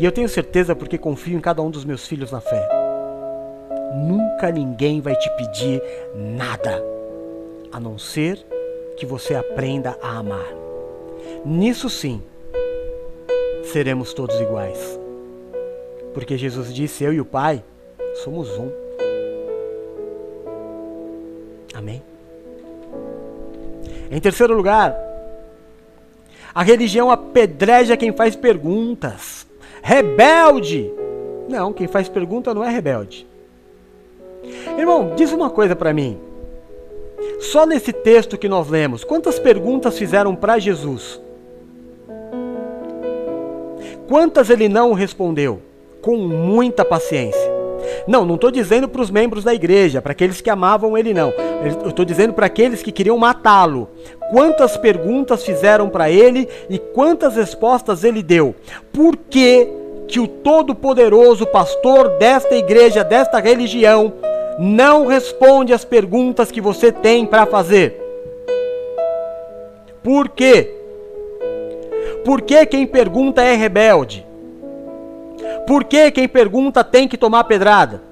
E 0.00 0.04
eu 0.04 0.10
tenho 0.10 0.28
certeza 0.28 0.74
porque 0.74 0.98
confio 0.98 1.38
em 1.38 1.40
cada 1.40 1.62
um 1.62 1.70
dos 1.70 1.84
meus 1.84 2.08
filhos 2.08 2.32
na 2.32 2.40
fé. 2.40 2.68
Nunca 3.94 4.50
ninguém 4.50 5.00
vai 5.00 5.14
te 5.14 5.30
pedir 5.36 5.80
nada, 6.12 6.93
a 7.74 7.80
não 7.80 7.98
ser 7.98 8.38
que 8.96 9.04
você 9.04 9.34
aprenda 9.34 9.98
a 10.00 10.18
amar. 10.18 10.46
Nisso 11.44 11.90
sim, 11.90 12.22
seremos 13.64 14.14
todos 14.14 14.40
iguais. 14.40 14.78
Porque 16.14 16.38
Jesus 16.38 16.72
disse: 16.72 17.02
Eu 17.02 17.12
e 17.12 17.20
o 17.20 17.24
Pai 17.24 17.64
somos 18.22 18.48
um. 18.56 18.70
Amém? 21.74 22.00
Em 24.08 24.20
terceiro 24.20 24.54
lugar, 24.54 24.96
a 26.54 26.62
religião 26.62 27.10
apedreja 27.10 27.96
quem 27.96 28.12
faz 28.12 28.36
perguntas. 28.36 29.48
Rebelde! 29.82 30.92
Não, 31.48 31.72
quem 31.72 31.88
faz 31.88 32.08
pergunta 32.08 32.54
não 32.54 32.62
é 32.62 32.70
rebelde. 32.70 33.26
Irmão, 34.78 35.16
diz 35.16 35.32
uma 35.32 35.50
coisa 35.50 35.74
para 35.74 35.92
mim. 35.92 36.33
Só 37.40 37.66
nesse 37.66 37.92
texto 37.92 38.38
que 38.38 38.48
nós 38.48 38.68
lemos, 38.68 39.04
quantas 39.04 39.38
perguntas 39.38 39.98
fizeram 39.98 40.34
para 40.34 40.58
Jesus? 40.58 41.20
Quantas 44.08 44.50
ele 44.50 44.68
não 44.68 44.92
respondeu? 44.92 45.60
Com 46.02 46.16
muita 46.16 46.84
paciência. 46.84 47.54
Não, 48.06 48.24
não 48.24 48.34
estou 48.34 48.50
dizendo 48.50 48.88
para 48.88 49.00
os 49.00 49.10
membros 49.10 49.44
da 49.44 49.54
igreja, 49.54 50.00
para 50.02 50.12
aqueles 50.12 50.40
que 50.40 50.50
amavam 50.50 50.96
ele, 50.96 51.14
não. 51.14 51.32
Eu 51.82 51.88
estou 51.88 52.04
dizendo 52.04 52.32
para 52.32 52.46
aqueles 52.46 52.82
que 52.82 52.92
queriam 52.92 53.16
matá-lo. 53.16 53.88
Quantas 54.30 54.76
perguntas 54.76 55.44
fizeram 55.44 55.88
para 55.88 56.10
ele 56.10 56.48
e 56.68 56.78
quantas 56.78 57.36
respostas 57.36 58.04
ele 58.04 58.22
deu? 58.22 58.54
Por 58.92 59.16
que, 59.16 59.68
que 60.08 60.20
o 60.20 60.26
todo-poderoso 60.26 61.46
pastor 61.46 62.08
desta 62.18 62.54
igreja, 62.54 63.04
desta 63.04 63.38
religião, 63.38 64.12
não 64.58 65.06
responde 65.06 65.72
as 65.72 65.84
perguntas 65.84 66.50
que 66.50 66.60
você 66.60 66.92
tem 66.92 67.26
para 67.26 67.46
fazer? 67.46 68.00
Por 70.02 70.28
quê? 70.28 70.74
Por 72.24 72.42
que 72.42 72.64
quem 72.66 72.86
pergunta 72.86 73.42
é 73.42 73.54
rebelde? 73.54 74.26
Por 75.66 75.84
que 75.84 76.10
quem 76.10 76.28
pergunta 76.28 76.84
tem 76.84 77.08
que 77.08 77.16
tomar 77.16 77.44
pedrada? 77.44 78.02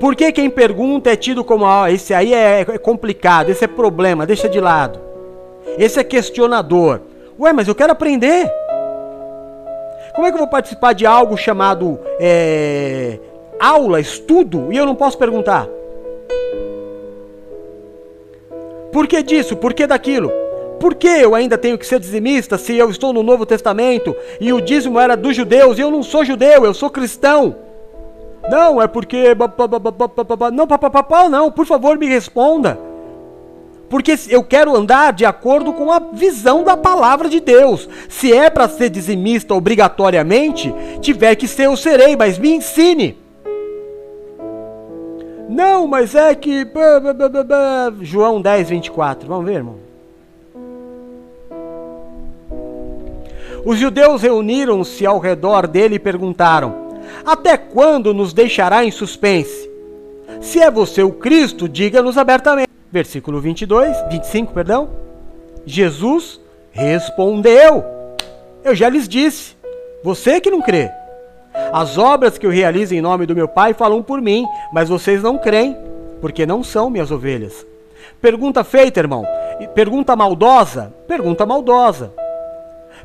Por 0.00 0.16
que 0.16 0.32
quem 0.32 0.50
pergunta 0.50 1.10
é 1.10 1.16
tido 1.16 1.44
como, 1.44 1.64
ah, 1.64 1.90
esse 1.90 2.12
aí 2.12 2.34
é, 2.34 2.60
é 2.62 2.78
complicado, 2.78 3.50
esse 3.50 3.64
é 3.64 3.68
problema, 3.68 4.26
deixa 4.26 4.48
de 4.48 4.60
lado. 4.60 4.98
Esse 5.78 6.00
é 6.00 6.04
questionador. 6.04 7.00
Ué, 7.38 7.52
mas 7.52 7.68
eu 7.68 7.74
quero 7.74 7.92
aprender. 7.92 8.50
Como 10.12 10.26
é 10.26 10.30
que 10.30 10.34
eu 10.34 10.40
vou 10.40 10.48
participar 10.48 10.92
de 10.92 11.06
algo 11.06 11.36
chamado 11.36 11.98
é, 12.18 13.18
aula, 13.62 14.00
estudo, 14.00 14.72
e 14.72 14.76
eu 14.76 14.84
não 14.84 14.96
posso 14.96 15.16
perguntar? 15.16 15.68
Por 18.92 19.06
que 19.06 19.22
disso? 19.22 19.56
Por 19.56 19.72
que 19.72 19.86
daquilo? 19.86 20.30
Por 20.80 20.96
que 20.96 21.06
eu 21.06 21.32
ainda 21.32 21.56
tenho 21.56 21.78
que 21.78 21.86
ser 21.86 22.00
dizimista 22.00 22.58
se 22.58 22.74
eu 22.74 22.90
estou 22.90 23.12
no 23.12 23.22
Novo 23.22 23.46
Testamento 23.46 24.16
e 24.40 24.52
o 24.52 24.60
dízimo 24.60 24.98
era 24.98 25.16
dos 25.16 25.36
judeus 25.36 25.78
e 25.78 25.80
eu 25.80 25.92
não 25.92 26.02
sou 26.02 26.24
judeu, 26.24 26.64
eu 26.64 26.74
sou 26.74 26.90
cristão? 26.90 27.54
Não, 28.50 28.82
é 28.82 28.88
porque. 28.88 29.28
Não, 30.52 30.66
papapá, 30.66 31.28
não, 31.28 31.52
por 31.52 31.64
favor, 31.64 31.96
me 31.96 32.08
responda. 32.08 32.76
Porque 33.88 34.16
eu 34.28 34.42
quero 34.42 34.74
andar 34.74 35.12
de 35.12 35.24
acordo 35.24 35.72
com 35.72 35.92
a 35.92 36.00
visão 36.00 36.64
da 36.64 36.76
palavra 36.76 37.28
de 37.28 37.38
Deus. 37.38 37.88
Se 38.08 38.32
é 38.32 38.50
para 38.50 38.68
ser 38.68 38.90
dizimista 38.90 39.54
obrigatoriamente, 39.54 40.74
tiver 41.00 41.36
que 41.36 41.46
ser, 41.46 41.66
eu 41.66 41.76
serei, 41.76 42.16
mas 42.16 42.38
me 42.38 42.50
ensine. 42.50 43.21
Não, 45.52 45.86
mas 45.86 46.14
é 46.14 46.34
que. 46.34 46.66
João 48.00 48.40
10, 48.40 48.70
24. 48.70 49.28
Vamos 49.28 49.44
ver, 49.44 49.56
irmão. 49.56 49.76
Os 53.62 53.78
judeus 53.78 54.22
reuniram-se 54.22 55.04
ao 55.04 55.18
redor 55.18 55.66
dele 55.66 55.96
e 55.96 55.98
perguntaram: 55.98 56.74
Até 57.24 57.58
quando 57.58 58.14
nos 58.14 58.32
deixará 58.32 58.82
em 58.82 58.90
suspense? 58.90 59.70
Se 60.40 60.58
é 60.58 60.70
você 60.70 61.02
o 61.02 61.12
Cristo, 61.12 61.68
diga-nos 61.68 62.16
abertamente. 62.16 62.70
Versículo 62.90 63.38
22, 63.38 63.94
25, 64.10 64.54
perdão. 64.54 64.88
Jesus 65.66 66.40
respondeu: 66.70 67.84
Eu 68.64 68.74
já 68.74 68.88
lhes 68.88 69.06
disse, 69.06 69.54
você 70.02 70.40
que 70.40 70.50
não 70.50 70.62
crê. 70.62 70.90
As 71.72 71.98
obras 71.98 72.38
que 72.38 72.46
eu 72.46 72.50
realizo 72.50 72.94
em 72.94 73.00
nome 73.00 73.26
do 73.26 73.34
meu 73.34 73.48
Pai 73.48 73.74
falam 73.74 74.02
por 74.02 74.20
mim, 74.20 74.46
mas 74.72 74.88
vocês 74.88 75.22
não 75.22 75.38
creem, 75.38 75.76
porque 76.20 76.46
não 76.46 76.62
são 76.62 76.90
minhas 76.90 77.10
ovelhas. 77.10 77.66
Pergunta 78.20 78.62
feita, 78.64 79.00
irmão. 79.00 79.24
Pergunta 79.74 80.14
maldosa? 80.16 80.92
Pergunta 81.06 81.44
maldosa. 81.44 82.12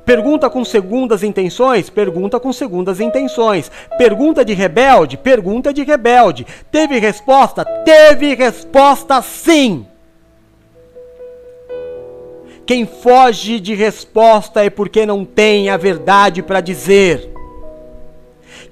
Pergunta 0.05 0.49
com 0.49 0.63
segundas 0.63 1.23
intenções? 1.23 1.89
Pergunta 1.89 2.39
com 2.39 2.53
segundas 2.53 2.99
intenções. 2.99 3.69
Pergunta 3.97 4.45
de 4.45 4.53
rebelde? 4.53 5.17
Pergunta 5.17 5.73
de 5.73 5.83
rebelde. 5.83 6.45
Teve 6.71 6.99
resposta? 6.99 7.65
Teve 7.65 8.33
resposta 8.33 9.21
sim. 9.21 9.85
Quem 12.65 12.85
foge 12.85 13.59
de 13.59 13.73
resposta 13.73 14.63
é 14.63 14.69
porque 14.69 15.05
não 15.05 15.25
tem 15.25 15.69
a 15.69 15.77
verdade 15.77 16.41
para 16.41 16.61
dizer. 16.61 17.36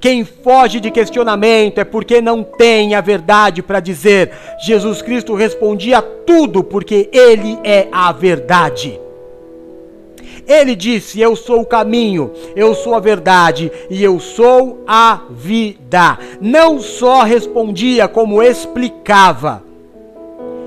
Quem 0.06 0.24
foge 0.24 0.80
de 0.80 0.92
questionamento 0.92 1.80
é 1.80 1.84
porque 1.84 2.22
não 2.22 2.44
tem 2.44 2.94
a 2.94 3.02
verdade 3.02 3.64
para 3.64 3.80
dizer. 3.80 4.32
Jesus 4.64 5.02
Cristo 5.02 5.34
respondia 5.34 6.00
tudo 6.00 6.64
porque 6.64 7.10
Ele 7.12 7.58
é 7.64 7.88
a 7.92 8.12
verdade. 8.12 9.00
Ele 10.48 10.76
disse: 10.76 11.20
Eu 11.20 11.36
sou 11.36 11.62
o 11.62 11.66
caminho, 11.66 12.32
eu 12.56 12.76
sou 12.76 12.94
a 12.94 13.00
verdade 13.00 13.72
e 13.90 14.04
eu 14.04 14.20
sou 14.20 14.84
a 14.88 15.22
vida. 15.32 16.20
Não 16.40 16.80
só 16.80 17.24
respondia, 17.24 18.08
como 18.08 18.44
explicava. 18.44 19.64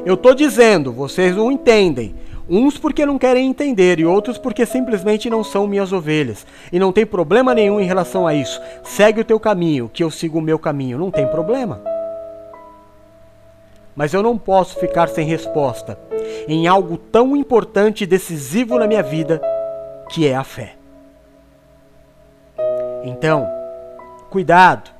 Eu 0.04 0.14
estou 0.14 0.34
dizendo, 0.34 0.90
vocês 0.90 1.36
não 1.36 1.52
entendem. 1.52 2.12
Uns 2.48 2.78
porque 2.78 3.04
não 3.04 3.18
querem 3.18 3.46
entender 3.46 4.00
e 4.00 4.06
outros 4.06 4.38
porque 4.38 4.64
simplesmente 4.64 5.28
não 5.28 5.44
são 5.44 5.66
minhas 5.66 5.92
ovelhas. 5.92 6.46
E 6.72 6.78
não 6.78 6.92
tem 6.92 7.04
problema 7.04 7.54
nenhum 7.54 7.78
em 7.78 7.84
relação 7.84 8.26
a 8.26 8.34
isso. 8.34 8.60
Segue 8.82 9.20
o 9.20 9.24
teu 9.24 9.38
caminho, 9.38 9.90
que 9.92 10.02
eu 10.02 10.10
sigo 10.10 10.38
o 10.38 10.42
meu 10.42 10.58
caminho. 10.58 10.96
Não 10.98 11.10
tem 11.10 11.26
problema. 11.26 11.80
Mas 13.94 14.14
eu 14.14 14.22
não 14.22 14.38
posso 14.38 14.78
ficar 14.78 15.08
sem 15.08 15.26
resposta 15.26 15.98
em 16.46 16.66
algo 16.66 16.96
tão 16.96 17.36
importante 17.36 18.04
e 18.04 18.06
decisivo 18.06 18.78
na 18.78 18.86
minha 18.86 19.02
vida 19.02 19.42
que 20.08 20.26
é 20.26 20.34
a 20.34 20.44
fé. 20.44 20.76
Então, 23.04 23.46
cuidado. 24.30 24.90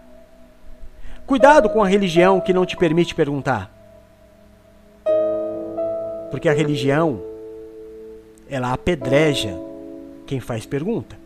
Cuidado 1.27 1.69
com 1.71 1.83
a 1.83 1.89
religião 1.89 2.41
que 2.41 2.53
não 2.53 2.67
te 2.67 2.77
permite 2.77 3.15
perguntar. 3.15 3.71
Porque 6.31 6.49
a 6.49 6.53
religião, 6.53 7.23
ela 8.49 8.73
apedreja 8.73 9.59
quem 10.27 10.41
faz 10.41 10.67
pergunta. 10.67 11.17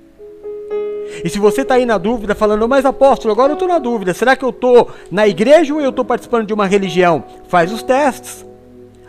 E 1.24 1.28
se 1.28 1.38
você 1.38 1.62
está 1.62 1.74
aí 1.74 1.84
na 1.84 1.98
dúvida, 1.98 2.34
falando, 2.34 2.68
mas 2.68 2.84
apóstolo, 2.84 3.32
agora 3.32 3.52
eu 3.52 3.54
estou 3.54 3.68
na 3.68 3.78
dúvida, 3.78 4.14
será 4.14 4.34
que 4.34 4.44
eu 4.44 4.50
estou 4.50 4.90
na 5.10 5.28
igreja 5.28 5.74
ou 5.74 5.80
eu 5.80 5.90
estou 5.90 6.04
participando 6.04 6.46
de 6.46 6.54
uma 6.54 6.66
religião? 6.66 7.24
Faz 7.48 7.72
os 7.72 7.82
testes. 7.82 8.46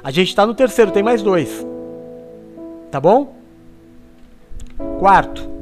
A 0.03 0.11
gente 0.11 0.29
está 0.29 0.45
no 0.45 0.53
terceiro, 0.53 0.91
tem 0.91 1.03
mais 1.03 1.21
dois. 1.21 1.65
Tá 2.91 2.99
bom? 2.99 3.35
Quarto, 4.99 5.53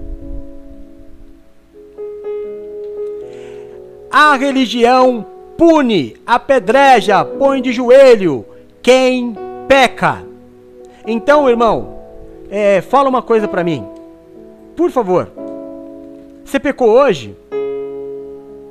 a 4.11 4.35
religião 4.35 5.25
pune, 5.57 6.17
apedreja, 6.25 7.23
põe 7.23 7.61
de 7.61 7.71
joelho 7.71 8.45
quem 8.81 9.35
peca. 9.67 10.25
Então, 11.07 11.49
irmão, 11.49 12.00
é, 12.51 12.81
fala 12.81 13.07
uma 13.07 13.21
coisa 13.21 13.47
para 13.47 13.63
mim. 13.63 13.87
Por 14.75 14.91
favor. 14.91 15.31
Você 16.43 16.59
pecou 16.59 16.89
hoje? 16.89 17.35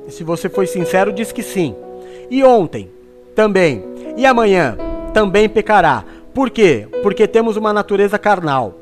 Se 0.07 0.23
você 0.23 0.47
foi 0.47 0.67
sincero, 0.67 1.11
diz 1.11 1.31
que 1.31 1.41
sim. 1.41 1.75
E 2.29 2.43
ontem? 2.43 2.91
Também. 3.33 3.83
E 4.15 4.25
amanhã? 4.25 4.77
Também 5.13 5.49
pecará. 5.49 6.05
Por 6.31 6.51
quê? 6.51 6.87
Porque 7.01 7.27
temos 7.27 7.57
uma 7.57 7.73
natureza 7.73 8.19
carnal. 8.19 8.75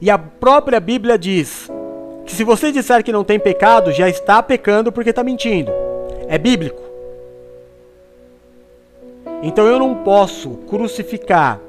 E 0.00 0.10
a 0.10 0.18
própria 0.18 0.80
Bíblia 0.80 1.16
diz 1.16 1.70
que 2.26 2.34
se 2.34 2.42
você 2.42 2.72
disser 2.72 3.04
que 3.04 3.12
não 3.12 3.22
tem 3.22 3.38
pecado, 3.38 3.92
já 3.92 4.08
está 4.08 4.42
pecando 4.42 4.90
porque 4.90 5.10
está 5.10 5.22
mentindo. 5.22 5.70
É 6.28 6.36
bíblico. 6.36 6.82
Então 9.42 9.66
eu 9.66 9.78
não 9.78 9.94
posso 9.94 10.50
crucificar 10.68 11.60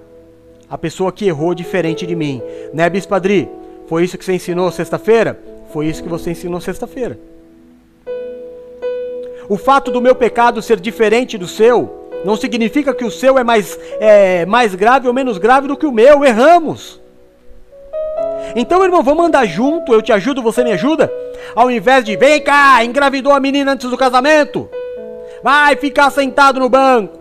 a 0.70 0.78
pessoa 0.78 1.12
que 1.12 1.28
errou 1.28 1.54
diferente 1.54 2.06
de 2.06 2.16
mim. 2.16 2.42
Né, 2.74 2.90
Bispo 2.90 3.16
Adri? 3.16 3.50
Foi 3.88 4.04
isso 4.04 4.18
que 4.18 4.26
você 4.26 4.34
ensinou 4.34 4.72
sexta-feira? 4.72 5.40
Foi 5.72 5.86
isso 5.86 6.04
que 6.04 6.10
você 6.10 6.32
ensinou 6.32 6.60
sexta-feira. 6.60 7.18
O 9.50 9.58
fato 9.58 9.92
do 9.92 10.02
meu 10.02 10.14
pecado 10.14 10.62
ser 10.62 10.80
diferente 10.80 11.38
do 11.38 11.48
seu 11.48 12.10
não 12.26 12.36
significa 12.36 12.94
que 12.94 13.06
o 13.06 13.12
seu 13.12 13.38
é 13.38 13.44
mais, 13.44 13.80
é, 14.00 14.46
mais 14.46 14.76
grave 14.76 15.08
ou 15.08 15.14
menos 15.14 15.38
grave 15.38 15.68
do 15.68 15.78
que 15.78 15.86
o 15.86 15.92
meu. 15.92 16.26
Erramos. 16.26 17.00
Então, 18.56 18.84
irmão, 18.84 19.04
vamos 19.04 19.26
andar 19.26 19.46
junto, 19.46 19.94
eu 19.94 20.02
te 20.02 20.12
ajudo, 20.12 20.42
você 20.42 20.64
me 20.64 20.72
ajuda? 20.72 21.12
Ao 21.56 21.70
invés 21.70 22.04
de, 22.04 22.16
vem 22.18 22.42
cá, 22.42 22.84
engravidou 22.84 23.32
a 23.32 23.40
menina 23.40 23.74
antes 23.74 23.90
do 23.90 23.98
casamento, 23.98 24.70
vai 25.44 25.76
ficar 25.76 26.10
sentado 26.10 26.60
no 26.60 26.70
banco. 26.70 27.20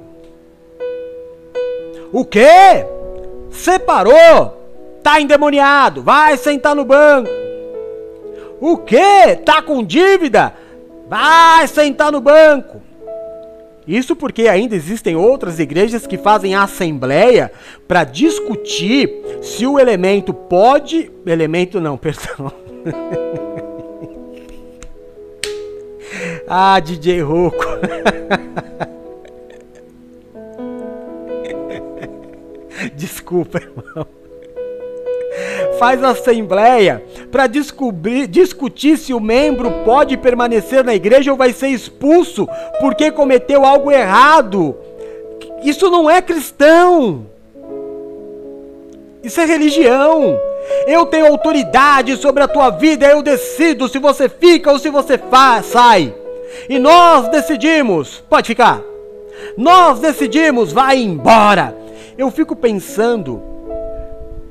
O 2.13 2.25
quê? 2.25 2.87
Separou? 3.57 4.65
Tá 5.03 5.21
endemoniado, 5.21 6.03
vai 6.03 6.37
sentar 6.37 6.75
no 6.75 6.85
banco. 6.85 7.31
O 8.61 8.79
quê? 8.79 9.37
Tá 9.45 9.63
com 9.63 9.83
dívida? 9.85 10.55
Vai 11.09 11.67
sentar 11.69 12.11
no 12.11 12.21
banco. 12.21 12.83
Isso 13.87 14.17
porque 14.17 14.49
ainda 14.49 14.75
existem 14.75 15.15
outras 15.15 15.61
igrejas 15.61 16.07
que 16.07 16.19
fazem 16.19 16.57
assembleia 16.57 17.53
para 17.87 18.03
discutir 18.03 19.11
se 19.41 19.65
o 19.67 19.79
elemento 19.79 20.35
pode. 20.35 21.11
Elemento 21.25 21.81
não, 21.81 21.97
perdão. 21.99 22.53
ah, 26.49 26.81
DJ 26.81 27.23
Roco. 27.23 27.65
Desculpa, 32.95 33.59
irmão 33.59 34.07
faz 35.79 36.03
assembleia 36.03 37.03
para 37.31 37.47
descobrir, 37.47 38.27
discutir 38.27 38.97
se 38.97 39.13
o 39.13 39.21
membro 39.21 39.71
pode 39.85 40.17
permanecer 40.17 40.85
na 40.85 40.95
igreja 40.95 41.31
ou 41.31 41.37
vai 41.37 41.53
ser 41.53 41.69
expulso 41.69 42.49
porque 42.81 43.11
cometeu 43.11 43.65
algo 43.65 43.91
errado. 43.91 44.75
Isso 45.63 45.91
não 45.91 46.11
é 46.11 46.21
cristão. 46.23 47.27
Isso 49.23 49.41
é 49.41 49.45
religião. 49.45 50.39
Eu 50.87 51.07
tenho 51.07 51.27
autoridade 51.27 52.17
sobre 52.17 52.43
a 52.43 52.49
tua 52.49 52.71
vida, 52.71 53.07
eu 53.07 53.23
decido 53.23 53.89
se 53.89 53.99
você 53.99 54.29
fica 54.29 54.71
ou 54.71 54.79
se 54.79 54.91
você 54.91 55.21
sai. 55.65 56.15
E 56.69 56.79
nós 56.79 57.29
decidimos, 57.29 58.23
pode 58.29 58.47
ficar. 58.47 58.81
Nós 59.57 60.01
decidimos, 60.01 60.73
vai 60.73 60.99
embora. 60.99 61.86
Eu 62.19 62.31
fico 62.31 62.57
pensando 62.57 63.57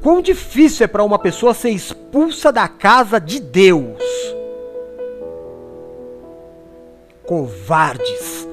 Quão 0.05 0.21
difícil 0.21 0.83
é 0.83 0.87
para 0.87 1.03
uma 1.03 1.17
pessoa 1.17 1.51
ser 1.55 1.71
expulsa 1.71 2.51
da 2.51 2.67
casa 2.67 3.19
de 3.19 3.39
Deus? 3.39 4.03
Covardes, 7.25 8.47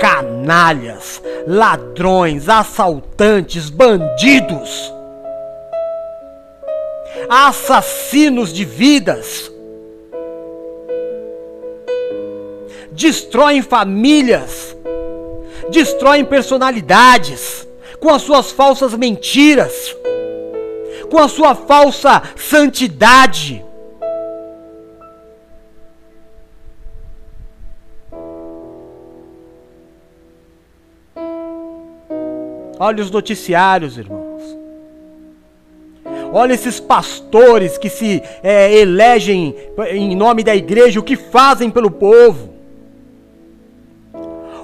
canalhas, 0.00 1.22
ladrões, 1.46 2.48
assaltantes, 2.48 3.70
bandidos, 3.70 4.92
assassinos 7.28 8.52
de 8.52 8.64
vidas, 8.64 9.48
destroem 12.90 13.62
famílias, 13.62 14.76
destroem 15.70 16.24
personalidades 16.24 17.65
com 18.00 18.10
as 18.10 18.22
suas 18.22 18.50
falsas 18.50 18.94
mentiras 18.94 19.94
com 21.06 21.18
a 21.18 21.28
sua 21.28 21.54
falsa 21.54 22.22
santidade. 22.36 23.64
Olha 32.78 33.02
os 33.02 33.10
noticiários, 33.10 33.96
irmãos. 33.96 34.42
Olha 36.32 36.52
esses 36.52 36.78
pastores 36.78 37.78
que 37.78 37.88
se 37.88 38.22
é, 38.42 38.74
elegem 38.74 39.56
em 39.88 40.14
nome 40.14 40.42
da 40.42 40.54
igreja, 40.54 41.00
o 41.00 41.02
que 41.02 41.16
fazem 41.16 41.70
pelo 41.70 41.90
povo. 41.90 42.55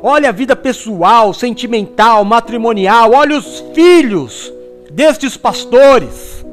Olha 0.05 0.31
a 0.31 0.33
vida 0.33 0.57
pessoal, 0.57 1.33
sentimental, 1.33 2.24
matrimonial. 2.24 3.12
Olha 3.12 3.39
os 3.39 3.61
filhos 3.73 4.53
destes 4.91 5.37
pastores. 5.37 6.45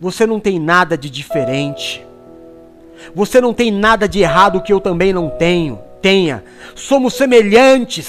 Você 0.00 0.24
não 0.24 0.38
tem 0.38 0.60
nada 0.60 0.96
de 0.96 1.10
diferente. 1.10 2.06
Você 3.12 3.40
não 3.40 3.52
tem 3.52 3.72
nada 3.72 4.08
de 4.08 4.20
errado 4.20 4.60
que 4.60 4.72
eu 4.72 4.78
também 4.80 5.12
não 5.12 5.28
tenho. 5.30 5.80
Tenha. 6.00 6.44
Somos 6.76 7.14
semelhantes. 7.14 8.08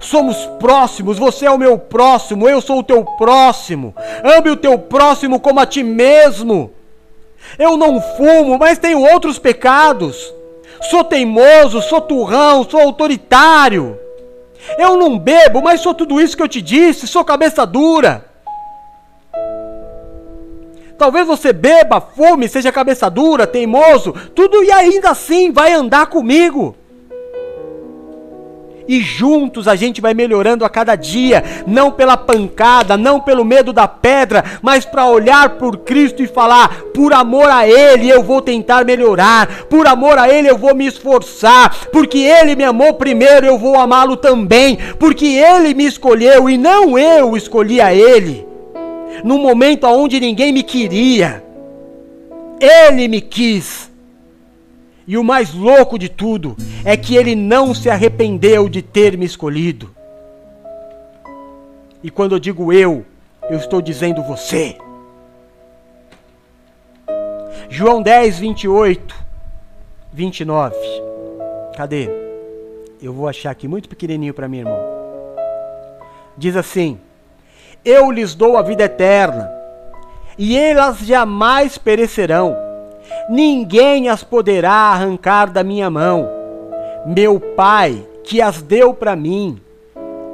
Somos 0.00 0.36
próximos. 0.58 1.18
Você 1.18 1.46
é 1.46 1.50
o 1.50 1.58
meu 1.58 1.78
próximo. 1.78 2.48
Eu 2.48 2.60
sou 2.60 2.78
o 2.80 2.82
teu 2.82 3.04
próximo. 3.04 3.94
Ame 4.24 4.50
o 4.50 4.56
teu 4.56 4.78
próximo 4.78 5.38
como 5.38 5.60
a 5.60 5.66
ti 5.66 5.82
mesmo. 5.82 6.72
Eu 7.58 7.76
não 7.76 8.00
fumo, 8.00 8.58
mas 8.58 8.78
tenho 8.78 9.00
outros 9.00 9.38
pecados 9.38 10.32
sou 10.88 11.04
teimoso, 11.04 11.82
sou 11.82 12.00
turrão, 12.00 12.64
sou 12.68 12.80
autoritário. 12.80 13.98
Eu 14.78 14.96
não 14.96 15.18
bebo, 15.18 15.60
mas 15.62 15.80
sou 15.80 15.94
tudo 15.94 16.20
isso 16.20 16.36
que 16.36 16.42
eu 16.42 16.48
te 16.48 16.62
disse, 16.62 17.06
sou 17.06 17.24
cabeça 17.24 17.66
dura. 17.66 18.24
Talvez 20.96 21.26
você 21.26 21.52
beba, 21.52 22.00
fume, 22.00 22.46
seja 22.46 22.70
cabeça 22.70 23.10
dura, 23.10 23.46
teimoso, 23.46 24.12
tudo 24.34 24.62
e 24.62 24.70
ainda 24.70 25.10
assim 25.10 25.50
vai 25.50 25.72
andar 25.72 26.06
comigo 26.06 26.76
e 28.90 29.00
juntos 29.00 29.68
a 29.68 29.76
gente 29.76 30.00
vai 30.00 30.12
melhorando 30.12 30.64
a 30.64 30.68
cada 30.68 30.96
dia, 30.96 31.44
não 31.64 31.92
pela 31.92 32.16
pancada, 32.16 32.96
não 32.96 33.20
pelo 33.20 33.44
medo 33.44 33.72
da 33.72 33.86
pedra, 33.86 34.44
mas 34.60 34.84
para 34.84 35.06
olhar 35.06 35.50
por 35.50 35.78
Cristo 35.78 36.24
e 36.24 36.26
falar: 36.26 36.82
por 36.92 37.12
amor 37.12 37.48
a 37.48 37.68
Ele 37.68 38.10
eu 38.10 38.20
vou 38.20 38.42
tentar 38.42 38.84
melhorar, 38.84 39.66
por 39.70 39.86
amor 39.86 40.18
a 40.18 40.28
Ele 40.28 40.50
eu 40.50 40.58
vou 40.58 40.74
me 40.74 40.88
esforçar, 40.88 41.72
porque 41.92 42.18
Ele 42.18 42.56
me 42.56 42.64
amou 42.64 42.94
primeiro, 42.94 43.46
eu 43.46 43.56
vou 43.56 43.78
amá-lo 43.78 44.16
também, 44.16 44.76
porque 44.98 45.26
Ele 45.26 45.72
me 45.72 45.86
escolheu 45.86 46.50
e 46.50 46.58
não 46.58 46.98
eu 46.98 47.36
escolhi 47.36 47.80
a 47.80 47.94
Ele. 47.94 48.44
No 49.22 49.38
momento 49.38 49.86
onde 49.86 50.18
ninguém 50.18 50.52
me 50.52 50.64
queria, 50.64 51.44
Ele 52.60 53.06
me 53.06 53.20
quis 53.20 53.89
e 55.10 55.18
o 55.18 55.24
mais 55.24 55.52
louco 55.52 55.98
de 55.98 56.08
tudo 56.08 56.56
é 56.84 56.96
que 56.96 57.16
ele 57.16 57.34
não 57.34 57.74
se 57.74 57.90
arrependeu 57.90 58.68
de 58.68 58.80
ter 58.80 59.18
me 59.18 59.26
escolhido. 59.26 59.92
E 62.00 62.08
quando 62.08 62.36
eu 62.36 62.38
digo 62.38 62.72
eu, 62.72 63.04
eu 63.50 63.58
estou 63.58 63.82
dizendo 63.82 64.22
você. 64.22 64.78
João 67.68 68.00
10, 68.00 68.38
28, 68.38 69.16
29. 70.12 70.76
Cadê? 71.76 72.08
Eu 73.02 73.12
vou 73.12 73.26
achar 73.26 73.50
aqui 73.50 73.66
muito 73.66 73.88
pequenininho 73.88 74.32
para 74.32 74.46
mim, 74.46 74.58
irmão. 74.58 74.78
Diz 76.38 76.54
assim: 76.54 77.00
Eu 77.84 78.12
lhes 78.12 78.36
dou 78.36 78.56
a 78.56 78.62
vida 78.62 78.84
eterna, 78.84 79.50
e 80.38 80.56
elas 80.56 81.00
jamais 81.00 81.76
perecerão 81.76 82.69
ninguém 83.28 84.08
as 84.08 84.22
poderá 84.22 84.72
arrancar 84.72 85.50
da 85.50 85.62
minha 85.62 85.90
mão. 85.90 86.28
Meu 87.06 87.40
Pai, 87.40 88.06
que 88.24 88.40
as 88.40 88.60
deu 88.62 88.92
para 88.92 89.16
mim, 89.16 89.60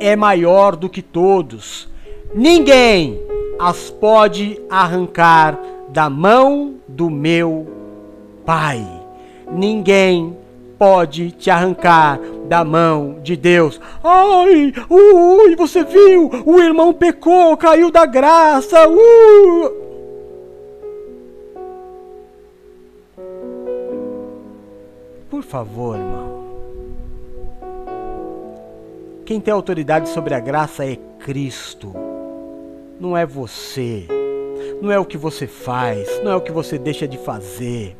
é 0.00 0.16
maior 0.16 0.76
do 0.76 0.88
que 0.88 1.02
todos. 1.02 1.88
Ninguém 2.34 3.20
as 3.58 3.90
pode 3.90 4.60
arrancar 4.68 5.58
da 5.88 6.10
mão 6.10 6.74
do 6.86 7.08
meu 7.08 7.66
Pai. 8.44 8.84
Ninguém 9.50 10.36
pode 10.78 11.30
te 11.30 11.50
arrancar 11.50 12.20
da 12.48 12.64
mão 12.64 13.16
de 13.22 13.36
Deus. 13.36 13.80
Ai, 14.04 14.72
ui, 14.90 15.56
você 15.56 15.84
viu? 15.84 16.30
O 16.44 16.60
irmão 16.60 16.92
pecou, 16.92 17.56
caiu 17.56 17.90
da 17.90 18.04
graça. 18.04 18.88
Uh. 18.88 19.85
Por 25.36 25.42
favor, 25.42 25.98
irmão. 25.98 26.46
Quem 29.26 29.38
tem 29.38 29.52
autoridade 29.52 30.08
sobre 30.08 30.32
a 30.32 30.40
graça 30.40 30.86
é 30.86 30.96
Cristo. 31.18 31.92
Não 32.98 33.14
é 33.14 33.26
você. 33.26 34.06
Não 34.80 34.90
é 34.90 34.98
o 34.98 35.04
que 35.04 35.18
você 35.18 35.46
faz, 35.46 36.08
não 36.24 36.32
é 36.32 36.36
o 36.36 36.40
que 36.40 36.50
você 36.50 36.78
deixa 36.78 37.06
de 37.06 37.18
fazer. 37.18 37.94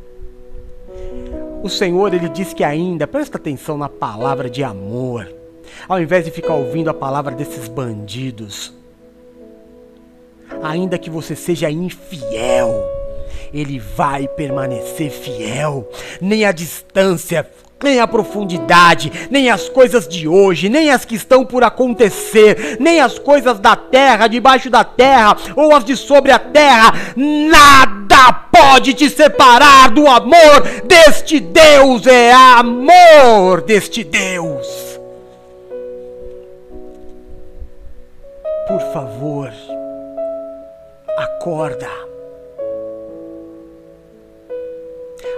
O 1.63 1.69
Senhor, 1.69 2.15
ele 2.15 2.31
diz 2.31 2.55
que 2.55 2.65
ainda, 2.65 3.07
presta 3.07 3.37
atenção 3.37 3.77
na 3.77 3.91
palavra 3.91 4.49
de 4.49 4.65
amor, 4.65 5.31
ao 5.87 6.01
invés 6.01 6.25
de 6.25 6.31
ficar 6.31 6.55
ouvindo 6.55 6.89
a 6.89 6.95
palavra 6.95 7.35
desses 7.35 7.69
bandidos. 7.69 8.73
Ainda 10.63 10.97
que 10.97 11.11
você 11.11 11.37
seja 11.37 11.71
infiel, 11.71 12.96
ele 13.53 13.79
vai 13.79 14.29
permanecer 14.29 15.11
fiel. 15.11 15.89
Nem 16.21 16.45
a 16.45 16.53
distância, 16.53 17.49
nem 17.83 18.01
a 18.01 18.07
profundidade, 18.07 19.29
nem 19.31 19.51
as 19.51 19.69
coisas 19.69 20.09
de 20.09 20.27
hoje, 20.27 20.69
nem 20.69 20.91
as 20.91 21.05
que 21.05 21.15
estão 21.15 21.45
por 21.45 21.63
acontecer, 21.63 22.79
nem 22.81 23.01
as 23.01 23.19
coisas 23.19 23.59
da 23.59 23.77
terra, 23.77 24.27
debaixo 24.27 24.71
da 24.71 24.83
terra, 24.83 25.37
ou 25.55 25.75
as 25.75 25.85
de 25.85 25.97
sobre 25.97 26.33
a 26.33 26.39
terra, 26.39 26.93
nada 27.17 28.33
pode 28.51 28.95
te 28.95 29.11
separar 29.11 29.91
do 29.91 30.07
amor 30.07 30.63
deste 30.85 31.39
Deus, 31.39 32.07
é 32.07 32.33
amor 32.33 33.61
deste 33.61 34.03
Deus. 34.03 34.67
Por 38.67 38.81
favor, 38.93 39.53
acorda. 41.17 42.16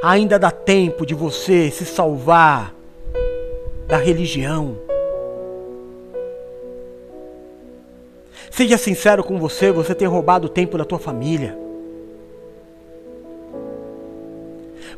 Ainda 0.03 0.39
dá 0.39 0.51
tempo 0.51 1.05
de 1.05 1.15
você 1.15 1.71
se 1.71 1.85
salvar 1.85 2.75
da 3.87 3.97
religião. 3.97 4.77
Seja 8.51 8.77
sincero 8.77 9.23
com 9.23 9.39
você, 9.39 9.71
você 9.71 9.95
tem 9.95 10.09
roubado 10.09 10.47
o 10.47 10.51
tempo 10.51 10.79
da 10.79 10.85
tua 10.85 10.99
família. 10.99 11.57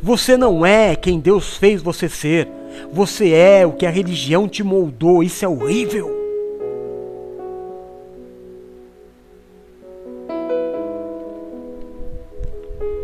Você 0.03 0.37
não 0.37 0.65
é 0.65 0.97
quem 0.97 1.21
Deus 1.21 1.57
fez 1.57 1.83
você 1.83 2.09
ser. 2.09 2.49
Você 2.93 3.33
é 3.33 3.67
o 3.67 3.73
que 3.73 3.85
a 3.85 3.91
religião 3.91 4.49
te 4.49 4.63
moldou. 4.63 5.23
Isso 5.23 5.45
é 5.45 5.49
horrível. 5.49 6.20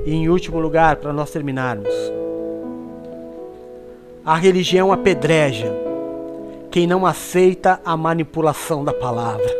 E 0.06 0.14
em 0.14 0.28
último 0.28 0.60
lugar, 0.60 0.96
para 0.96 1.12
nós 1.12 1.30
terminarmos, 1.32 1.92
a 4.24 4.36
religião 4.36 4.92
apedreja 4.92 5.72
quem 6.70 6.86
não 6.86 7.04
aceita 7.04 7.80
a 7.84 7.96
manipulação 7.96 8.84
da 8.84 8.92
palavra. 8.92 9.50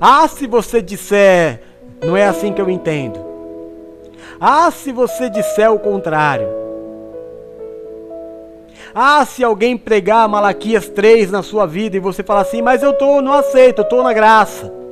Ah, 0.00 0.26
se 0.26 0.46
você 0.46 0.82
disser, 0.82 1.60
não 2.04 2.16
é 2.16 2.26
assim 2.26 2.52
que 2.52 2.60
eu 2.60 2.68
entendo. 2.68 3.20
Ah, 4.40 4.70
se 4.70 4.90
você 4.90 5.30
disser 5.30 5.72
o 5.72 5.78
contrário. 5.78 6.48
Ah, 8.94 9.24
se 9.24 9.44
alguém 9.44 9.76
pregar 9.76 10.28
Malaquias 10.28 10.88
3 10.88 11.30
na 11.30 11.42
sua 11.42 11.66
vida 11.66 11.96
e 11.96 12.00
você 12.00 12.22
falar 12.22 12.40
assim, 12.40 12.62
mas 12.62 12.82
eu 12.82 12.92
tô, 12.94 13.20
não 13.20 13.32
aceito, 13.32 13.80
eu 13.82 13.88
tô 13.88 14.02
na 14.02 14.12
graça. 14.12 14.83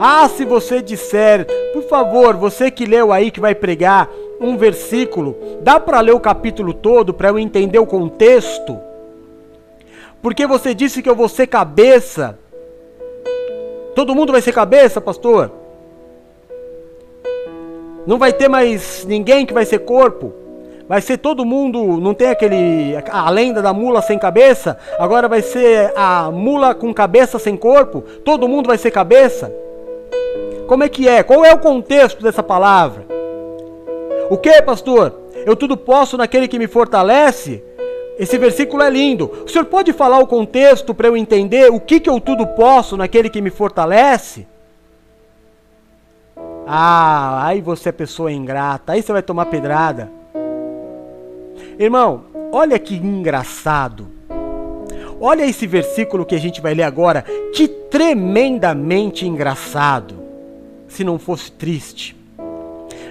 Ah, 0.00 0.28
se 0.28 0.44
você 0.44 0.80
disser, 0.80 1.44
por 1.72 1.82
favor, 1.82 2.36
você 2.36 2.70
que 2.70 2.86
leu 2.86 3.12
aí 3.12 3.32
que 3.32 3.40
vai 3.40 3.52
pregar 3.52 4.08
um 4.40 4.56
versículo, 4.56 5.36
dá 5.60 5.80
para 5.80 6.00
ler 6.00 6.14
o 6.14 6.20
capítulo 6.20 6.72
todo 6.72 7.12
para 7.12 7.28
eu 7.28 7.38
entender 7.38 7.80
o 7.80 7.86
contexto? 7.86 8.78
Porque 10.22 10.46
você 10.46 10.72
disse 10.72 11.02
que 11.02 11.10
eu 11.10 11.16
vou 11.16 11.28
ser 11.28 11.48
cabeça. 11.48 12.38
Todo 13.96 14.14
mundo 14.14 14.30
vai 14.30 14.40
ser 14.40 14.52
cabeça, 14.52 15.00
pastor? 15.00 15.50
Não 18.06 18.18
vai 18.18 18.32
ter 18.32 18.48
mais 18.48 19.04
ninguém 19.04 19.44
que 19.44 19.52
vai 19.52 19.64
ser 19.64 19.80
corpo? 19.80 20.32
Vai 20.88 21.00
ser 21.00 21.18
todo 21.18 21.44
mundo, 21.44 21.98
não 22.00 22.14
tem 22.14 22.28
aquele 22.28 22.96
a 23.10 23.28
lenda 23.28 23.60
da 23.60 23.72
mula 23.72 24.00
sem 24.00 24.18
cabeça? 24.18 24.78
Agora 24.98 25.28
vai 25.28 25.42
ser 25.42 25.92
a 25.96 26.30
mula 26.30 26.72
com 26.74 26.94
cabeça 26.94 27.38
sem 27.38 27.56
corpo? 27.56 28.00
Todo 28.24 28.48
mundo 28.48 28.68
vai 28.68 28.78
ser 28.78 28.92
cabeça? 28.92 29.52
Como 30.66 30.84
é 30.84 30.88
que 30.88 31.08
é? 31.08 31.22
Qual 31.22 31.44
é 31.44 31.52
o 31.52 31.58
contexto 31.58 32.22
dessa 32.22 32.42
palavra? 32.42 33.06
O 34.30 34.36
que, 34.36 34.60
pastor? 34.62 35.18
Eu 35.46 35.56
tudo 35.56 35.76
posso 35.76 36.16
naquele 36.16 36.46
que 36.46 36.58
me 36.58 36.66
fortalece? 36.66 37.64
Esse 38.18 38.36
versículo 38.36 38.82
é 38.82 38.90
lindo. 38.90 39.30
O 39.46 39.48
senhor 39.48 39.64
pode 39.64 39.92
falar 39.92 40.18
o 40.18 40.26
contexto 40.26 40.92
para 40.92 41.08
eu 41.08 41.16
entender 41.16 41.70
o 41.70 41.80
que, 41.80 42.00
que 42.00 42.10
eu 42.10 42.20
tudo 42.20 42.46
posso 42.48 42.96
naquele 42.96 43.30
que 43.30 43.40
me 43.40 43.48
fortalece? 43.48 44.46
Ah, 46.66 47.46
aí 47.46 47.62
você 47.62 47.88
é 47.88 47.92
pessoa 47.92 48.30
ingrata, 48.30 48.92
aí 48.92 49.02
você 49.02 49.12
vai 49.12 49.22
tomar 49.22 49.46
pedrada. 49.46 50.10
Irmão, 51.78 52.24
olha 52.52 52.78
que 52.78 52.96
engraçado. 52.96 54.17
Olha 55.20 55.44
esse 55.44 55.66
versículo 55.66 56.24
que 56.24 56.34
a 56.34 56.38
gente 56.38 56.60
vai 56.60 56.74
ler 56.74 56.84
agora, 56.84 57.24
que 57.52 57.66
tremendamente 57.66 59.26
engraçado 59.26 60.14
se 60.86 61.02
não 61.02 61.18
fosse 61.18 61.50
triste. 61.50 62.16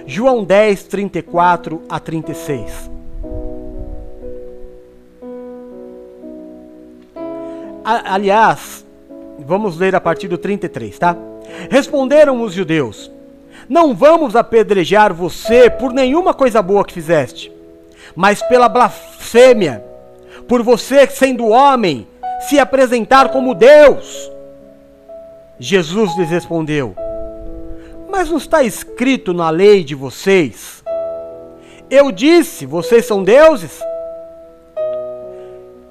João 0.06 0.42
10, 0.42 0.84
34 0.84 1.82
a 1.88 2.00
36. 2.00 2.90
Aliás, 7.84 8.86
vamos 9.38 9.78
ler 9.78 9.94
a 9.94 10.00
partir 10.00 10.28
do 10.28 10.36
33, 10.36 10.98
tá? 10.98 11.16
Responderam 11.70 12.42
os 12.42 12.52
judeus: 12.52 13.10
Não 13.68 13.94
vamos 13.94 14.34
apedrejar 14.34 15.12
você 15.12 15.70
por 15.70 15.92
nenhuma 15.92 16.34
coisa 16.34 16.60
boa 16.60 16.84
que 16.84 16.92
fizeste, 16.92 17.52
mas 18.14 18.42
pela 18.42 18.68
blasfêmia, 18.68 19.84
por 20.48 20.62
você, 20.62 21.06
sendo 21.06 21.48
homem, 21.48 22.08
se 22.48 22.58
apresentar 22.58 23.28
como 23.28 23.54
Deus. 23.54 24.30
Jesus 25.60 26.16
lhes 26.16 26.30
respondeu: 26.30 26.94
mas 28.08 28.30
não 28.30 28.38
está 28.38 28.62
escrito 28.62 29.34
na 29.34 29.50
lei 29.50 29.84
de 29.84 29.94
vocês? 29.94 30.82
Eu 31.90 32.10
disse, 32.10 32.66
vocês 32.66 33.06
são 33.06 33.22
deuses? 33.22 33.80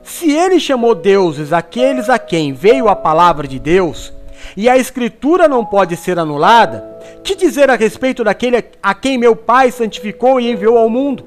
Se 0.03 0.31
ele 0.31 0.59
chamou 0.59 0.95
deuses 0.95 1.53
aqueles 1.53 2.09
a 2.09 2.17
quem 2.17 2.53
veio 2.53 2.87
a 2.87 2.95
palavra 2.95 3.47
de 3.47 3.59
Deus, 3.59 4.11
e 4.55 4.67
a 4.67 4.77
escritura 4.77 5.47
não 5.47 5.63
pode 5.63 5.95
ser 5.95 6.17
anulada, 6.17 6.83
que 7.23 7.35
dizer 7.35 7.69
a 7.69 7.75
respeito 7.75 8.23
daquele 8.23 8.63
a 8.81 8.93
quem 8.93 9.17
meu 9.17 9.35
Pai 9.35 9.71
santificou 9.71 10.39
e 10.39 10.51
enviou 10.51 10.77
ao 10.77 10.89
mundo? 10.89 11.25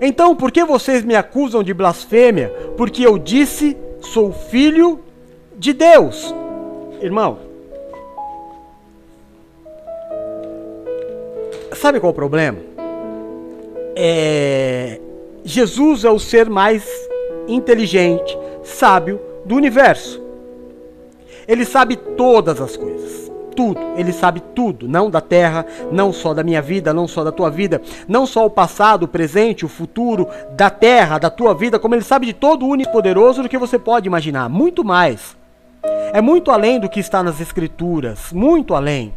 Então, 0.00 0.34
por 0.34 0.50
que 0.50 0.64
vocês 0.64 1.04
me 1.04 1.14
acusam 1.14 1.62
de 1.62 1.74
blasfêmia? 1.74 2.48
Porque 2.76 3.06
eu 3.06 3.18
disse, 3.18 3.76
sou 4.00 4.32
filho 4.32 5.00
de 5.56 5.72
Deus. 5.72 6.34
Irmão, 7.00 7.38
Sabe 11.78 12.00
qual 12.00 12.10
é 12.10 12.12
o 12.12 12.14
problema? 12.14 12.58
É... 13.94 15.00
Jesus 15.44 16.04
é 16.04 16.10
o 16.10 16.18
ser 16.18 16.50
mais 16.50 16.84
inteligente, 17.46 18.36
sábio 18.64 19.20
do 19.44 19.54
universo. 19.54 20.20
Ele 21.46 21.64
sabe 21.64 21.96
todas 21.96 22.60
as 22.60 22.76
coisas. 22.76 23.27
Tudo. 23.58 23.80
Ele 23.96 24.12
sabe 24.12 24.38
tudo. 24.54 24.86
Não 24.86 25.10
da 25.10 25.20
terra, 25.20 25.66
não 25.90 26.12
só 26.12 26.32
da 26.32 26.44
minha 26.44 26.62
vida, 26.62 26.94
não 26.94 27.08
só 27.08 27.24
da 27.24 27.32
tua 27.32 27.50
vida. 27.50 27.82
Não 28.06 28.24
só 28.24 28.46
o 28.46 28.50
passado, 28.50 29.02
o 29.02 29.08
presente, 29.08 29.64
o 29.64 29.68
futuro, 29.68 30.28
da 30.52 30.70
terra, 30.70 31.18
da 31.18 31.28
tua 31.28 31.52
vida. 31.54 31.76
Como 31.76 31.92
ele 31.92 32.04
sabe 32.04 32.26
de 32.26 32.32
todo 32.32 32.64
o 32.64 32.68
único 32.68 32.92
poderoso 32.92 33.42
do 33.42 33.48
que 33.48 33.58
você 33.58 33.76
pode 33.76 34.06
imaginar. 34.06 34.48
Muito 34.48 34.84
mais. 34.84 35.36
É 36.12 36.20
muito 36.20 36.52
além 36.52 36.78
do 36.78 36.88
que 36.88 37.00
está 37.00 37.20
nas 37.20 37.40
escrituras. 37.40 38.32
Muito 38.32 38.76
além. 38.76 39.12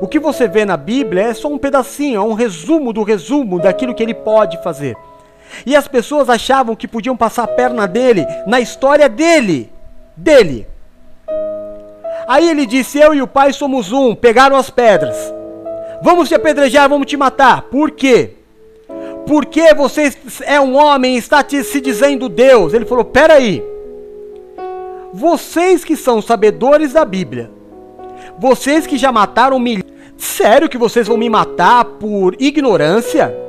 O 0.00 0.08
que 0.08 0.18
você 0.18 0.48
vê 0.48 0.64
na 0.64 0.78
Bíblia 0.78 1.24
é 1.24 1.34
só 1.34 1.48
um 1.48 1.58
pedacinho, 1.58 2.18
é 2.18 2.24
um 2.24 2.32
resumo 2.32 2.94
do 2.94 3.02
resumo 3.02 3.60
daquilo 3.60 3.94
que 3.94 4.02
ele 4.02 4.14
pode 4.14 4.56
fazer. 4.62 4.96
E 5.66 5.76
as 5.76 5.86
pessoas 5.86 6.30
achavam 6.30 6.74
que 6.74 6.88
podiam 6.88 7.14
passar 7.14 7.42
a 7.42 7.48
perna 7.48 7.86
dele 7.86 8.24
na 8.46 8.58
história 8.58 9.06
dele. 9.06 9.70
Dele. 10.16 10.66
Aí 12.28 12.48
ele 12.48 12.66
disse: 12.66 12.98
Eu 12.98 13.14
e 13.14 13.22
o 13.22 13.26
pai 13.26 13.52
somos 13.52 13.92
um. 13.92 14.14
Pegaram 14.14 14.56
as 14.56 14.70
pedras. 14.70 15.16
Vamos 16.02 16.28
te 16.28 16.34
apedrejar, 16.34 16.88
vamos 16.88 17.06
te 17.06 17.16
matar. 17.16 17.62
Por 17.62 17.90
quê? 17.90 18.32
Porque 19.26 19.74
você 19.74 20.12
é 20.42 20.60
um 20.60 20.76
homem 20.76 21.16
está 21.16 21.42
te, 21.42 21.62
se 21.64 21.80
dizendo 21.80 22.28
Deus. 22.28 22.74
Ele 22.74 22.84
falou: 22.84 23.04
peraí. 23.04 23.62
Vocês 25.12 25.84
que 25.84 25.96
são 25.96 26.20
sabedores 26.20 26.92
da 26.92 27.04
Bíblia, 27.04 27.50
vocês 28.38 28.86
que 28.86 28.98
já 28.98 29.10
mataram 29.10 29.58
milhares, 29.58 29.90
sério 30.18 30.68
que 30.68 30.76
vocês 30.76 31.06
vão 31.06 31.16
me 31.16 31.30
matar 31.30 31.84
por 31.84 32.36
ignorância? 32.38 33.45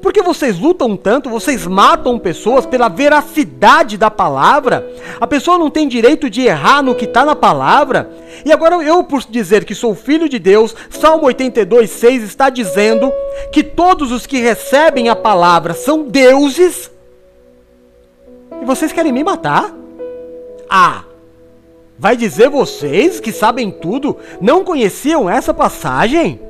Porque 0.00 0.22
vocês 0.22 0.58
lutam 0.58 0.96
tanto, 0.96 1.30
vocês 1.30 1.66
matam 1.66 2.18
pessoas 2.18 2.66
pela 2.66 2.88
veracidade 2.88 3.96
da 3.96 4.10
palavra. 4.10 4.88
A 5.20 5.26
pessoa 5.26 5.58
não 5.58 5.70
tem 5.70 5.88
direito 5.88 6.30
de 6.30 6.42
errar 6.42 6.82
no 6.82 6.94
que 6.94 7.04
está 7.04 7.24
na 7.24 7.36
palavra. 7.36 8.10
E 8.44 8.52
agora 8.52 8.76
eu, 8.76 9.04
por 9.04 9.22
dizer 9.28 9.64
que 9.64 9.74
sou 9.74 9.94
filho 9.94 10.28
de 10.28 10.38
Deus, 10.38 10.74
Salmo 10.90 11.26
82, 11.26 11.90
6 11.90 12.22
está 12.22 12.50
dizendo 12.50 13.12
que 13.52 13.62
todos 13.62 14.10
os 14.12 14.26
que 14.26 14.38
recebem 14.38 15.08
a 15.08 15.16
palavra 15.16 15.74
são 15.74 16.04
deuses. 16.04 16.90
E 18.60 18.64
vocês 18.64 18.92
querem 18.92 19.12
me 19.12 19.24
matar? 19.24 19.74
Ah! 20.68 21.04
Vai 21.98 22.16
dizer 22.16 22.48
vocês 22.48 23.20
que 23.20 23.30
sabem 23.30 23.70
tudo 23.70 24.16
não 24.40 24.64
conheciam 24.64 25.30
essa 25.30 25.54
passagem? 25.54 26.40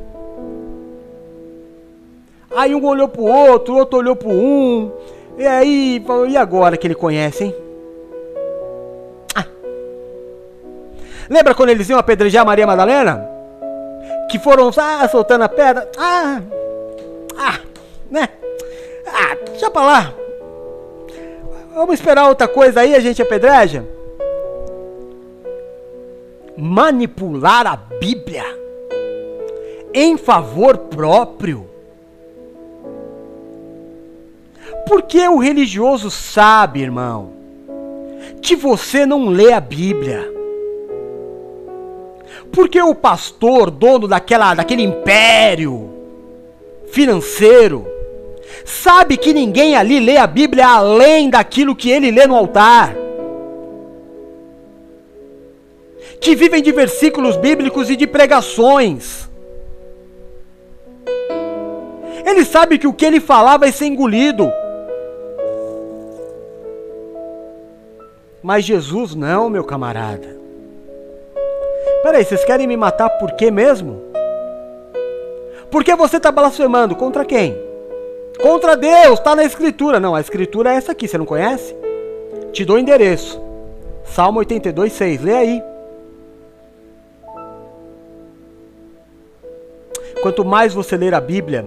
Aí 2.55 2.75
um 2.75 2.85
olhou 2.85 3.09
pro 3.09 3.25
outro, 3.25 3.75
o 3.75 3.79
outro 3.79 3.99
olhou 3.99 4.17
pro 4.17 4.31
um. 4.31 4.93
E 5.39 5.47
aí, 5.47 6.03
falou, 6.07 6.27
e 6.27 6.37
agora 6.37 6.77
que 6.77 6.87
ele 6.87 6.95
conhece, 6.95 7.45
hein? 7.45 7.55
Ah. 9.35 9.47
Lembra 11.31 11.55
quando 11.55 11.71
eles 11.71 11.89
iam 11.89 11.99
apedrejar 11.99 12.45
Maria 12.45 12.67
Madalena? 12.67 13.29
Que 14.31 14.39
foram 14.39 14.71
ah, 14.77 15.09
soltando 15.09 15.45
a 15.45 15.49
pedra? 15.49 15.91
Ah, 15.97 16.43
ah, 17.37 17.59
né? 18.11 18.29
Ah, 19.07 19.37
deixa 19.51 19.71
pra 19.71 19.83
lá. 19.83 20.15
Vamos 21.75 21.95
esperar 21.95 22.29
outra 22.29 22.47
coisa 22.47 22.81
aí, 22.81 22.95
a 22.95 23.01
gente 23.01 23.23
apedreja? 23.23 23.87
Manipular 26.57 27.67
a 27.67 27.77
Bíblia 27.77 28.45
em 29.95 30.17
favor 30.19 30.77
próprio 30.77 31.72
Porque 34.87 35.27
o 35.29 35.39
religioso 35.39 36.11
sabe, 36.11 36.81
irmão, 36.81 37.31
que 38.41 38.57
você 38.57 39.07
não 39.07 39.29
lê 39.29 39.53
a 39.53 39.61
Bíblia. 39.61 40.31
Porque 42.53 42.81
o 42.83 42.95
pastor, 42.95 43.71
dono 43.71 44.07
daquela, 44.07 44.55
daquele 44.55 44.83
império 44.83 45.91
financeiro, 46.89 47.87
sabe 48.65 49.17
que 49.17 49.33
ninguém 49.33 49.77
ali 49.77 49.99
lê 50.01 50.17
a 50.19 50.27
Bíblia 50.27 50.69
além 50.69 51.31
daquilo 51.31 51.75
que 51.75 51.91
ele 51.91 52.11
lê 52.11 52.27
no 52.27 52.37
altar. 52.37 52.95
Que 56.21 56.37
vivem 56.37 56.63
de 56.63 56.71
versículos 56.73 57.37
bíblicos 57.37 57.89
e 57.91 57.97
de 57.97 58.07
pregações. 58.07 59.29
Ele 62.25 62.45
sabe 62.45 62.79
que 62.79 62.87
o 62.87 62.93
que 62.93 63.05
ele 63.05 63.19
falar 63.19 63.57
vai 63.57 63.73
ser 63.73 63.87
engolido. 63.87 64.51
Mas 68.43 68.65
Jesus 68.65 69.15
não, 69.15 69.49
meu 69.49 69.63
camarada. 69.63 70.37
Peraí, 72.03 72.25
vocês 72.25 72.45
querem 72.45 72.67
me 72.67 72.77
matar 72.77 73.09
por 73.11 73.33
quê 73.33 73.51
mesmo? 73.51 74.03
Porque 75.71 75.95
você 75.95 76.17
está 76.17 76.33
blasfemando 76.33 76.97
contra 76.97 77.25
quem? 77.25 77.57
Contra 78.43 78.77
Deus, 78.77 79.19
está 79.19 79.37
na 79.37 79.45
Escritura. 79.45 80.01
Não, 80.01 80.15
a 80.15 80.21
Escritura 80.21 80.73
é 80.73 80.77
essa 80.77 80.93
aqui, 80.93 81.07
você 81.07 81.17
não 81.17 81.25
conhece? 81.25 81.75
Te 82.53 82.65
dou 82.65 82.77
o 82.77 82.79
endereço. 82.79 83.41
Salmo 84.05 84.41
82, 84.41 84.93
6. 84.93 85.23
Lê 85.23 85.35
aí. 85.35 85.63
Quanto 90.21 90.45
mais 90.45 90.75
você 90.75 90.97
ler 90.97 91.15
a 91.15 91.21
Bíblia, 91.21 91.65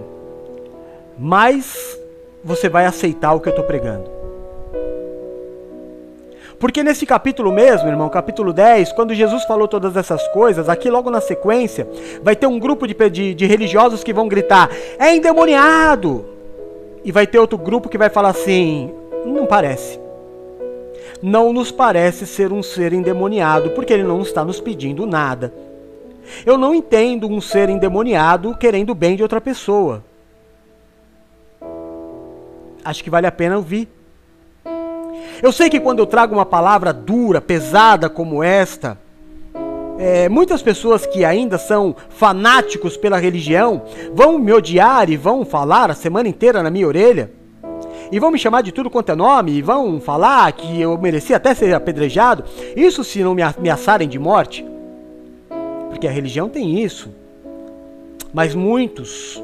mais 1.18 1.98
você 2.44 2.68
vai 2.68 2.86
aceitar 2.86 3.34
o 3.34 3.40
que 3.40 3.48
eu 3.48 3.50
estou 3.50 3.64
pregando. 3.64 4.15
Porque 6.58 6.82
nesse 6.82 7.04
capítulo 7.04 7.52
mesmo, 7.52 7.88
irmão, 7.88 8.08
capítulo 8.08 8.52
10, 8.52 8.92
quando 8.92 9.14
Jesus 9.14 9.44
falou 9.44 9.68
todas 9.68 9.94
essas 9.94 10.26
coisas, 10.28 10.68
aqui 10.68 10.88
logo 10.88 11.10
na 11.10 11.20
sequência, 11.20 11.86
vai 12.22 12.34
ter 12.34 12.46
um 12.46 12.58
grupo 12.58 12.86
de, 12.86 12.94
de, 13.10 13.34
de 13.34 13.46
religiosos 13.46 14.02
que 14.02 14.12
vão 14.12 14.26
gritar: 14.26 14.70
é 14.98 15.14
endemoniado! 15.14 16.24
E 17.04 17.12
vai 17.12 17.26
ter 17.26 17.38
outro 17.38 17.58
grupo 17.58 17.88
que 17.88 17.98
vai 17.98 18.08
falar 18.08 18.30
assim: 18.30 18.90
não 19.26 19.44
parece. 19.44 20.00
Não 21.22 21.52
nos 21.52 21.70
parece 21.70 22.26
ser 22.26 22.52
um 22.52 22.62
ser 22.62 22.92
endemoniado, 22.92 23.70
porque 23.70 23.92
ele 23.92 24.02
não 24.02 24.22
está 24.22 24.44
nos 24.44 24.60
pedindo 24.60 25.06
nada. 25.06 25.52
Eu 26.44 26.58
não 26.58 26.74
entendo 26.74 27.28
um 27.28 27.40
ser 27.40 27.68
endemoniado 27.68 28.56
querendo 28.56 28.90
o 28.90 28.94
bem 28.94 29.14
de 29.14 29.22
outra 29.22 29.40
pessoa. 29.40 30.02
Acho 32.84 33.04
que 33.04 33.10
vale 33.10 33.26
a 33.26 33.32
pena 33.32 33.56
ouvir. 33.56 33.88
Eu 35.42 35.52
sei 35.52 35.68
que 35.68 35.80
quando 35.80 35.98
eu 35.98 36.06
trago 36.06 36.34
uma 36.34 36.46
palavra 36.46 36.92
dura, 36.92 37.40
pesada 37.40 38.08
como 38.08 38.42
esta, 38.42 38.98
é, 39.98 40.28
muitas 40.28 40.62
pessoas 40.62 41.06
que 41.06 41.24
ainda 41.24 41.58
são 41.58 41.94
fanáticos 42.10 42.96
pela 42.96 43.18
religião 43.18 43.82
vão 44.12 44.38
me 44.38 44.52
odiar 44.52 45.08
e 45.10 45.16
vão 45.16 45.44
falar 45.44 45.90
a 45.90 45.94
semana 45.94 46.28
inteira 46.28 46.62
na 46.62 46.70
minha 46.70 46.86
orelha. 46.86 47.30
E 48.10 48.20
vão 48.20 48.30
me 48.30 48.38
chamar 48.38 48.62
de 48.62 48.72
tudo 48.72 48.88
quanto 48.88 49.10
é 49.10 49.16
nome, 49.16 49.52
e 49.52 49.62
vão 49.62 50.00
falar 50.00 50.52
que 50.52 50.80
eu 50.80 50.96
merecia 50.96 51.36
até 51.36 51.54
ser 51.54 51.74
apedrejado. 51.74 52.44
Isso 52.76 53.02
se 53.02 53.22
não 53.22 53.34
me 53.34 53.42
ameaçarem 53.42 54.08
de 54.08 54.18
morte. 54.18 54.64
Porque 55.90 56.06
a 56.06 56.10
religião 56.10 56.48
tem 56.48 56.82
isso. 56.84 57.10
Mas 58.32 58.54
muitos, 58.54 59.42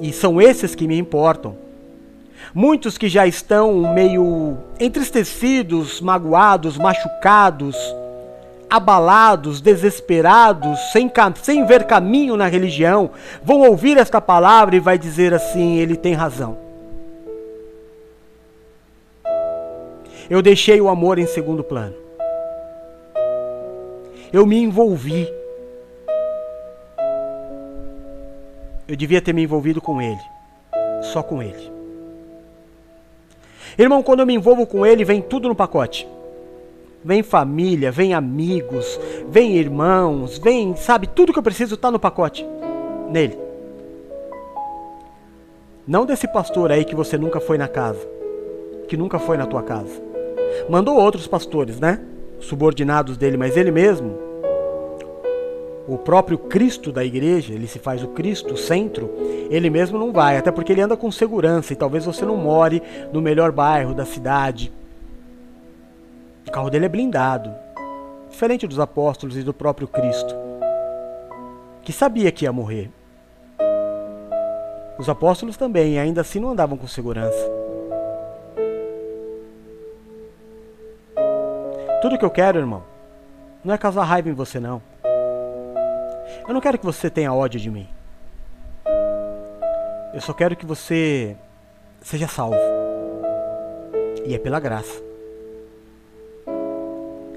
e 0.00 0.12
são 0.12 0.40
esses 0.40 0.74
que 0.74 0.88
me 0.88 0.98
importam, 0.98 1.54
Muitos 2.54 2.98
que 2.98 3.08
já 3.08 3.26
estão 3.26 3.92
meio 3.94 4.56
entristecidos, 4.78 6.00
magoados, 6.00 6.76
machucados, 6.76 7.76
abalados, 8.68 9.60
desesperados, 9.60 10.78
sem, 10.92 11.10
sem 11.42 11.64
ver 11.64 11.84
caminho 11.84 12.36
na 12.36 12.46
religião, 12.46 13.10
vão 13.42 13.60
ouvir 13.60 13.98
esta 13.98 14.20
palavra 14.20 14.74
e 14.74 14.80
vai 14.80 14.98
dizer 14.98 15.32
assim: 15.32 15.76
ele 15.76 15.96
tem 15.96 16.14
razão. 16.14 16.56
Eu 20.28 20.40
deixei 20.40 20.80
o 20.80 20.88
amor 20.88 21.18
em 21.18 21.26
segundo 21.26 21.64
plano. 21.64 21.94
Eu 24.32 24.46
me 24.46 24.60
envolvi. 24.60 25.28
Eu 28.86 28.96
devia 28.96 29.20
ter 29.20 29.32
me 29.32 29.42
envolvido 29.42 29.80
com 29.80 30.00
ele, 30.00 30.20
só 31.12 31.22
com 31.22 31.42
ele. 31.42 31.79
Irmão, 33.80 34.02
quando 34.02 34.20
eu 34.20 34.26
me 34.26 34.34
envolvo 34.34 34.66
com 34.66 34.84
ele, 34.84 35.06
vem 35.06 35.22
tudo 35.22 35.48
no 35.48 35.54
pacote. 35.54 36.06
Vem 37.02 37.22
família, 37.22 37.90
vem 37.90 38.12
amigos, 38.12 39.00
vem 39.26 39.56
irmãos, 39.56 40.36
vem, 40.36 40.76
sabe, 40.76 41.06
tudo 41.06 41.32
que 41.32 41.38
eu 41.38 41.42
preciso 41.42 41.76
está 41.76 41.90
no 41.90 41.98
pacote. 41.98 42.46
Nele. 43.10 43.38
Não 45.88 46.04
desse 46.04 46.28
pastor 46.28 46.70
aí 46.70 46.84
que 46.84 46.94
você 46.94 47.16
nunca 47.16 47.40
foi 47.40 47.56
na 47.56 47.66
casa. 47.66 48.06
Que 48.86 48.98
nunca 48.98 49.18
foi 49.18 49.38
na 49.38 49.46
tua 49.46 49.62
casa. 49.62 49.98
Mandou 50.68 51.00
outros 51.00 51.26
pastores, 51.26 51.80
né? 51.80 52.02
Subordinados 52.38 53.16
dele, 53.16 53.38
mas 53.38 53.56
ele 53.56 53.70
mesmo 53.70 54.29
o 55.88 55.98
próprio 55.98 56.38
Cristo 56.38 56.92
da 56.92 57.04
igreja, 57.04 57.52
ele 57.52 57.66
se 57.66 57.78
faz 57.78 58.02
o 58.02 58.08
Cristo, 58.08 58.54
o 58.54 58.56
centro, 58.56 59.10
ele 59.50 59.70
mesmo 59.70 59.98
não 59.98 60.12
vai, 60.12 60.36
até 60.36 60.50
porque 60.50 60.72
ele 60.72 60.82
anda 60.82 60.96
com 60.96 61.10
segurança 61.10 61.72
e 61.72 61.76
talvez 61.76 62.04
você 62.04 62.24
não 62.24 62.36
more 62.36 62.82
no 63.12 63.20
melhor 63.20 63.50
bairro 63.50 63.94
da 63.94 64.04
cidade. 64.04 64.72
O 66.46 66.50
carro 66.50 66.70
dele 66.70 66.86
é 66.86 66.88
blindado, 66.88 67.52
diferente 68.30 68.66
dos 68.66 68.78
apóstolos 68.78 69.36
e 69.36 69.42
do 69.42 69.54
próprio 69.54 69.88
Cristo, 69.88 70.34
que 71.82 71.92
sabia 71.92 72.30
que 72.30 72.44
ia 72.44 72.52
morrer. 72.52 72.90
Os 74.98 75.08
apóstolos 75.08 75.56
também, 75.56 75.98
ainda 75.98 76.20
assim 76.20 76.38
não 76.38 76.50
andavam 76.50 76.76
com 76.76 76.86
segurança. 76.86 77.50
Tudo 82.02 82.18
que 82.18 82.24
eu 82.24 82.30
quero, 82.30 82.58
irmão, 82.58 82.82
não 83.64 83.74
é 83.74 83.78
causar 83.78 84.04
raiva 84.04 84.28
em 84.28 84.34
você, 84.34 84.60
não. 84.60 84.89
Eu 86.50 86.54
não 86.54 86.60
quero 86.60 86.76
que 86.76 86.84
você 86.84 87.08
tenha 87.08 87.32
ódio 87.32 87.60
de 87.60 87.70
mim. 87.70 87.86
Eu 90.12 90.20
só 90.20 90.32
quero 90.32 90.56
que 90.56 90.66
você 90.66 91.36
seja 92.00 92.26
salvo. 92.26 92.58
E 94.26 94.34
é 94.34 94.38
pela 94.38 94.58
graça. 94.58 95.00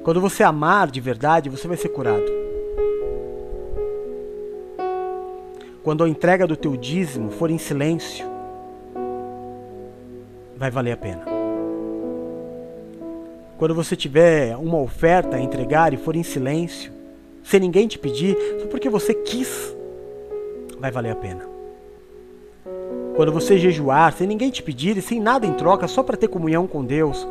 Quando 0.04 0.20
você 0.20 0.42
amar 0.42 0.90
de 0.90 1.00
verdade, 1.00 1.48
você 1.48 1.68
vai 1.68 1.78
ser 1.78 1.90
curado. 1.90 2.26
quando 5.84 6.04
a 6.04 6.10
entrega 6.10 6.48
do 6.48 6.56
teu 6.56 6.78
dízimo 6.78 7.30
for 7.30 7.52
em 7.52 7.58
silêncio, 7.58 8.26
vai 10.56 10.72
valer 10.72 10.94
a 10.94 10.98
pena. 10.98 11.26
Quando 13.58 13.76
você 13.76 13.94
tiver 13.96 14.56
uma 14.56 14.80
oferta 14.80 15.36
a 15.36 15.42
entregar 15.42 15.94
e 15.94 15.98
for 15.98 16.16
em 16.16 16.24
silêncio, 16.24 16.93
sem 17.44 17.60
ninguém 17.60 17.88
te 17.88 18.00
pedir, 18.00 18.38
só 18.60 18.68
porque 18.68 18.90
você 18.90 19.14
quis, 19.14 19.76
vai 20.80 20.92
valer 20.92 21.12
a 21.12 21.16
pena. 21.16 21.54
Quando 23.16 23.32
você 23.32 23.58
jejuar, 23.58 24.14
sem 24.14 24.26
ninguém 24.26 24.50
te 24.50 24.64
pedir 24.64 24.98
e 24.98 25.02
sem 25.02 25.20
nada 25.20 25.46
em 25.46 25.54
troca, 25.54 25.88
só 25.88 26.02
para 26.02 26.18
ter 26.18 26.28
comunhão 26.28 26.66
com 26.66 26.84
Deus, 26.84 27.28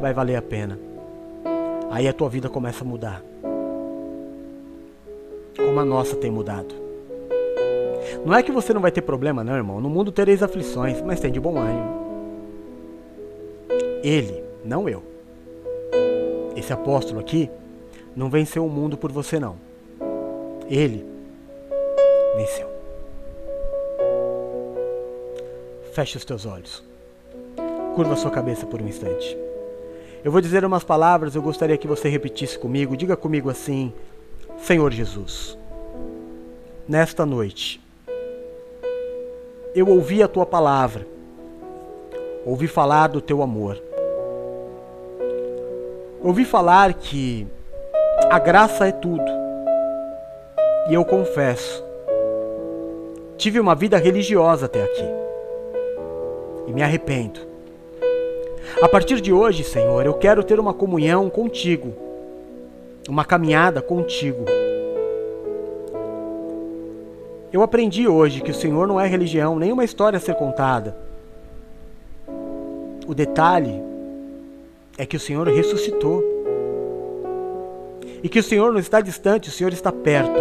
vai 0.00 0.12
valer 0.12 0.36
a 0.36 0.42
pena. 0.42 0.78
Aí 1.90 2.08
a 2.08 2.12
tua 2.12 2.28
vida 2.28 2.48
começa 2.48 2.82
a 2.82 2.86
mudar. 2.86 3.22
Como 5.56 5.78
a 5.78 5.84
nossa 5.84 6.16
tem 6.16 6.30
mudado. 6.30 6.74
Não 8.24 8.34
é 8.34 8.42
que 8.42 8.50
você 8.50 8.72
não 8.72 8.80
vai 8.80 8.90
ter 8.90 9.02
problema, 9.02 9.44
não, 9.44 9.54
irmão. 9.54 9.80
No 9.80 9.88
mundo 9.88 10.10
tereis 10.10 10.42
aflições, 10.42 11.00
mas 11.00 11.20
tem 11.20 11.30
de 11.30 11.38
bom 11.38 11.58
ânimo. 11.58 12.04
Ele, 14.02 14.42
não 14.64 14.88
eu. 14.88 15.02
Esse 16.56 16.72
apóstolo 16.72 17.20
aqui 17.20 17.48
não 18.16 18.30
venceu 18.30 18.64
o 18.64 18.70
mundo 18.70 18.96
por 18.96 19.10
você, 19.10 19.40
não. 19.40 19.56
Ele 20.68 21.04
venceu. 22.36 22.68
Feche 25.92 26.16
os 26.16 26.24
teus 26.24 26.46
olhos. 26.46 26.82
Curva 27.94 28.16
sua 28.16 28.30
cabeça 28.30 28.66
por 28.66 28.80
um 28.80 28.88
instante. 28.88 29.36
Eu 30.24 30.32
vou 30.32 30.40
dizer 30.40 30.64
umas 30.64 30.82
palavras, 30.82 31.34
eu 31.34 31.42
gostaria 31.42 31.76
que 31.76 31.86
você 31.86 32.08
repetisse 32.08 32.58
comigo. 32.58 32.96
Diga 32.96 33.16
comigo 33.16 33.50
assim: 33.50 33.92
Senhor 34.58 34.90
Jesus, 34.90 35.58
nesta 36.88 37.26
noite, 37.26 37.80
eu 39.74 39.88
ouvi 39.88 40.22
a 40.22 40.28
tua 40.28 40.46
palavra, 40.46 41.06
ouvi 42.44 42.66
falar 42.66 43.08
do 43.08 43.20
teu 43.20 43.42
amor, 43.42 43.80
ouvi 46.22 46.44
falar 46.44 46.94
que 46.94 47.46
a 48.30 48.38
graça 48.38 48.86
é 48.86 48.92
tudo, 48.92 49.24
e 50.88 50.94
eu 50.94 51.04
confesso, 51.04 51.84
tive 53.36 53.60
uma 53.60 53.74
vida 53.74 53.96
religiosa 53.96 54.66
até 54.66 54.82
aqui, 54.82 55.08
e 56.66 56.72
me 56.72 56.82
arrependo. 56.82 57.40
A 58.82 58.88
partir 58.88 59.20
de 59.20 59.32
hoje, 59.32 59.62
Senhor, 59.62 60.04
eu 60.04 60.14
quero 60.14 60.42
ter 60.42 60.58
uma 60.58 60.74
comunhão 60.74 61.30
contigo, 61.30 61.94
uma 63.08 63.24
caminhada 63.24 63.80
contigo 63.80 64.44
eu 67.54 67.62
aprendi 67.62 68.08
hoje 68.08 68.40
que 68.40 68.50
o 68.50 68.54
Senhor 68.54 68.84
não 68.84 69.00
é 69.00 69.06
religião, 69.06 69.56
nem 69.56 69.70
uma 69.70 69.84
história 69.84 70.16
a 70.16 70.20
ser 70.20 70.34
contada. 70.34 70.96
O 73.06 73.14
detalhe 73.14 73.80
é 74.98 75.06
que 75.06 75.16
o 75.16 75.20
Senhor 75.20 75.46
ressuscitou. 75.46 76.33
E 78.24 78.28
que 78.30 78.38
o 78.38 78.42
Senhor 78.42 78.72
não 78.72 78.80
está 78.80 79.02
distante, 79.02 79.50
o 79.50 79.52
Senhor 79.52 79.70
está 79.70 79.92
perto. 79.92 80.40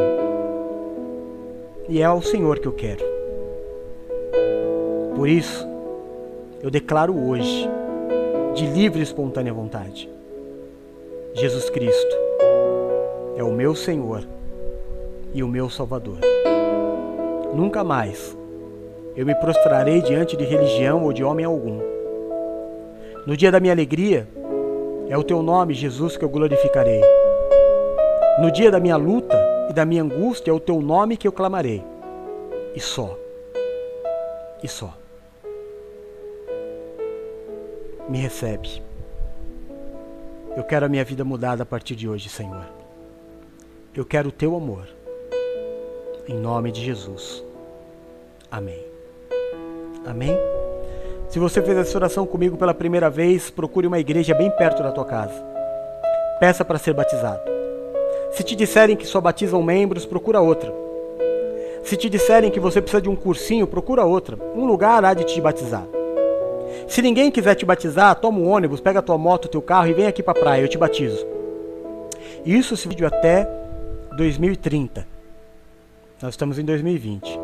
E 1.89 2.01
é 2.01 2.05
ao 2.05 2.21
Senhor 2.21 2.59
que 2.59 2.65
eu 2.65 2.71
quero. 2.71 3.03
Por 5.17 5.27
isso, 5.27 5.67
eu 6.61 6.71
declaro 6.71 7.13
hoje, 7.27 7.69
de 8.55 8.65
livre 8.67 9.01
e 9.01 9.03
espontânea 9.03 9.53
vontade, 9.53 10.09
Jesus 11.33 11.69
Cristo 11.69 12.15
é 13.35 13.43
o 13.43 13.51
meu 13.51 13.75
Senhor 13.75 14.25
e 15.33 15.43
o 15.43 15.47
meu 15.49 15.69
Salvador. 15.69 16.19
Nunca 17.53 17.83
mais 17.83 18.37
eu 19.13 19.25
me 19.25 19.35
prostrarei 19.35 20.01
diante 20.01 20.37
de 20.37 20.45
religião 20.45 21.03
ou 21.03 21.11
de 21.11 21.21
homem 21.21 21.43
algum. 21.43 21.81
No 23.27 23.35
dia 23.35 23.51
da 23.51 23.59
minha 23.59 23.73
alegria, 23.73 24.25
é 25.09 25.17
o 25.17 25.23
teu 25.23 25.43
nome, 25.43 25.73
Jesus, 25.73 26.15
que 26.15 26.23
eu 26.23 26.29
glorificarei. 26.29 27.01
No 28.39 28.49
dia 28.49 28.71
da 28.71 28.79
minha 28.79 28.97
luta 28.97 29.37
e 29.69 29.73
da 29.73 29.85
minha 29.85 30.01
angústia, 30.01 30.49
é 30.49 30.53
o 30.53 30.59
teu 30.59 30.81
nome 30.81 31.15
que 31.15 31.27
eu 31.27 31.31
clamarei. 31.31 31.83
E 32.75 32.79
só. 32.79 33.15
E 34.63 34.67
só. 34.67 34.97
Me 38.09 38.17
recebe. 38.17 38.81
Eu 40.57 40.63
quero 40.63 40.85
a 40.87 40.89
minha 40.89 41.03
vida 41.03 41.23
mudada 41.23 41.61
a 41.61 41.65
partir 41.65 41.95
de 41.95 42.09
hoje, 42.09 42.27
Senhor. 42.27 42.65
Eu 43.95 44.03
quero 44.03 44.29
o 44.29 44.31
teu 44.31 44.55
amor. 44.55 44.87
Em 46.27 46.35
nome 46.35 46.71
de 46.71 46.83
Jesus. 46.83 47.43
Amém. 48.49 48.83
Amém? 50.07 50.35
Se 51.29 51.37
você 51.37 51.61
fez 51.61 51.77
essa 51.77 51.97
oração 51.97 52.25
comigo 52.25 52.57
pela 52.57 52.73
primeira 52.73 53.09
vez, 53.09 53.51
procure 53.51 53.85
uma 53.85 53.99
igreja 53.99 54.33
bem 54.33 54.49
perto 54.51 54.81
da 54.81 54.91
tua 54.91 55.05
casa. 55.05 55.43
Peça 56.39 56.65
para 56.65 56.79
ser 56.79 56.93
batizado. 56.93 57.52
Se 58.33 58.43
te 58.43 58.55
disserem 58.55 58.95
que 58.95 59.05
só 59.05 59.21
batizam 59.21 59.61
membros, 59.61 60.07
procura 60.07 60.41
outra. 60.41 60.73
Se 61.83 61.95
te 61.95 62.09
disserem 62.09 62.49
que 62.49 62.59
você 62.59 62.81
precisa 62.81 63.01
de 63.01 63.07
um 63.07 63.15
cursinho, 63.15 63.67
procura 63.67 64.05
outra. 64.05 64.37
Um 64.55 64.65
lugar 64.65 65.05
há 65.05 65.13
de 65.13 65.23
te 65.23 65.39
batizar. 65.39 65.85
Se 66.87 66.99
ninguém 67.01 67.29
quiser 67.29 67.53
te 67.53 67.63
batizar, 67.63 68.15
toma 68.15 68.39
um 68.39 68.49
ônibus, 68.49 68.81
pega 68.81 69.03
tua 69.03 69.19
moto, 69.19 69.47
teu 69.47 69.61
carro 69.61 69.87
e 69.87 69.93
vem 69.93 70.07
aqui 70.07 70.23
para 70.23 70.39
a 70.39 70.41
praia, 70.41 70.61
eu 70.61 70.67
te 70.67 70.79
batizo. 70.79 71.23
Isso 72.43 72.75
se 72.75 72.87
vídeo 72.87 73.05
até 73.05 73.47
2030. 74.17 75.05
Nós 76.19 76.33
estamos 76.33 76.57
em 76.57 76.65
2020. 76.65 77.39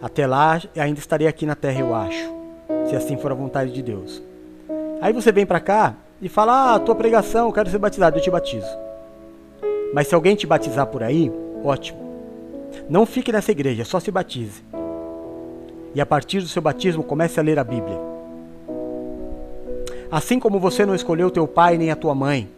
Até 0.00 0.28
lá, 0.28 0.60
ainda 0.76 1.00
estarei 1.00 1.26
aqui 1.26 1.44
na 1.44 1.56
terra, 1.56 1.80
eu 1.80 1.92
acho. 1.92 2.32
Se 2.88 2.94
assim 2.94 3.16
for 3.16 3.32
a 3.32 3.34
vontade 3.34 3.72
de 3.72 3.82
Deus. 3.82 4.22
Aí 5.00 5.12
você 5.12 5.32
vem 5.32 5.44
para 5.44 5.58
cá 5.58 5.96
e 6.20 6.28
fala: 6.28 6.74
Ah, 6.74 6.78
tua 6.78 6.94
pregação, 6.94 7.46
eu 7.46 7.52
quero 7.52 7.68
ser 7.68 7.78
batizado, 7.78 8.16
eu 8.16 8.22
te 8.22 8.30
batizo. 8.30 8.91
Mas 9.92 10.08
se 10.08 10.14
alguém 10.14 10.34
te 10.34 10.46
batizar 10.46 10.86
por 10.86 11.02
aí, 11.02 11.30
ótimo. 11.62 12.00
Não 12.88 13.04
fique 13.04 13.30
nessa 13.30 13.50
igreja, 13.50 13.84
só 13.84 14.00
se 14.00 14.10
batize. 14.10 14.62
E 15.94 16.00
a 16.00 16.06
partir 16.06 16.40
do 16.40 16.48
seu 16.48 16.62
batismo, 16.62 17.02
comece 17.02 17.38
a 17.38 17.42
ler 17.42 17.58
a 17.58 17.64
Bíblia. 17.64 17.98
Assim 20.10 20.38
como 20.38 20.58
você 20.58 20.84
não 20.84 20.94
escolheu 20.94 21.30
teu 21.30 21.46
pai 21.46 21.76
nem 21.76 21.90
a 21.90 21.96
tua 21.96 22.14
mãe, 22.14 22.48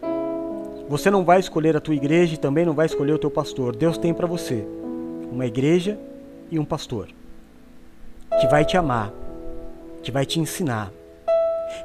você 0.88 1.10
não 1.10 1.24
vai 1.24 1.40
escolher 1.40 1.76
a 1.76 1.80
tua 1.80 1.94
igreja 1.94 2.34
e 2.34 2.38
também 2.38 2.64
não 2.64 2.74
vai 2.74 2.86
escolher 2.86 3.12
o 3.12 3.18
teu 3.18 3.30
pastor. 3.30 3.74
Deus 3.74 3.96
tem 3.96 4.12
para 4.12 4.26
você 4.26 4.64
uma 5.30 5.46
igreja 5.46 5.98
e 6.50 6.58
um 6.58 6.64
pastor 6.64 7.08
que 8.40 8.46
vai 8.48 8.64
te 8.64 8.76
amar, 8.76 9.12
que 10.02 10.10
vai 10.10 10.26
te 10.26 10.38
ensinar. 10.38 10.92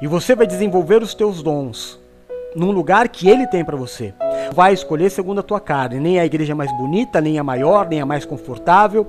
E 0.02 0.06
você 0.06 0.34
vai 0.34 0.46
desenvolver 0.46 1.02
os 1.02 1.14
teus 1.14 1.42
dons 1.42 1.98
num 2.54 2.70
lugar 2.70 3.08
que 3.08 3.28
ele 3.28 3.46
tem 3.46 3.64
para 3.64 3.76
você. 3.76 4.12
Vai 4.52 4.72
escolher 4.72 5.10
segundo 5.10 5.40
a 5.40 5.44
tua 5.44 5.60
carne, 5.60 6.00
nem 6.00 6.18
a 6.18 6.26
igreja 6.26 6.54
mais 6.54 6.70
bonita, 6.76 7.20
nem 7.20 7.38
a 7.38 7.44
maior, 7.44 7.88
nem 7.88 8.00
a 8.00 8.06
mais 8.06 8.24
confortável. 8.24 9.06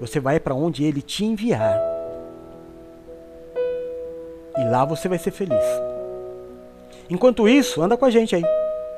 Você 0.00 0.18
vai 0.18 0.40
para 0.40 0.54
onde 0.54 0.84
ele 0.84 1.02
te 1.02 1.24
enviar. 1.24 1.78
E 4.56 4.64
lá 4.70 4.84
você 4.84 5.08
vai 5.08 5.18
ser 5.18 5.32
feliz. 5.32 5.64
Enquanto 7.10 7.48
isso, 7.48 7.82
anda 7.82 7.96
com 7.96 8.06
a 8.06 8.10
gente 8.10 8.34
aí. 8.34 8.44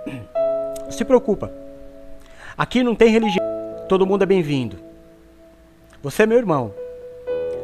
Se 0.89 1.05
preocupa. 1.05 1.51
Aqui 2.57 2.83
não 2.83 2.95
tem 2.95 3.11
religião. 3.11 3.45
Todo 3.89 4.07
mundo 4.07 4.23
é 4.23 4.27
bem-vindo. 4.27 4.77
Você 6.03 6.23
é 6.23 6.27
meu 6.27 6.39
irmão. 6.39 6.73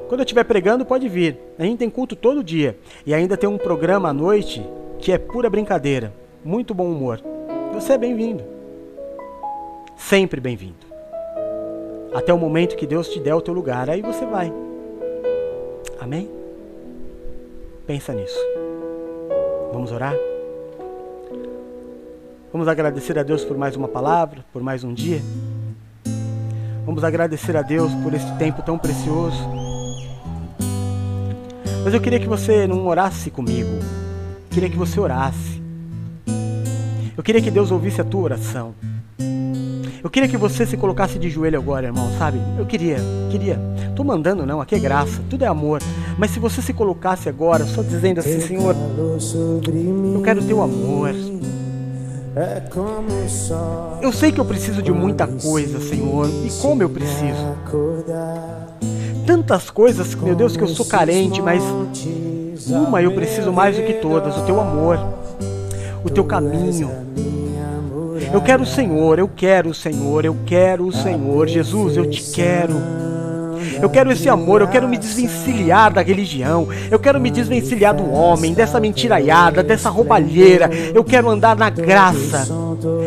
Quando 0.08 0.20
eu 0.20 0.24
estiver 0.24 0.44
pregando, 0.44 0.84
pode 0.84 1.08
vir. 1.08 1.38
A 1.58 1.62
gente 1.62 1.78
tem 1.78 1.88
culto 1.88 2.16
todo 2.16 2.42
dia. 2.42 2.76
E 3.06 3.14
ainda 3.14 3.36
tem 3.36 3.48
um 3.48 3.58
programa 3.58 4.08
à 4.08 4.12
noite 4.12 4.62
que 4.98 5.12
é 5.12 5.18
pura 5.18 5.48
brincadeira. 5.48 6.12
Muito 6.44 6.74
bom 6.74 6.90
humor. 6.90 7.22
Você 7.82 7.94
é 7.94 7.98
bem-vindo. 7.98 8.44
Sempre 9.96 10.40
bem-vindo. 10.40 10.86
Até 12.14 12.32
o 12.32 12.38
momento 12.38 12.76
que 12.76 12.86
Deus 12.86 13.08
te 13.08 13.18
der 13.18 13.34
o 13.34 13.40
teu 13.40 13.52
lugar. 13.52 13.90
Aí 13.90 14.00
você 14.00 14.24
vai. 14.24 14.52
Amém? 16.00 16.30
Pensa 17.84 18.14
nisso. 18.14 18.38
Vamos 19.72 19.90
orar? 19.90 20.14
Vamos 22.52 22.68
agradecer 22.68 23.18
a 23.18 23.24
Deus 23.24 23.44
por 23.44 23.58
mais 23.58 23.74
uma 23.74 23.88
palavra, 23.88 24.44
por 24.52 24.62
mais 24.62 24.84
um 24.84 24.94
dia. 24.94 25.20
Vamos 26.86 27.02
agradecer 27.02 27.56
a 27.56 27.62
Deus 27.62 27.92
por 27.96 28.14
esse 28.14 28.32
tempo 28.36 28.62
tão 28.62 28.78
precioso. 28.78 29.42
Mas 31.84 31.92
eu 31.92 32.00
queria 32.00 32.20
que 32.20 32.28
você 32.28 32.64
não 32.64 32.86
orasse 32.86 33.28
comigo. 33.28 33.72
Eu 33.72 34.50
queria 34.52 34.70
que 34.70 34.78
você 34.78 35.00
orasse. 35.00 35.61
Eu 37.16 37.22
queria 37.22 37.42
que 37.42 37.50
Deus 37.50 37.70
ouvisse 37.70 38.00
a 38.00 38.04
tua 38.04 38.22
oração. 38.22 38.74
Eu 40.02 40.10
queria 40.10 40.28
que 40.28 40.36
você 40.36 40.66
se 40.66 40.76
colocasse 40.76 41.18
de 41.18 41.30
joelho 41.30 41.58
agora, 41.58 41.86
irmão, 41.86 42.10
sabe? 42.18 42.40
Eu 42.58 42.66
queria, 42.66 42.96
queria. 43.30 43.60
Tô 43.94 44.02
mandando 44.02 44.44
não, 44.44 44.60
aqui 44.60 44.74
é 44.74 44.78
graça, 44.78 45.20
tudo 45.30 45.44
é 45.44 45.46
amor. 45.46 45.80
Mas 46.18 46.32
se 46.32 46.40
você 46.40 46.60
se 46.60 46.72
colocasse 46.72 47.28
agora, 47.28 47.64
só 47.64 47.82
dizendo 47.82 48.18
assim, 48.18 48.40
Senhor, 48.40 48.74
eu 50.14 50.22
quero 50.22 50.42
teu 50.42 50.60
amor. 50.60 51.14
Eu 54.00 54.10
sei 54.10 54.32
que 54.32 54.40
eu 54.40 54.44
preciso 54.44 54.82
de 54.82 54.90
muita 54.90 55.26
coisa, 55.26 55.78
Senhor, 55.80 56.28
e 56.28 56.50
como 56.60 56.82
eu 56.82 56.88
preciso. 56.88 57.56
Tantas 59.26 59.70
coisas, 59.70 60.14
meu 60.14 60.34
Deus, 60.34 60.56
que 60.56 60.62
eu 60.62 60.68
sou 60.68 60.86
carente, 60.86 61.40
mas 61.40 61.62
uma 62.68 63.02
eu 63.02 63.12
preciso 63.12 63.52
mais 63.52 63.76
do 63.76 63.82
que 63.82 63.94
todas: 63.94 64.36
o 64.36 64.44
teu 64.46 64.60
amor, 64.60 64.98
o 66.04 66.10
teu 66.10 66.24
caminho. 66.24 66.90
Eu 68.32 68.40
quero 68.40 68.62
o 68.62 68.66
Senhor, 68.66 69.18
eu 69.18 69.28
quero 69.28 69.70
o 69.70 69.74
Senhor, 69.74 70.24
eu 70.24 70.36
quero 70.46 70.86
o 70.86 70.92
Senhor. 70.92 71.46
Jesus, 71.48 71.96
eu 71.96 72.08
te 72.08 72.22
quero. 72.32 72.74
Eu 73.80 73.88
quero 73.90 74.12
esse 74.12 74.28
amor, 74.28 74.60
eu 74.60 74.68
quero 74.68 74.88
me 74.88 74.96
desvencilhar 74.96 75.92
da 75.92 76.02
religião, 76.02 76.68
eu 76.90 76.98
quero 76.98 77.20
me 77.20 77.30
desvencilhar 77.30 77.94
do 77.94 78.10
homem, 78.10 78.54
dessa 78.54 78.80
mentiraiada, 78.80 79.62
dessa 79.62 79.88
roubalheira. 79.88 80.70
Eu 80.94 81.04
quero 81.04 81.28
andar 81.28 81.56
na 81.56 81.70
graça. 81.70 82.46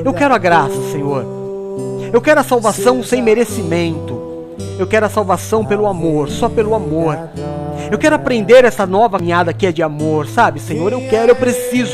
Eu 0.03 0.13
quero 0.13 0.33
a 0.33 0.37
graça, 0.37 0.75
Senhor. 0.91 1.25
Eu 2.11 2.21
quero 2.21 2.39
a 2.39 2.43
salvação 2.43 3.03
sem 3.03 3.21
merecimento. 3.21 4.23
Eu 4.77 4.87
quero 4.87 5.05
a 5.05 5.09
salvação 5.09 5.65
pelo 5.65 5.85
amor, 5.85 6.29
só 6.29 6.49
pelo 6.49 6.75
amor. 6.75 7.17
Eu 7.91 7.97
quero 7.97 8.15
aprender 8.15 8.65
essa 8.65 8.85
nova 8.85 9.17
caminhada 9.17 9.53
que 9.53 9.65
é 9.65 9.71
de 9.71 9.83
amor, 9.83 10.27
sabe, 10.27 10.59
Senhor? 10.59 10.91
Eu 10.91 11.01
quero, 11.09 11.31
eu 11.31 11.35
preciso. 11.35 11.93